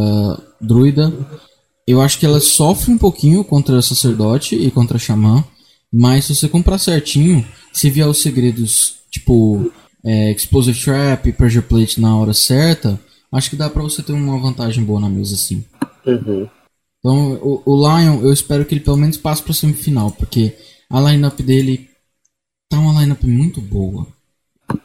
Druida. 0.59 1.12
Eu 1.86 2.01
acho 2.01 2.18
que 2.18 2.24
ela 2.24 2.40
sofre 2.40 2.90
um 2.90 2.97
pouquinho 2.97 3.45
contra 3.45 3.82
Sacerdote 3.82 4.55
e 4.55 4.70
contra 4.70 4.99
Xamã, 4.99 5.45
mas 5.93 6.24
se 6.24 6.34
você 6.34 6.49
comprar 6.49 6.78
certinho, 6.78 7.45
se 7.72 7.90
vier 7.90 8.09
os 8.09 8.22
segredos 8.22 8.97
tipo 9.11 9.70
é, 10.05 10.32
Explosive 10.32 10.80
Trap, 10.80 11.32
Pressure 11.32 11.64
Plate 11.64 12.01
na 12.01 12.16
hora 12.16 12.32
certa, 12.32 12.99
acho 13.30 13.51
que 13.51 13.57
dá 13.57 13.68
para 13.68 13.82
você 13.82 14.03
ter 14.03 14.12
uma 14.12 14.38
vantagem 14.38 14.82
boa 14.82 15.01
na 15.01 15.09
mesa, 15.09 15.36
sim. 15.36 15.64
Uhum. 16.07 16.49
Então, 16.99 17.32
o, 17.43 17.62
o, 17.66 17.76
Lion, 17.76 18.20
eu 18.22 18.32
espero 18.32 18.64
que 18.64 18.74
ele 18.74 18.80
pelo 18.80 18.97
menos 18.97 19.16
passe 19.16 19.43
pra 19.43 19.53
semifinal, 19.53 20.11
porque 20.12 20.57
a 20.88 21.01
lineup 21.01 21.40
dele 21.40 21.88
tá 22.68 22.78
uma 22.78 23.01
lineup 23.01 23.22
muito 23.24 23.61
boa. 23.61 24.07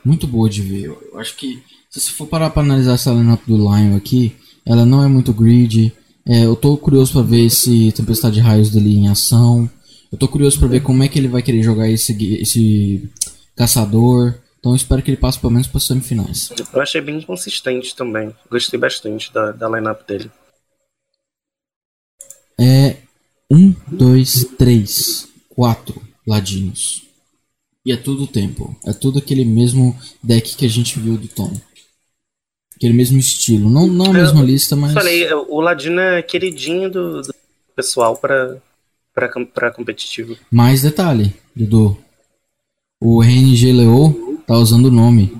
Muito 0.03 0.27
boa 0.27 0.49
de 0.49 0.61
ver. 0.61 0.85
Eu 0.85 1.19
acho 1.19 1.35
que, 1.37 1.61
se 1.89 1.99
você 1.99 2.11
for 2.11 2.27
parar 2.27 2.49
pra 2.49 2.63
analisar 2.63 2.93
essa 2.93 3.11
lineup 3.11 3.41
do 3.45 3.55
Lion 3.55 3.95
aqui, 3.95 4.35
ela 4.65 4.85
não 4.85 5.03
é 5.03 5.07
muito 5.07 5.31
greedy. 5.31 5.93
É, 6.25 6.45
eu 6.45 6.55
tô 6.55 6.75
curioso 6.75 7.13
para 7.13 7.21
ver 7.21 7.45
esse 7.45 7.91
Tempestade 7.93 8.35
de 8.35 8.41
Raios 8.41 8.69
dele 8.69 8.95
em 8.95 9.07
ação. 9.07 9.69
Eu 10.11 10.17
tô 10.17 10.27
curioso 10.27 10.59
para 10.59 10.67
ver 10.67 10.81
como 10.81 11.03
é 11.03 11.07
que 11.07 11.19
ele 11.19 11.27
vai 11.27 11.41
querer 11.41 11.61
jogar 11.61 11.89
esse, 11.89 12.13
esse 12.41 13.09
caçador. 13.55 14.35
Então 14.59 14.71
eu 14.71 14.75
espero 14.75 15.01
que 15.01 15.11
ele 15.11 15.17
passe 15.17 15.39
pelo 15.39 15.53
menos 15.53 15.67
para 15.67 15.79
semifinais. 15.79 16.49
Eu 16.73 16.81
achei 16.81 17.01
bem 17.01 17.21
consistente 17.21 17.95
também. 17.95 18.33
Gostei 18.49 18.79
bastante 18.79 19.31
da, 19.33 19.51
da 19.51 19.69
lineup 19.69 20.05
dele. 20.07 20.31
É. 22.59 22.97
Um, 23.49 23.73
dois, 23.87 24.43
três, 24.57 25.27
quatro 25.49 26.01
ladinhos. 26.27 27.03
E 27.85 27.93
é 27.93 27.95
tudo 27.95 28.27
tempo. 28.27 28.75
É 28.85 28.91
tudo 28.91 29.19
aquele 29.19 29.45
mesmo 29.45 29.97
deck 30.21 30.57
que 30.57 30.65
a 30.65 30.69
gente 30.69 30.99
viu 30.99 31.17
do 31.17 31.29
Tom. 31.29 31.53
Aquele 32.75 32.93
mesmo 32.93 33.17
estilo. 33.17 33.69
Não, 33.69 33.87
não 33.87 34.07
a 34.07 34.13
mesma 34.13 34.41
eu 34.41 34.45
lista, 34.45 34.75
mas. 34.75 34.93
Falei, 34.93 35.31
o 35.33 35.61
Ladino 35.61 35.99
é 35.99 36.21
queridinho 36.21 36.91
do, 36.91 37.21
do 37.21 37.33
pessoal 37.75 38.17
para 38.17 38.61
para 39.53 39.71
competitivo. 39.71 40.37
Mais 40.51 40.81
detalhe, 40.81 41.33
Dudu. 41.55 41.97
O 42.99 43.21
RNG 43.21 43.71
Leo 43.71 44.27
Tá 44.47 44.55
usando 44.55 44.85
o 44.85 44.91
nome. 44.91 45.37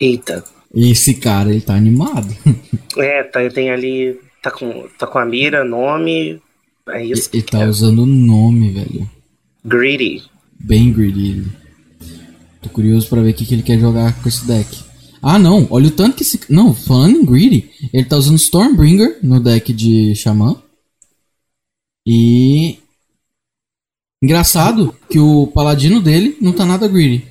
Eita. 0.00 0.44
Esse 0.74 1.14
cara, 1.14 1.50
ele 1.50 1.60
tá 1.60 1.76
animado. 1.76 2.28
É, 2.96 3.24
tá, 3.24 3.40
tem 3.50 3.72
ali. 3.72 4.20
Tá 4.40 4.52
com, 4.52 4.86
tá 4.96 5.04
com 5.04 5.18
a 5.18 5.26
mira, 5.26 5.64
nome. 5.64 6.40
É 6.88 7.04
isso. 7.04 7.28
Ele 7.32 7.42
tá 7.42 7.62
é. 7.62 7.66
usando 7.66 8.04
o 8.04 8.06
nome, 8.06 8.70
velho. 8.70 9.10
Greedy. 9.64 10.22
Bem 10.52 10.92
greedy. 10.92 11.44
Tô 12.62 12.68
curioso 12.68 13.08
pra 13.08 13.20
ver 13.20 13.30
o 13.30 13.34
que, 13.34 13.44
que 13.44 13.52
ele 13.52 13.64
quer 13.64 13.80
jogar 13.80 14.14
com 14.22 14.28
esse 14.28 14.46
deck. 14.46 14.83
Ah, 15.24 15.38
não. 15.38 15.66
Olha 15.70 15.88
o 15.88 15.90
tanto 15.90 16.16
que 16.16 16.22
esse. 16.22 16.40
Não, 16.50 16.74
falando 16.74 17.16
em 17.16 17.24
greedy, 17.24 17.70
ele 17.92 18.04
tá 18.04 18.16
usando 18.16 18.36
Stormbringer 18.36 19.18
no 19.22 19.40
deck 19.40 19.72
de 19.72 20.14
Xamã. 20.14 20.60
E 22.06 22.78
Engraçado 24.24 24.96
que 25.10 25.18
o 25.18 25.46
paladino 25.48 26.00
dele 26.00 26.38
não 26.40 26.50
tá 26.50 26.64
nada 26.64 26.88
greedy. 26.88 27.26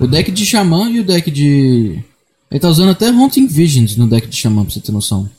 O 0.00 0.06
deck 0.08 0.32
de 0.32 0.44
Xamã 0.44 0.90
e 0.90 0.98
o 0.98 1.04
deck 1.04 1.30
de. 1.30 2.02
Ele 2.50 2.60
tá 2.60 2.68
usando 2.68 2.90
até 2.90 3.06
Haunting 3.06 3.46
Visions 3.46 3.96
no 3.96 4.08
deck 4.08 4.26
de 4.26 4.36
Xamã, 4.36 4.64
pra 4.64 4.74
você 4.74 4.80
ter 4.80 4.90
noção. 4.90 5.30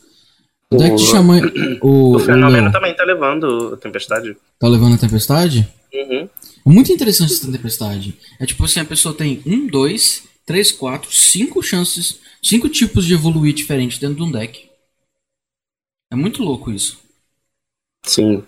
O, 0.71 0.77
deck 0.77 0.95
de 0.95 1.05
Xamã. 1.05 1.41
O, 1.83 2.15
o 2.15 2.19
Fenômeno 2.19 2.69
o 2.69 2.71
também 2.71 2.95
tá 2.95 3.03
levando 3.03 3.73
a 3.73 3.77
Tempestade. 3.77 4.37
Tá 4.57 4.69
levando 4.69 4.95
a 4.95 4.97
Tempestade? 4.97 5.67
Uhum. 5.93 6.29
É 6.65 6.69
muito 6.69 6.91
interessante 6.91 7.33
essa 7.33 7.51
Tempestade. 7.51 8.17
É 8.39 8.45
tipo 8.45 8.63
assim: 8.63 8.79
a 8.79 8.85
pessoa 8.85 9.15
tem 9.15 9.41
um, 9.45 9.67
dois, 9.67 10.27
três, 10.45 10.71
quatro, 10.71 11.11
cinco 11.11 11.61
chances, 11.61 12.19
cinco 12.41 12.69
tipos 12.69 13.05
de 13.05 13.13
evoluir 13.13 13.53
diferentes 13.53 13.97
dentro 13.97 14.17
de 14.17 14.23
um 14.23 14.31
deck. 14.31 14.69
É 16.11 16.15
muito 16.15 16.43
louco 16.43 16.71
isso. 16.71 16.99
Sim. 18.03 18.43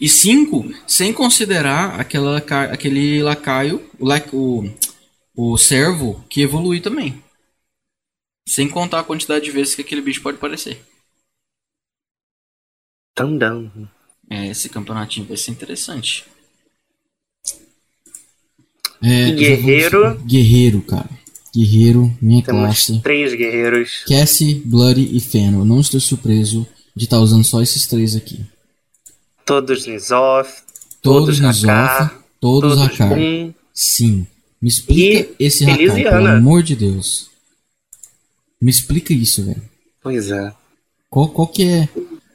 E 0.00 0.08
cinco, 0.08 0.64
sem 0.86 1.12
considerar 1.12 2.00
aquela, 2.00 2.38
aquele 2.38 3.22
lacaio, 3.22 3.90
o, 3.98 4.06
o, 4.32 5.52
o 5.52 5.58
servo, 5.58 6.24
que 6.28 6.42
evolui 6.42 6.80
também. 6.80 7.22
Sem 8.46 8.68
contar 8.68 9.00
a 9.00 9.04
quantidade 9.04 9.44
de 9.44 9.50
vezes 9.50 9.74
que 9.74 9.80
aquele 9.80 10.02
bicho 10.02 10.22
pode 10.22 10.36
aparecer. 10.36 10.84
Tandão. 13.14 13.70
É, 14.30 14.48
esse 14.48 14.68
campeonatinho 14.68 15.26
vai 15.26 15.36
ser 15.36 15.50
interessante. 15.50 16.24
É, 19.02 19.32
guerreiro. 19.32 20.18
Guerreiro, 20.24 20.82
cara. 20.82 21.10
Guerreiro, 21.54 22.16
minha 22.20 22.42
Temos 22.42 22.62
classe. 22.62 23.00
três 23.00 23.34
guerreiros. 23.34 24.04
Cassie, 24.08 24.62
Bloody 24.64 25.16
e 25.16 25.20
Feno. 25.20 25.60
Eu 25.60 25.64
não 25.64 25.80
estou 25.80 26.00
surpreso 26.00 26.66
de 26.96 27.04
estar 27.04 27.18
usando 27.18 27.44
só 27.44 27.62
esses 27.62 27.86
três 27.86 28.16
aqui. 28.16 28.44
Todos 29.44 29.86
Nizoth, 29.86 30.48
todos, 31.02 31.38
todos 31.38 31.40
Nizoth, 31.40 32.10
todos 32.40 32.80
Hakar. 32.80 33.16
Sim. 33.72 34.26
Me 34.60 34.68
explica 34.68 35.30
e 35.38 35.44
esse 35.44 35.64
Hakar, 35.64 36.12
pelo 36.12 36.28
amor 36.28 36.62
de 36.62 36.74
Deus. 36.74 37.30
Me 38.60 38.70
explica 38.70 39.12
isso, 39.12 39.44
velho. 39.44 39.62
Pois 40.02 40.30
é. 40.30 40.52
Qual, 41.10 41.28
qual 41.28 41.46
que 41.46 41.62
é 41.64 41.88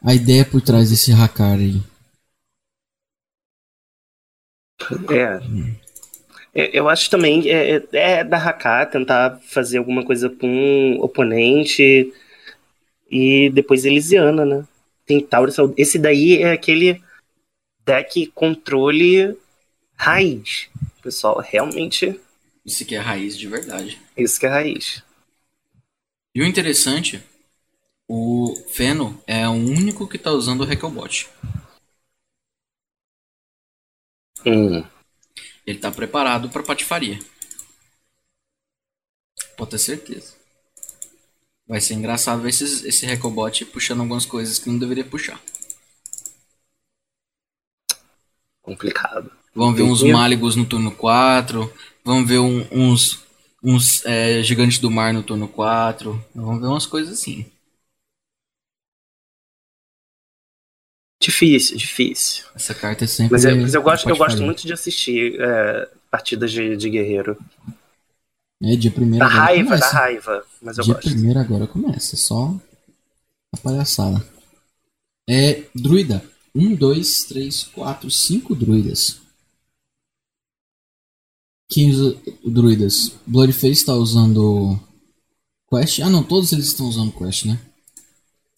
a 0.04 0.14
ideia 0.14 0.46
por 0.46 0.62
trás 0.62 0.90
desse 0.90 1.12
Hakar 1.12 1.58
aí? 1.58 1.82
É. 5.12 6.70
Eu 6.74 6.90
acho 6.90 7.10
também 7.10 7.50
é, 7.50 7.76
é, 7.76 7.88
é 7.92 8.24
da 8.24 8.38
Hakar 8.38 8.90
tentar 8.90 9.40
fazer 9.48 9.78
alguma 9.78 10.04
coisa 10.04 10.30
com 10.30 10.48
um 10.48 11.02
oponente 11.02 12.12
e 13.10 13.50
depois 13.52 13.86
Elisiana, 13.86 14.46
né? 14.46 14.66
tem 15.10 15.20
Taurus. 15.20 15.56
Esse 15.76 15.98
daí 15.98 16.44
é 16.44 16.52
aquele 16.52 17.02
deck 17.84 18.28
controle 18.28 19.36
raiz. 19.96 20.70
pessoal 21.02 21.40
realmente. 21.40 22.20
Isso 22.64 22.86
que 22.86 22.94
é 22.94 23.00
raiz 23.00 23.36
de 23.36 23.48
verdade. 23.48 24.00
Isso 24.16 24.40
que 24.40 24.46
é 24.46 24.50
raiz. 24.50 25.04
E 26.36 26.44
o 26.44 26.46
interessante, 26.46 27.24
o 28.12 28.56
Feno 28.68 29.22
é 29.28 29.48
o 29.48 29.52
único 29.52 30.08
que 30.08 30.18
tá 30.18 30.32
usando 30.32 30.62
o 30.62 30.66
Recklebot. 30.66 31.30
Hum. 34.44 34.84
Ele 35.64 35.78
tá 35.78 35.92
preparado 35.92 36.50
pra 36.50 36.64
patifaria. 36.64 37.20
Pode 39.56 39.72
ter 39.72 39.78
certeza. 39.78 40.34
Vai 41.68 41.80
ser 41.80 41.94
engraçado 41.94 42.42
ver 42.42 42.50
esse, 42.50 42.88
esse 42.88 43.66
puxando 43.68 44.00
algumas 44.00 44.26
coisas 44.26 44.58
que 44.58 44.70
não 44.70 44.80
deveria 44.80 45.06
puxar. 45.06 45.40
Complicado. 48.64 49.32
Vamos 49.54 49.76
ver 49.76 49.84
uns 49.84 50.02
Máligos 50.02 50.56
no 50.56 50.66
turno 50.66 50.92
4. 50.92 51.72
Vamos 52.04 52.28
ver 52.28 52.40
um, 52.40 52.66
uns, 52.72 53.24
uns 53.64 54.04
é, 54.04 54.42
Gigantes 54.42 54.80
do 54.80 54.90
Mar 54.90 55.14
no 55.14 55.22
turno 55.22 55.48
4. 55.48 56.26
Vamos 56.34 56.60
ver 56.60 56.68
umas 56.68 56.88
coisas 56.88 57.20
assim. 57.20 57.46
Difícil, 61.22 61.76
difícil. 61.76 62.46
Essa 62.56 62.74
carta 62.74 63.04
é 63.04 63.08
sempre. 63.08 63.34
Mas, 63.34 63.44
é, 63.44 63.54
mas 63.54 63.74
eu, 63.74 63.82
gosto, 63.82 64.10
eu 64.10 64.16
gosto 64.16 64.42
muito 64.42 64.66
de 64.66 64.72
assistir 64.72 65.36
é, 65.40 65.90
partidas 66.10 66.52
de, 66.52 66.78
de 66.78 66.90
guerreiro. 66.90 67.38
É, 68.64 68.76
dia 68.76 68.90
primeiro. 68.90 69.26
Da 69.26 69.30
raiva, 69.30 69.66
começa. 69.66 69.94
da 69.94 70.00
raiva. 70.00 70.46
Mas 70.62 70.78
eu 70.78 70.84
dia 70.86 70.94
gosto. 70.94 71.10
primeiro 71.10 71.40
agora 71.40 71.68
começa, 71.68 72.16
só 72.16 72.56
a 73.52 73.58
palhaçada. 73.58 74.26
É, 75.30 75.64
druida. 75.76 76.24
Um, 76.56 76.74
dois, 76.74 77.26
três, 77.26 77.64
quatro, 77.64 78.10
cinco 78.10 78.56
druidas. 78.56 79.20
Quem 81.70 81.92
usa 81.92 82.18
druidas? 82.44 83.14
Bloodface 83.28 83.86
tá 83.86 83.94
usando 83.94 84.80
Quest. 85.70 86.00
Ah 86.00 86.10
não, 86.10 86.24
todos 86.24 86.52
eles 86.52 86.68
estão 86.68 86.88
usando 86.88 87.12
Quest, 87.12 87.46
né? 87.46 87.60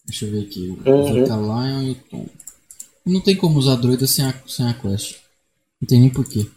Deixa 0.05 0.25
eu 0.25 0.31
ver 0.31 0.43
aqui. 0.43 0.69
O 0.69 0.89
uhum. 0.89 1.13
Lion 1.25 1.83
e 1.83 1.91
o 1.91 1.95
Tom. 1.95 2.25
Não 3.05 3.21
tem 3.21 3.35
como 3.35 3.57
usar 3.57 3.75
druida 3.75 4.05
sem 4.07 4.25
a, 4.25 4.33
sem 4.47 4.67
a 4.67 4.73
Quest. 4.73 5.17
Não 5.81 5.87
tem 5.87 5.99
nem 5.99 6.09
porquê. 6.09 6.47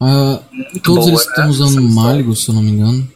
Uh, 0.00 0.80
todos 0.82 1.04
boa, 1.04 1.08
eles 1.10 1.20
estão 1.20 1.44
né? 1.44 1.50
usando 1.50 1.82
Maligos, 1.82 2.44
se 2.44 2.48
eu 2.48 2.54
não 2.54 2.62
me 2.62 2.70
engano. 2.72 3.08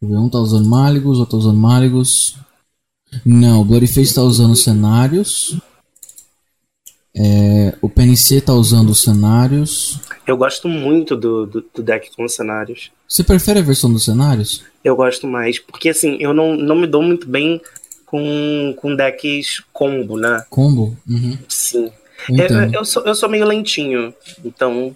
Um 0.00 0.28
tá 0.28 0.38
usando 0.38 0.68
Maligos, 0.68 1.18
outro 1.18 1.32
tá 1.32 1.36
usando 1.38 1.58
Maligos. 1.58 2.36
Não, 3.24 3.60
o 3.60 3.64
Bloodface 3.64 4.02
está 4.02 4.22
usando 4.22 4.56
cenários. 4.56 5.56
É, 7.14 7.76
o 7.82 7.90
PNC 7.90 8.36
está 8.36 8.54
usando 8.54 8.94
cenários. 8.94 10.00
Eu 10.26 10.36
gosto 10.36 10.66
muito 10.66 11.14
do, 11.14 11.46
do, 11.46 11.64
do, 11.74 11.82
deck 11.82 12.10
com 12.16 12.26
cenários. 12.26 12.90
Você 13.06 13.22
prefere 13.22 13.58
a 13.58 13.62
versão 13.62 13.92
dos 13.92 14.04
cenários? 14.04 14.64
Eu 14.82 14.96
gosto 14.96 15.26
mais, 15.26 15.58
porque 15.58 15.90
assim, 15.90 16.16
eu 16.20 16.32
não, 16.32 16.56
não 16.56 16.74
me 16.74 16.86
dou 16.86 17.02
muito 17.02 17.28
bem 17.28 17.60
com, 18.12 18.74
com 18.76 18.94
decks 18.94 19.62
combo, 19.72 20.18
né? 20.18 20.44
Combo? 20.50 20.94
Uhum. 21.08 21.38
Sim. 21.48 21.90
Eu, 22.28 22.70
eu, 22.70 22.84
sou, 22.84 23.02
eu 23.04 23.14
sou 23.14 23.26
meio 23.26 23.46
lentinho, 23.46 24.14
então 24.44 24.94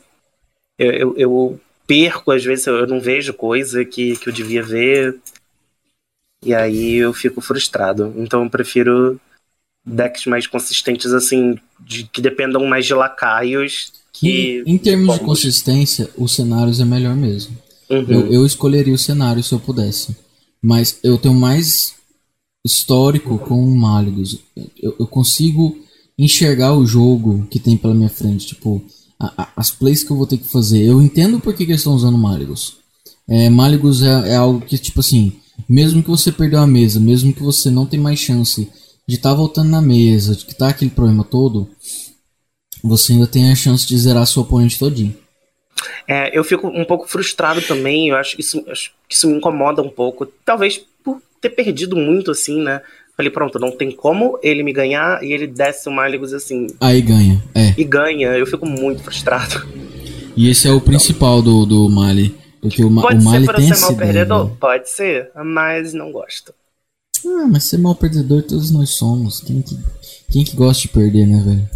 eu, 0.78 0.92
eu, 0.92 1.14
eu, 1.16 1.60
perco, 1.86 2.30
às 2.30 2.44
vezes 2.44 2.66
eu 2.66 2.86
não 2.86 3.00
vejo 3.00 3.32
coisa 3.32 3.86
que, 3.86 4.16
que 4.18 4.28
eu 4.28 4.32
devia 4.32 4.62
ver. 4.62 5.16
E 6.44 6.54
aí 6.54 6.96
eu 6.96 7.14
fico 7.14 7.40
frustrado. 7.40 8.12
Então 8.18 8.44
eu 8.44 8.50
prefiro 8.50 9.18
decks 9.84 10.26
mais 10.26 10.46
consistentes, 10.46 11.12
assim, 11.12 11.58
de, 11.80 12.04
que 12.04 12.20
dependam 12.20 12.66
mais 12.66 12.84
de 12.84 12.92
lacaios. 12.92 13.92
Que, 14.12 14.62
em, 14.66 14.74
em 14.74 14.78
termos 14.78 15.14
de, 15.14 15.20
de 15.20 15.24
consistência, 15.24 16.10
os 16.18 16.34
cenários 16.34 16.80
é 16.80 16.84
melhor 16.84 17.16
mesmo. 17.16 17.56
Uhum. 17.88 18.06
Eu, 18.08 18.32
eu 18.32 18.46
escolheria 18.46 18.94
o 18.94 18.98
cenário 18.98 19.42
se 19.42 19.54
eu 19.54 19.58
pudesse. 19.58 20.14
Mas 20.62 21.00
eu 21.02 21.16
tenho 21.16 21.34
mais 21.34 21.95
histórico 22.66 23.38
com 23.38 23.64
o 23.64 23.76
Malygos. 23.76 24.40
Eu, 24.80 24.94
eu 25.00 25.06
consigo 25.06 25.78
enxergar 26.18 26.74
o 26.74 26.86
jogo 26.86 27.46
que 27.50 27.58
tem 27.58 27.76
pela 27.76 27.94
minha 27.94 28.08
frente. 28.08 28.46
Tipo, 28.46 28.82
a, 29.18 29.42
a, 29.42 29.48
as 29.56 29.70
plays 29.70 30.02
que 30.02 30.10
eu 30.10 30.16
vou 30.16 30.26
ter 30.26 30.38
que 30.38 30.50
fazer. 30.50 30.84
Eu 30.84 31.00
entendo 31.00 31.40
por 31.40 31.54
que, 31.54 31.64
que 31.64 31.72
eles 31.72 31.80
estão 31.80 31.94
usando 31.94 32.18
Malygos. 32.18 32.78
É, 33.28 33.48
Malygos 33.48 34.02
é, 34.02 34.32
é, 34.32 34.36
algo 34.36 34.60
que, 34.60 34.78
tipo 34.78 35.00
assim, 35.00 35.32
mesmo 35.68 36.02
que 36.02 36.10
você 36.10 36.30
perdeu 36.30 36.60
a 36.60 36.66
mesa, 36.66 37.00
mesmo 37.00 37.32
que 37.32 37.42
você 37.42 37.70
não 37.70 37.86
tem 37.86 37.98
mais 37.98 38.18
chance 38.18 38.68
de 39.08 39.14
estar 39.14 39.30
tá 39.30 39.34
voltando 39.34 39.70
na 39.70 39.80
mesa, 39.80 40.34
de 40.34 40.44
que 40.44 40.54
tá 40.54 40.68
aquele 40.68 40.90
problema 40.90 41.24
todo, 41.24 41.68
você 42.82 43.12
ainda 43.12 43.26
tem 43.26 43.50
a 43.50 43.54
chance 43.54 43.86
de 43.86 43.96
zerar 43.98 44.26
seu 44.26 44.42
oponente 44.42 44.78
todinho. 44.78 45.16
É, 46.08 46.36
eu 46.36 46.42
fico 46.42 46.68
um 46.68 46.84
pouco 46.84 47.06
frustrado 47.06 47.60
também, 47.62 48.08
eu 48.08 48.16
acho 48.16 48.36
que 48.36 48.42
isso, 48.42 48.64
acho 48.68 48.92
que 49.08 49.14
isso 49.14 49.28
me 49.28 49.36
incomoda 49.36 49.82
um 49.82 49.90
pouco. 49.90 50.26
Talvez 50.44 50.80
ter 51.48 51.50
perdido 51.50 51.96
muito, 51.96 52.30
assim, 52.30 52.60
né? 52.62 52.80
Falei, 53.16 53.30
pronto, 53.30 53.58
não 53.58 53.70
tem 53.70 53.90
como 53.90 54.38
ele 54.42 54.62
me 54.62 54.72
ganhar 54.72 55.22
e 55.22 55.32
ele 55.32 55.46
desce 55.46 55.88
o 55.88 55.92
Malygos 55.92 56.34
assim. 56.34 56.66
Aí 56.80 57.00
ganha, 57.00 57.42
é. 57.54 57.74
E 57.78 57.84
ganha, 57.84 58.28
eu 58.36 58.46
fico 58.46 58.66
muito 58.66 59.02
frustrado. 59.02 59.66
E 60.36 60.50
esse 60.50 60.68
é 60.68 60.72
o 60.72 60.80
principal 60.80 61.40
do, 61.40 61.64
do 61.64 61.88
Mali. 61.88 62.34
Porque 62.60 62.84
o, 62.84 62.90
Pode 62.90 63.20
o 63.20 63.24
Mali 63.24 63.46
ser 63.46 63.52
por 63.52 63.62
ser 63.62 63.80
mal 63.80 63.96
perdedor? 63.96 64.50
Pode 64.60 64.90
ser, 64.90 65.30
mas 65.34 65.94
não 65.94 66.12
gosto. 66.12 66.52
Ah, 67.24 67.46
mas 67.50 67.64
ser 67.64 67.78
mal 67.78 67.94
perdedor 67.94 68.42
todos 68.42 68.70
nós 68.70 68.90
somos. 68.90 69.40
Quem 69.40 69.62
que, 69.62 69.78
quem 70.30 70.44
que 70.44 70.54
gosta 70.54 70.82
de 70.82 70.88
perder, 70.88 71.26
né, 71.26 71.42
velho? 71.42 71.68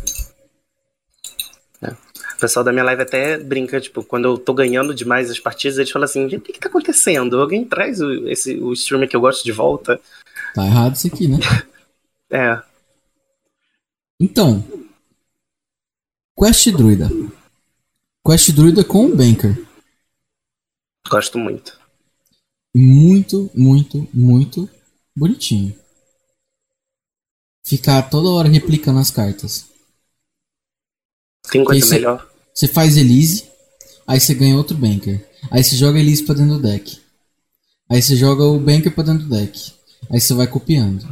É. 2.40 2.44
O 2.44 2.48
pessoal 2.48 2.64
da 2.64 2.72
minha 2.72 2.84
live 2.84 3.02
até 3.02 3.36
brinca, 3.36 3.78
tipo, 3.78 4.02
quando 4.02 4.24
eu 4.24 4.38
tô 4.38 4.54
ganhando 4.54 4.94
demais 4.94 5.30
as 5.30 5.38
partidas, 5.38 5.76
eles 5.76 5.90
falam 5.90 6.06
assim, 6.06 6.24
o 6.24 6.40
que 6.40 6.54
que 6.54 6.58
tá 6.58 6.70
acontecendo? 6.70 7.38
Alguém 7.38 7.66
traz 7.66 8.00
o, 8.00 8.26
esse, 8.28 8.54
o 8.54 8.72
streamer 8.72 9.06
que 9.08 9.14
eu 9.14 9.20
gosto 9.20 9.44
de 9.44 9.52
volta? 9.52 10.00
Tá 10.54 10.64
errado 10.64 10.94
isso 10.94 11.06
aqui, 11.06 11.28
né? 11.28 11.36
é. 12.32 12.62
Então. 14.18 14.64
Quest 16.38 16.70
Druida. 16.70 17.10
Quest 18.26 18.52
Druida 18.52 18.82
com 18.84 19.04
o 19.04 19.14
Banker. 19.14 19.62
Gosto 21.10 21.38
muito. 21.38 21.78
Muito, 22.74 23.50
muito, 23.54 24.08
muito 24.14 24.66
bonitinho. 25.14 25.78
Ficar 27.62 28.08
toda 28.08 28.30
hora 28.30 28.48
replicando 28.48 28.98
as 28.98 29.10
cartas. 29.10 29.68
Tem 31.50 31.62
coisa 31.64 31.86
cê, 31.86 31.94
melhor. 31.96 32.29
Você 32.60 32.68
faz 32.68 32.98
Elise, 32.98 33.44
aí 34.06 34.20
você 34.20 34.34
ganha 34.34 34.54
outro 34.54 34.76
Banker. 34.76 35.26
Aí 35.50 35.64
você 35.64 35.74
joga 35.76 35.98
Elise 35.98 36.24
pra 36.24 36.34
dentro 36.34 36.58
do 36.58 36.62
deck. 36.62 37.00
Aí 37.88 38.02
você 38.02 38.14
joga 38.14 38.44
o 38.44 38.60
Banker 38.60 38.94
pra 38.94 39.02
dentro 39.02 39.22
do 39.22 39.30
deck. 39.30 39.72
Aí 40.10 40.20
você 40.20 40.34
vai 40.34 40.46
copiando. 40.46 41.08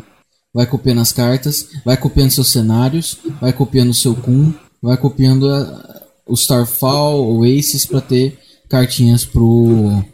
Vai 0.52 0.66
copiando 0.66 1.00
as 1.00 1.10
cartas, 1.10 1.70
vai 1.86 1.96
copiando 1.96 2.32
seus 2.32 2.52
cenários, 2.52 3.16
vai 3.40 3.50
copiando 3.50 3.88
o 3.88 3.94
seu 3.94 4.14
Kun, 4.14 4.52
vai 4.82 4.98
copiando 4.98 5.48
a, 5.48 6.06
o 6.26 6.34
Starfall, 6.34 7.34
o 7.34 7.42
Aces 7.44 7.86
para 7.86 8.02
ter 8.02 8.38
cartinhas 8.68 9.24
pro 9.24 10.04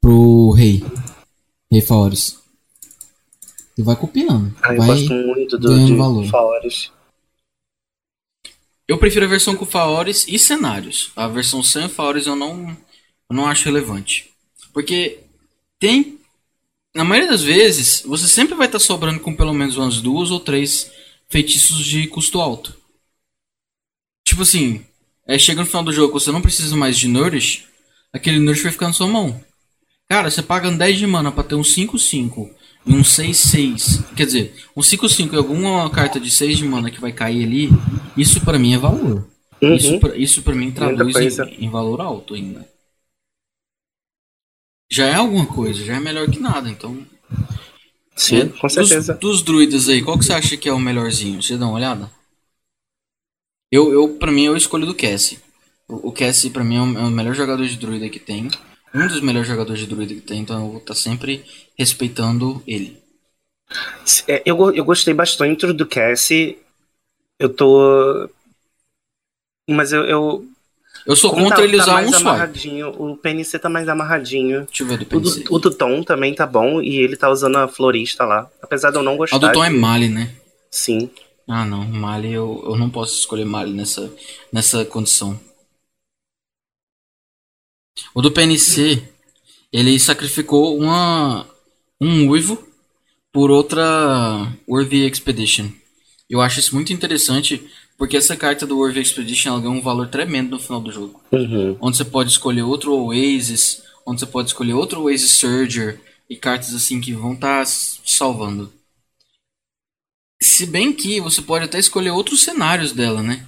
pro 0.00 0.52
rei. 0.52 0.82
Rei 1.70 1.82
Faores. 1.82 2.38
E 3.76 3.82
vai 3.82 3.94
copiando. 3.94 4.56
Ah, 4.62 4.72
eu 4.72 4.78
vai 4.78 4.86
gosto 4.86 5.12
muito 5.12 5.58
do 5.58 5.84
de 5.84 5.94
valor. 5.94 6.26
Faores. 6.28 6.90
Eu 8.86 8.98
prefiro 8.98 9.24
a 9.24 9.28
versão 9.28 9.56
com 9.56 9.64
Faores 9.64 10.26
e 10.28 10.38
cenários. 10.38 11.10
A 11.16 11.26
versão 11.26 11.62
sem 11.62 11.88
Faores 11.88 12.26
eu 12.26 12.36
não, 12.36 12.68
eu 13.30 13.36
não 13.36 13.46
acho 13.46 13.64
relevante. 13.64 14.30
Porque 14.72 15.20
tem 15.78 16.18
na 16.94 17.02
maioria 17.02 17.28
das 17.28 17.42
vezes, 17.42 18.02
você 18.06 18.28
sempre 18.28 18.54
vai 18.54 18.66
estar 18.66 18.78
tá 18.78 18.84
sobrando 18.84 19.18
com 19.18 19.34
pelo 19.34 19.52
menos 19.52 19.76
umas 19.76 20.00
duas 20.00 20.30
ou 20.30 20.38
três 20.38 20.90
feitiços 21.28 21.84
de 21.84 22.06
custo 22.06 22.40
alto. 22.40 22.72
Tipo 24.24 24.42
assim, 24.42 24.84
é, 25.26 25.36
chega 25.36 25.60
no 25.60 25.66
final 25.66 25.82
do 25.82 25.92
jogo, 25.92 26.20
você 26.20 26.30
não 26.30 26.40
precisa 26.40 26.76
mais 26.76 26.96
de 26.96 27.08
Nourish, 27.08 27.64
aquele 28.12 28.38
Nourish 28.38 28.62
vai 28.62 28.72
ficar 28.72 28.86
na 28.86 28.92
sua 28.92 29.08
mão. 29.08 29.42
Cara, 30.08 30.30
você 30.30 30.42
paga 30.42 30.70
10 30.70 30.98
de 30.98 31.06
mana 31.06 31.32
pra 31.32 31.42
ter 31.42 31.56
um 31.56 31.62
5-5 31.62 32.50
e 32.86 32.92
um 32.92 33.02
6-6. 33.02 34.14
Quer 34.14 34.26
dizer, 34.26 34.54
um 34.76 34.80
5-5 34.80 35.32
e 35.32 35.36
alguma 35.36 35.90
carta 35.90 36.20
de 36.20 36.30
6 36.30 36.58
de 36.58 36.64
mana 36.64 36.90
que 36.90 37.00
vai 37.00 37.10
cair 37.10 37.42
ali, 37.44 37.70
isso 38.16 38.40
para 38.44 38.58
mim 38.58 38.74
é 38.74 38.78
valor. 38.78 39.26
Uhum. 39.62 39.74
Isso, 39.74 40.00
pra, 40.00 40.16
isso 40.16 40.42
pra 40.42 40.54
mim 40.54 40.70
traduz 40.70 41.38
em, 41.38 41.64
em 41.64 41.70
valor 41.70 42.00
alto 42.00 42.34
ainda 42.34 42.66
já 44.94 45.06
é 45.06 45.14
alguma 45.14 45.46
coisa, 45.46 45.84
já 45.84 45.96
é 45.96 46.00
melhor 46.00 46.30
que 46.30 46.38
nada, 46.38 46.70
então. 46.70 47.04
Sim, 48.16 48.42
é, 48.42 48.48
com 48.48 48.68
certeza. 48.68 49.14
Dos, 49.14 49.38
dos, 49.38 49.42
druidas 49.42 49.88
aí, 49.88 50.02
qual 50.02 50.16
que 50.16 50.24
você 50.24 50.32
acha 50.32 50.56
que 50.56 50.68
é 50.68 50.72
o 50.72 50.78
melhorzinho? 50.78 51.42
Você 51.42 51.56
dá 51.56 51.66
uma 51.66 51.74
olhada? 51.74 52.10
Eu, 53.72 53.92
eu 53.92 54.16
pra 54.16 54.30
mim, 54.30 54.44
eu 54.44 54.56
escolho 54.56 54.86
do 54.86 54.94
Cassie. 54.94 55.40
O, 55.88 56.08
o 56.08 56.12
Cassie, 56.12 56.50
pra 56.50 56.62
mim, 56.62 56.76
é 56.76 56.80
o, 56.80 56.98
é 56.98 57.02
o, 57.08 57.10
melhor 57.10 57.34
jogador 57.34 57.66
de 57.66 57.76
druida 57.76 58.08
que 58.08 58.20
tem. 58.20 58.48
Um 58.94 59.08
dos 59.08 59.20
melhores 59.20 59.48
jogadores 59.48 59.80
de 59.80 59.88
druida 59.88 60.14
que 60.14 60.20
tem, 60.20 60.42
então 60.42 60.60
eu 60.60 60.68
vou 60.68 60.78
estar 60.78 60.94
tá 60.94 61.00
sempre 61.00 61.44
respeitando 61.76 62.62
ele. 62.64 63.02
É, 64.28 64.42
eu, 64.46 64.72
eu 64.72 64.84
gostei 64.84 65.12
bastante 65.12 65.66
do 65.72 65.86
Cassie. 65.86 66.56
Eu 67.38 67.54
tô 67.54 68.28
Mas 69.68 69.92
eu. 69.92 70.04
Eu, 70.04 70.48
eu 71.06 71.16
sou 71.16 71.30
contra 71.30 71.56
tá, 71.56 71.64
ele 71.64 71.76
usar 71.76 72.02
tá 72.02 72.10
um 72.10 72.14
amarradinho, 72.14 72.88
O 72.90 73.16
PNC 73.16 73.58
tá 73.58 73.68
mais 73.68 73.88
amarradinho. 73.88 74.64
Deixa 74.66 74.82
eu 74.82 74.86
ver 74.86 74.98
do 74.98 75.06
PNC. 75.06 75.44
O, 75.50 75.56
o 75.56 75.58
do 75.58 75.74
Tom 75.74 76.02
também 76.02 76.34
tá 76.34 76.46
bom 76.46 76.80
e 76.80 76.96
ele 76.96 77.16
tá 77.16 77.28
usando 77.30 77.56
a 77.56 77.68
florista 77.68 78.24
lá. 78.24 78.50
Apesar 78.62 78.90
de 78.90 78.96
eu 78.96 79.02
não 79.02 79.16
gostar. 79.16 79.36
O 79.36 79.40
do 79.40 79.52
Tom 79.52 79.64
é 79.64 79.70
Mali, 79.70 80.08
né? 80.08 80.34
Sim. 80.70 81.10
Ah, 81.46 81.64
não. 81.64 81.84
Mali, 81.84 82.32
eu, 82.32 82.62
eu 82.64 82.76
não 82.76 82.88
posso 82.88 83.18
escolher 83.18 83.44
Mali 83.44 83.72
nessa, 83.72 84.12
nessa 84.52 84.84
condição. 84.84 85.38
O 88.14 88.22
do 88.22 88.30
PNC, 88.30 89.02
ele 89.72 89.98
sacrificou 89.98 90.78
uma, 90.78 91.46
um 92.00 92.28
uivo 92.28 92.66
por 93.32 93.50
outra 93.50 94.52
Worthy 94.68 95.06
Expedition. 95.06 95.70
Eu 96.28 96.40
acho 96.40 96.60
isso 96.60 96.74
muito 96.74 96.92
interessante, 96.92 97.62
porque 97.98 98.16
essa 98.16 98.36
carta 98.36 98.66
do 98.66 98.78
Worthy 98.78 99.00
Expedition 99.00 99.50
ela 99.50 99.60
ganha 99.60 99.74
um 99.74 99.82
valor 99.82 100.08
tremendo 100.08 100.50
no 100.50 100.58
final 100.58 100.80
do 100.80 100.90
jogo. 100.92 101.22
Uhum. 101.30 101.76
Onde 101.80 101.96
você 101.96 102.04
pode 102.04 102.30
escolher 102.30 102.62
outro 102.62 102.94
Oasis, 102.94 103.82
onde 104.06 104.20
você 104.20 104.26
pode 104.26 104.48
escolher 104.48 104.74
outro 104.74 105.02
Oasis 105.02 105.32
Surger, 105.32 106.00
e 106.28 106.36
cartas 106.36 106.74
assim 106.74 107.00
que 107.00 107.12
vão 107.12 107.34
estar 107.34 107.64
tá 107.64 107.70
salvando. 108.04 108.72
Se 110.42 110.66
bem 110.66 110.92
que 110.92 111.20
você 111.20 111.40
pode 111.42 111.64
até 111.64 111.78
escolher 111.78 112.10
outros 112.10 112.42
cenários 112.42 112.92
dela, 112.92 113.22
né? 113.22 113.46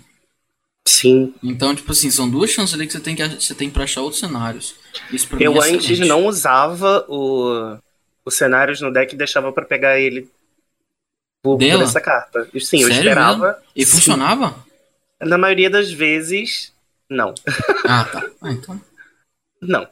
Sim. 0.87 1.35
Então, 1.43 1.75
tipo 1.75 1.91
assim, 1.91 2.11
são 2.11 2.31
duas 2.31 2.51
chances 2.51 2.75
ali 2.75 2.87
que 2.87 2.93
você 2.93 3.01
tem 3.01 3.17
que 3.17 3.27
você 3.27 3.55
tem 3.55 3.69
pra 3.69 3.85
achar 3.85 4.03
outros 4.03 4.21
cenários. 4.21 4.75
Isso 5.13 5.27
pra 5.27 5.43
Eu 5.43 5.53
mim 5.53 5.59
é 5.59 5.63
antes 5.63 5.91
excelente. 5.91 6.09
não 6.09 6.27
usava 6.27 7.05
o, 7.09 7.77
os 8.25 8.37
cenários 8.37 8.81
no 8.81 8.93
deck 8.93 9.15
e 9.15 9.19
deixava 9.19 9.53
para 9.53 9.65
pegar 9.65 9.99
ele 9.99 10.29
por, 11.47 11.59
por, 11.59 11.83
essa 11.83 12.01
carta. 12.01 12.49
Sim, 12.55 12.61
Sério, 12.61 12.87
eu 12.87 12.91
esperava. 12.91 13.47
Mesmo? 13.47 13.63
E 13.77 13.85
sim. 13.85 13.93
funcionava? 13.93 14.67
Na 15.21 15.39
maioria 15.39 15.71
das 15.71 15.93
vezes, 15.93 16.73
não. 17.09 17.35
Ah, 17.85 18.05
tá. 18.05 18.29
Ah, 18.43 18.53
então. 18.53 18.81
Não. 19.63 19.89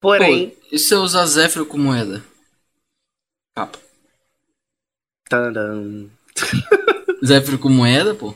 Porém. 0.00 0.50
Pô, 0.50 0.56
e 0.72 0.78
se 0.78 0.94
eu 0.94 1.00
usar 1.00 1.26
Zephyr 1.26 1.64
com 1.64 1.78
moeda? 1.78 2.22
Capa. 3.54 3.78
Tadam. 5.28 6.10
Zephyr 7.24 7.58
com 7.58 7.68
moeda, 7.68 8.14
pô? 8.14 8.34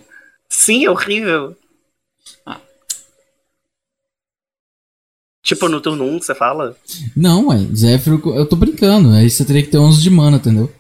Sim, 0.49 0.85
é 0.85 0.91
horrível. 0.91 1.57
Ah. 2.45 2.61
Tipo 5.43 5.69
no 5.69 5.81
turno 5.81 6.05
1 6.05 6.19
que 6.21 6.27
você 6.27 6.35
fala? 6.35 6.77
Não, 7.17 7.49
ué. 7.49 7.59
Zephyr, 7.75 8.21
eu 8.27 8.49
tô 8.49 8.57
brincando. 8.57 9.11
Aí 9.13 9.29
você 9.29 9.45
teria 9.45 9.63
que 9.63 9.71
ter 9.71 9.79
11 9.79 10.03
de 10.03 10.11
mana, 10.11 10.37
entendeu? 10.39 10.73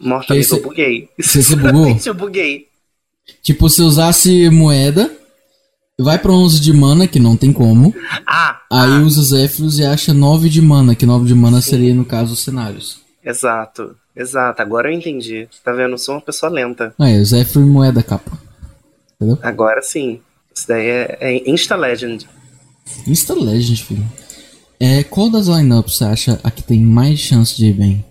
Morta, 0.00 0.34
amigo, 0.34 0.54
eu 0.54 0.62
buguei. 0.62 1.08
Você 1.18 1.42
se 1.42 1.56
bugou? 1.56 1.96
eu 2.04 2.14
buguei. 2.14 2.68
Tipo, 3.42 3.68
se 3.68 3.82
usasse 3.82 4.50
moeda, 4.50 5.10
vai 5.98 6.18
pra 6.18 6.32
11 6.32 6.60
de 6.60 6.72
mana, 6.72 7.06
que 7.06 7.18
não 7.18 7.36
tem 7.36 7.52
como. 7.52 7.94
Ah! 8.26 8.60
Aí 8.70 8.90
ah. 8.90 9.00
usa 9.00 9.22
Zephyros 9.22 9.78
e 9.78 9.84
acha 9.84 10.12
9 10.12 10.48
de 10.48 10.60
mana, 10.60 10.94
que 10.94 11.06
9 11.06 11.26
de 11.26 11.34
mana 11.34 11.60
Sim. 11.60 11.70
seria, 11.70 11.94
no 11.94 12.04
caso, 12.04 12.32
os 12.32 12.40
cenários. 12.40 13.00
Exato. 13.24 13.96
Exato, 14.14 14.60
agora 14.60 14.90
eu 14.90 14.96
entendi. 14.96 15.48
Tá 15.64 15.72
vendo? 15.72 15.92
Eu 15.92 15.98
sou 15.98 16.16
uma 16.16 16.20
pessoa 16.20 16.52
lenta. 16.52 16.94
É, 17.00 17.18
o 17.18 17.24
Zephyr 17.24 17.62
moeda 17.62 18.02
capa. 18.02 18.38
Entendeu? 19.16 19.38
Agora 19.42 19.80
sim. 19.80 20.20
Isso 20.54 20.68
daí 20.68 20.86
é, 20.86 21.18
é 21.20 21.50
Insta 21.50 21.76
Legend. 21.76 22.28
Insta 23.06 23.34
Legend, 23.34 23.84
filho. 23.84 24.06
É, 24.78 25.02
qual 25.04 25.30
das 25.30 25.46
lineups 25.46 25.96
você 25.96 26.04
acha 26.04 26.40
a 26.42 26.50
que 26.50 26.62
tem 26.62 26.80
mais 26.80 27.18
chance 27.20 27.56
de 27.56 27.66
ir 27.66 27.72
bem? 27.72 28.04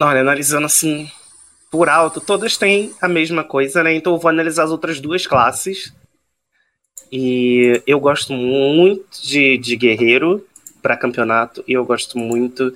Olha, 0.00 0.20
analisando 0.20 0.66
assim, 0.66 1.10
por 1.70 1.88
alto, 1.88 2.20
todas 2.20 2.56
têm 2.56 2.92
a 3.00 3.08
mesma 3.08 3.42
coisa, 3.42 3.82
né? 3.82 3.94
Então 3.94 4.14
eu 4.14 4.18
vou 4.18 4.28
analisar 4.28 4.64
as 4.64 4.70
outras 4.70 5.00
duas 5.00 5.26
classes. 5.26 5.92
E 7.10 7.82
eu 7.86 7.98
gosto 7.98 8.32
muito 8.32 9.22
de, 9.22 9.58
de 9.58 9.76
guerreiro 9.76 10.46
para 10.82 10.96
campeonato 10.96 11.64
e 11.66 11.72
eu 11.72 11.84
gosto 11.84 12.18
muito 12.18 12.72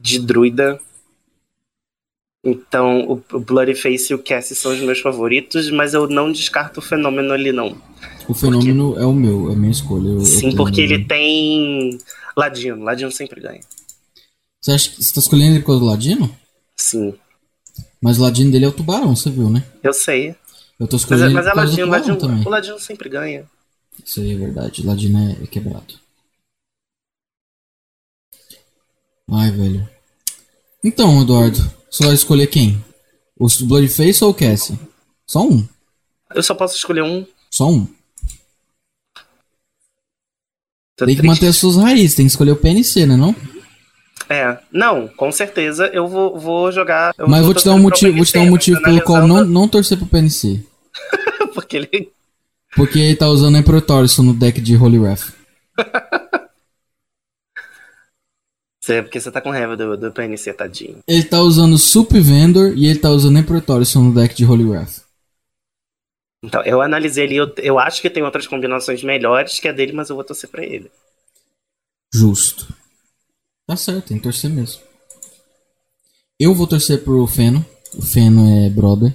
de 0.00 0.18
druida. 0.20 0.80
Então, 2.44 3.22
o 3.32 3.40
Bloody 3.40 3.74
Face 3.74 4.12
e 4.12 4.14
o 4.14 4.22
Cassie 4.22 4.54
são 4.54 4.72
os 4.72 4.80
meus 4.80 5.00
favoritos, 5.00 5.70
mas 5.70 5.92
eu 5.92 6.06
não 6.06 6.30
descarto 6.30 6.78
o 6.78 6.82
fenômeno 6.82 7.32
ali, 7.32 7.52
não. 7.52 7.76
O 8.28 8.32
fenômeno 8.32 8.90
porque... 8.90 9.02
é 9.02 9.06
o 9.06 9.12
meu, 9.12 9.50
é 9.50 9.52
a 9.52 9.56
minha 9.56 9.72
escolha. 9.72 10.08
Eu, 10.08 10.20
Sim, 10.20 10.50
eu 10.50 10.56
porque 10.56 10.80
ele 10.80 11.04
tem 11.04 11.98
Ladino. 12.36 12.84
Ladino 12.84 13.10
sempre 13.10 13.40
ganha. 13.40 13.60
Você 14.60 14.72
acha 14.72 14.90
que 14.90 15.02
você 15.02 15.14
tá 15.14 15.20
escolhendo 15.20 15.54
ele 15.54 15.60
por 15.60 15.66
causa 15.66 15.80
do 15.80 15.86
Ladino? 15.86 16.37
Sim. 16.78 17.14
Mas 18.00 18.18
o 18.18 18.22
Ladino 18.22 18.52
dele 18.52 18.64
é 18.64 18.68
o 18.68 18.72
tubarão, 18.72 19.14
você 19.14 19.28
viu, 19.28 19.50
né? 19.50 19.64
Eu 19.82 19.92
sei. 19.92 20.34
Eu 20.78 20.86
tô 20.86 20.96
escolhendo 20.96 21.32
mas, 21.32 21.46
é, 21.46 21.54
mas 21.54 21.58
é 21.58 21.60
Ladino, 21.60 21.86
Ladino, 21.88 22.16
também. 22.16 22.46
o 22.46 22.48
Ladino 22.48 22.78
sempre 22.78 23.08
ganha. 23.08 23.44
Isso 24.04 24.20
aí 24.20 24.32
é 24.32 24.36
verdade. 24.36 24.82
O 24.82 24.86
Ladino 24.86 25.18
é, 25.18 25.42
é 25.42 25.46
quebrado. 25.46 25.94
Ai, 29.30 29.50
velho. 29.50 29.88
Então, 30.82 31.20
Eduardo, 31.20 31.58
você 31.90 32.04
vai 32.04 32.14
escolher 32.14 32.46
quem? 32.46 32.82
O 33.38 33.46
Bloodface 33.64 34.22
ou 34.22 34.30
o 34.30 34.34
Cassie? 34.34 34.78
Só 35.26 35.46
um. 35.46 35.68
Eu 36.34 36.42
só 36.42 36.54
posso 36.54 36.76
escolher 36.76 37.02
um. 37.02 37.26
Só 37.50 37.68
um. 37.68 37.86
Tô 40.96 41.04
tem 41.04 41.14
triste. 41.14 41.20
que 41.20 41.26
manter 41.26 41.46
as 41.48 41.56
suas 41.56 41.76
raízes, 41.76 42.14
tem 42.14 42.26
que 42.26 42.30
escolher 42.30 42.52
o 42.52 42.56
PNC, 42.56 43.06
né 43.06 43.16
não? 43.16 43.34
É, 44.28 44.58
não, 44.70 45.08
com 45.08 45.32
certeza 45.32 45.86
eu 45.86 46.06
vou, 46.06 46.38
vou 46.38 46.70
jogar. 46.70 47.14
Eu 47.16 47.28
Mas 47.28 47.44
vou, 47.44 47.54
te 47.54 47.64
dar 47.64 47.74
um 47.74 47.78
motivo, 47.78 48.16
vou 48.16 48.24
te 48.24 48.32
dar 48.32 48.40
um 48.40 48.50
motivo 48.50 48.82
pelo 48.82 49.02
qual 49.02 49.26
não, 49.26 49.44
não 49.44 49.68
torcer 49.68 49.96
pro 49.96 50.06
PNC. 50.06 50.62
Porque 51.54 51.76
ele. 51.76 52.12
Porque 52.76 52.98
ele 52.98 53.16
tá 53.16 53.28
usando 53.28 53.56
Emperorison 53.56 54.22
no 54.22 54.34
deck 54.34 54.60
de 54.60 54.76
Holy 54.76 54.98
Wrath. 54.98 55.32
É 58.90 59.02
porque 59.02 59.20
você 59.20 59.30
tá 59.30 59.40
com 59.40 59.50
raiva 59.50 59.76
do, 59.76 59.98
do 59.98 60.10
PNC, 60.10 60.50
tadinho. 60.54 61.00
Ele 61.06 61.22
tá 61.22 61.42
usando 61.42 61.76
Sup 61.76 62.10
Vendor 62.10 62.72
e 62.74 62.86
ele 62.86 62.98
tá 62.98 63.10
usando 63.10 63.38
Emperorison 63.38 64.02
no 64.02 64.14
deck 64.14 64.34
de 64.34 64.46
Holy 64.46 64.64
Wrath. 64.64 65.02
Então, 66.42 66.62
eu 66.62 66.80
analisei 66.80 67.24
ele, 67.24 67.36
eu, 67.36 67.52
eu 67.58 67.78
acho 67.78 68.00
que 68.00 68.08
tem 68.08 68.22
outras 68.22 68.46
combinações 68.46 69.02
melhores 69.02 69.60
que 69.60 69.68
a 69.68 69.72
dele, 69.72 69.92
mas 69.92 70.08
eu 70.08 70.16
vou 70.16 70.24
torcer 70.24 70.48
pra 70.48 70.64
ele. 70.64 70.90
Justo. 72.14 72.72
Tá 73.68 73.76
certo, 73.76 74.06
tem 74.06 74.16
que 74.16 74.22
torcer 74.22 74.48
mesmo. 74.48 74.80
Eu 76.40 76.54
vou 76.54 76.66
torcer 76.66 77.04
pro 77.04 77.26
Feno. 77.26 77.62
O 77.94 78.00
Feno 78.00 78.48
é 78.48 78.70
brother. 78.70 79.14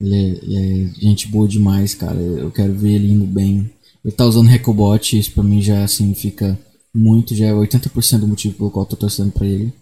Ele 0.00 0.14
é, 0.14 0.28
ele 0.44 0.56
é, 0.56 1.00
gente 1.00 1.26
boa 1.26 1.48
demais, 1.48 1.92
cara. 1.92 2.20
Eu 2.20 2.52
quero 2.52 2.72
ver 2.72 2.92
ele 2.92 3.10
indo 3.10 3.26
bem. 3.26 3.68
Ele 4.04 4.14
tá 4.14 4.24
usando 4.24 4.46
Recobot, 4.46 5.18
isso 5.18 5.32
pra 5.32 5.42
mim 5.42 5.60
já 5.60 5.88
significa 5.88 6.56
muito, 6.94 7.34
já 7.34 7.46
é 7.46 7.52
80% 7.52 8.20
do 8.20 8.28
motivo 8.28 8.56
pelo 8.56 8.70
qual 8.70 8.84
eu 8.84 8.90
tô 8.90 8.94
torcendo 8.96 9.32
pra 9.32 9.44
ele. 9.44 9.74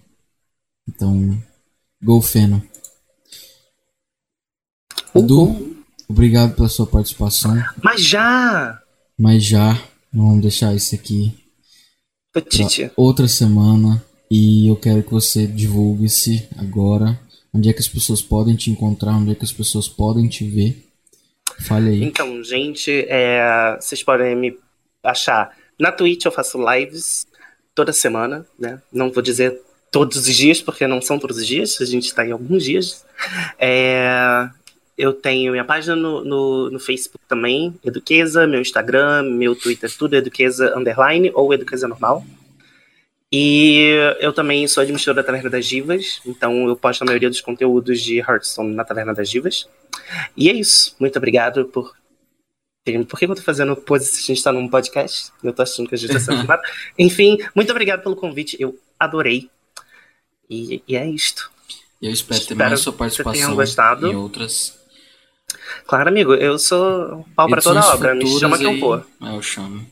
Então, 0.89 1.39
gol 2.03 2.23
Feno. 2.23 2.63
Edu, 5.15 5.77
obrigado 6.09 6.57
pela 6.57 6.69
sua 6.71 6.87
participação. 6.87 7.55
Mas 7.85 8.03
já! 8.03 8.83
Mas 9.19 9.45
já, 9.45 9.79
vamos 10.11 10.41
deixar 10.41 10.75
isso 10.75 10.95
aqui 10.95 11.48
outra 12.97 13.29
semana. 13.29 14.03
E 14.31 14.69
eu 14.69 14.77
quero 14.77 15.03
que 15.03 15.11
você 15.11 15.47
divulgue-se 15.47 16.47
agora. 16.57 17.19
Onde 17.53 17.71
é 17.71 17.73
que 17.73 17.81
as 17.81 17.89
pessoas 17.89 18.21
podem 18.21 18.55
te 18.55 18.71
encontrar? 18.71 19.17
Onde 19.17 19.33
é 19.33 19.35
que 19.35 19.45
as 19.45 19.53
pessoas 19.53 19.89
podem 19.89 20.29
te 20.29 20.49
ver? 20.49 20.85
Fale 21.67 21.91
aí. 21.91 22.05
Então, 22.05 22.43
gente, 22.45 23.07
é, 23.09 23.77
vocês 23.81 24.03
podem 24.03 24.37
me 24.37 24.57
achar 25.03 25.57
na 25.79 25.93
Twitch 25.93 26.25
eu 26.25 26.33
faço 26.33 26.59
lives 26.59 27.27
toda 27.75 27.93
semana, 27.93 28.45
né? 28.59 28.83
Não 28.93 29.13
vou 29.13 29.23
dizer 29.23 29.61
todos 29.93 30.17
os 30.17 30.37
dias, 30.37 30.61
porque 30.61 30.87
não 30.87 31.01
são 31.01 31.19
todos 31.19 31.37
os 31.37 31.47
dias, 31.47 31.81
a 31.81 31.85
gente 31.85 32.07
está 32.07 32.27
em 32.27 32.33
alguns 32.33 32.65
dias. 32.65 33.05
É, 33.59 34.49
eu 34.99 35.13
tenho 35.13 35.53
minha 35.53 35.65
página 35.65 35.95
no, 35.95 36.25
no, 36.25 36.71
no, 36.71 36.81
Facebook 36.81 37.25
também, 37.29 37.79
Eduqueza, 37.85 38.49
meu 38.49 38.61
Instagram, 38.61 39.23
meu 39.23 39.55
Twitter, 39.55 39.89
tudo 39.97 40.17
Eduqueza 40.17 40.77
Underline 40.77 41.31
ou 41.35 41.55
Eduqueza 41.55 41.87
Normal. 41.87 42.27
E 43.31 43.95
eu 44.19 44.33
também 44.33 44.67
sou 44.67 44.83
administrador 44.83 45.23
da 45.23 45.27
Taverna 45.27 45.51
das 45.51 45.67
Divas, 45.67 46.21
então 46.27 46.67
eu 46.67 46.75
posto 46.75 47.03
a 47.03 47.05
maioria 47.05 47.29
dos 47.29 47.41
conteúdos 47.41 48.01
de 48.01 48.19
Hearthstone 48.19 48.75
na 48.75 48.85
Taverna 48.85 49.15
das 49.15 49.31
Divas. 49.31 49.69
E 50.37 50.51
é 50.51 50.53
isso. 50.53 50.97
Muito 50.99 51.17
obrigado 51.17 51.67
por 51.67 51.97
por 53.07 53.19
que 53.19 53.27
eu 53.27 53.35
tô 53.35 53.43
fazendo 53.43 53.77
pose 53.77 54.07
se 54.07 54.23
a 54.23 54.35
gente 54.35 54.43
tá 54.43 54.51
num 54.51 54.67
podcast? 54.67 55.31
Eu 55.45 55.53
tô 55.53 55.63
achando 55.63 55.87
que 55.87 55.95
a 55.95 55.99
gente 55.99 56.11
tá 56.11 56.19
sendo 56.19 56.39
filmado. 56.39 56.63
Enfim, 56.99 57.37
muito 57.55 57.71
obrigado 57.71 58.03
pelo 58.03 58.17
convite. 58.17 58.57
Eu 58.59 58.79
adorei. 58.99 59.51
E, 60.49 60.83
e 60.89 60.97
é 60.97 61.07
isto. 61.07 61.51
Eu 62.01 62.11
espero, 62.11 62.41
espero 62.41 62.59
ter 62.59 62.65
mais 62.65 62.81
sua 62.81 62.93
participação 62.95 63.55
gostado. 63.55 64.11
em 64.11 64.17
outras. 64.17 64.78
Claro, 65.87 66.09
amigo. 66.09 66.35
Eu 66.35 66.59
sou 66.59 67.27
pau 67.35 67.49
pra 67.49 67.63
toda 67.63 67.87
obra. 67.95 68.15
Me 68.15 68.27
chama 68.39 68.59
que 68.59 68.65
eu 68.65 68.79
vou. 68.79 68.97
É, 68.97 69.37
eu 69.37 69.43
chamo. 69.43 69.87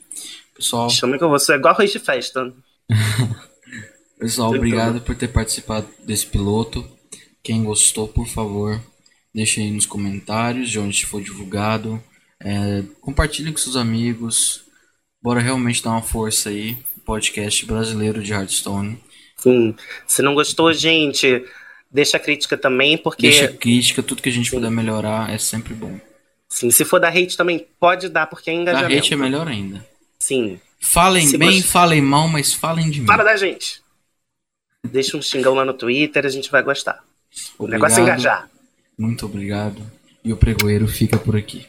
Pessoal. 0.55 0.87
Me 0.87 0.93
chama 0.93 1.19
que 1.19 1.25
eu 1.25 1.29
vou. 1.29 1.39
Sou 1.39 1.55
igual 1.55 1.75
arroz 1.75 1.91
de 1.93 1.99
festa. 1.99 2.53
Pessoal, 4.19 4.55
obrigado 4.55 5.01
por 5.01 5.15
ter 5.15 5.29
participado 5.29 5.87
desse 6.05 6.27
piloto. 6.27 6.87
Quem 7.43 7.63
gostou, 7.63 8.09
por 8.09 8.27
favor, 8.27 8.81
deixe 9.35 9.61
aí 9.61 9.71
nos 9.71 9.87
comentários 9.87 10.71
de 10.71 10.79
onde 10.79 11.05
for 11.07 11.21
divulgado. 11.23 12.03
É, 12.41 12.83
compartilhe 13.01 13.53
com 13.53 13.59
seus 13.59 13.77
amigos. 13.77 14.65
Bora 15.23 15.41
realmente 15.41 15.83
dar 15.83 15.91
uma 15.91 16.03
força 16.03 16.49
aí. 16.49 16.77
Podcast 17.05 17.65
brasileiro 17.67 18.23
de 18.23 18.33
Hearthstone. 18.33 18.99
Sim. 19.37 19.77
Se 20.07 20.23
não 20.23 20.35
gostou, 20.35 20.73
gente, 20.73 21.45
deixa 21.91 22.17
a 22.17 22.21
crítica 22.21 22.57
também, 22.57 22.97
porque. 22.97 23.29
Deixa 23.29 23.49
crítica, 23.49 24.03
tudo 24.03 24.23
que 24.23 24.29
a 24.29 24.33
gente 24.33 24.51
Sim. 24.51 24.57
puder 24.57 24.71
melhorar 24.71 25.33
é 25.33 25.39
sempre 25.39 25.75
bom. 25.75 25.99
Sim, 26.49 26.71
se 26.71 26.85
for 26.85 27.01
da 27.01 27.09
hate 27.09 27.37
também, 27.37 27.67
pode 27.79 28.09
dar, 28.09 28.27
porque 28.27 28.51
é 28.51 28.55
engajamento. 28.55 28.93
Da 28.93 28.99
hate 28.99 29.15
é 29.15 29.17
melhor 29.17 29.49
ainda. 29.49 29.87
Sim. 30.19 30.61
Falem 30.81 31.27
se 31.27 31.37
bem, 31.37 31.63
falem 31.63 32.01
mal, 32.01 32.29
mas 32.29 32.53
falem 32.53 32.91
de 32.91 33.01
mim. 33.01 33.07
Fala 33.07 33.25
da 33.25 33.37
gente. 33.37 33.81
Deixa 34.85 35.17
um 35.17 35.23
xingão 35.23 35.55
lá 35.55 35.65
no 35.65 35.75
Twitter, 35.75 36.25
a 36.25 36.29
gente 36.29 36.51
vai 36.51 36.63
gostar. 36.63 37.03
Obrigado. 37.59 37.59
O 37.59 37.69
negócio 37.69 38.01
é 38.01 38.03
engajar. 38.03 38.49
Muito 38.97 39.27
obrigado. 39.27 39.83
E 40.25 40.33
o 40.33 40.37
pregoeiro 40.37 40.87
fica 40.87 41.19
por 41.19 41.37
aqui. 41.37 41.67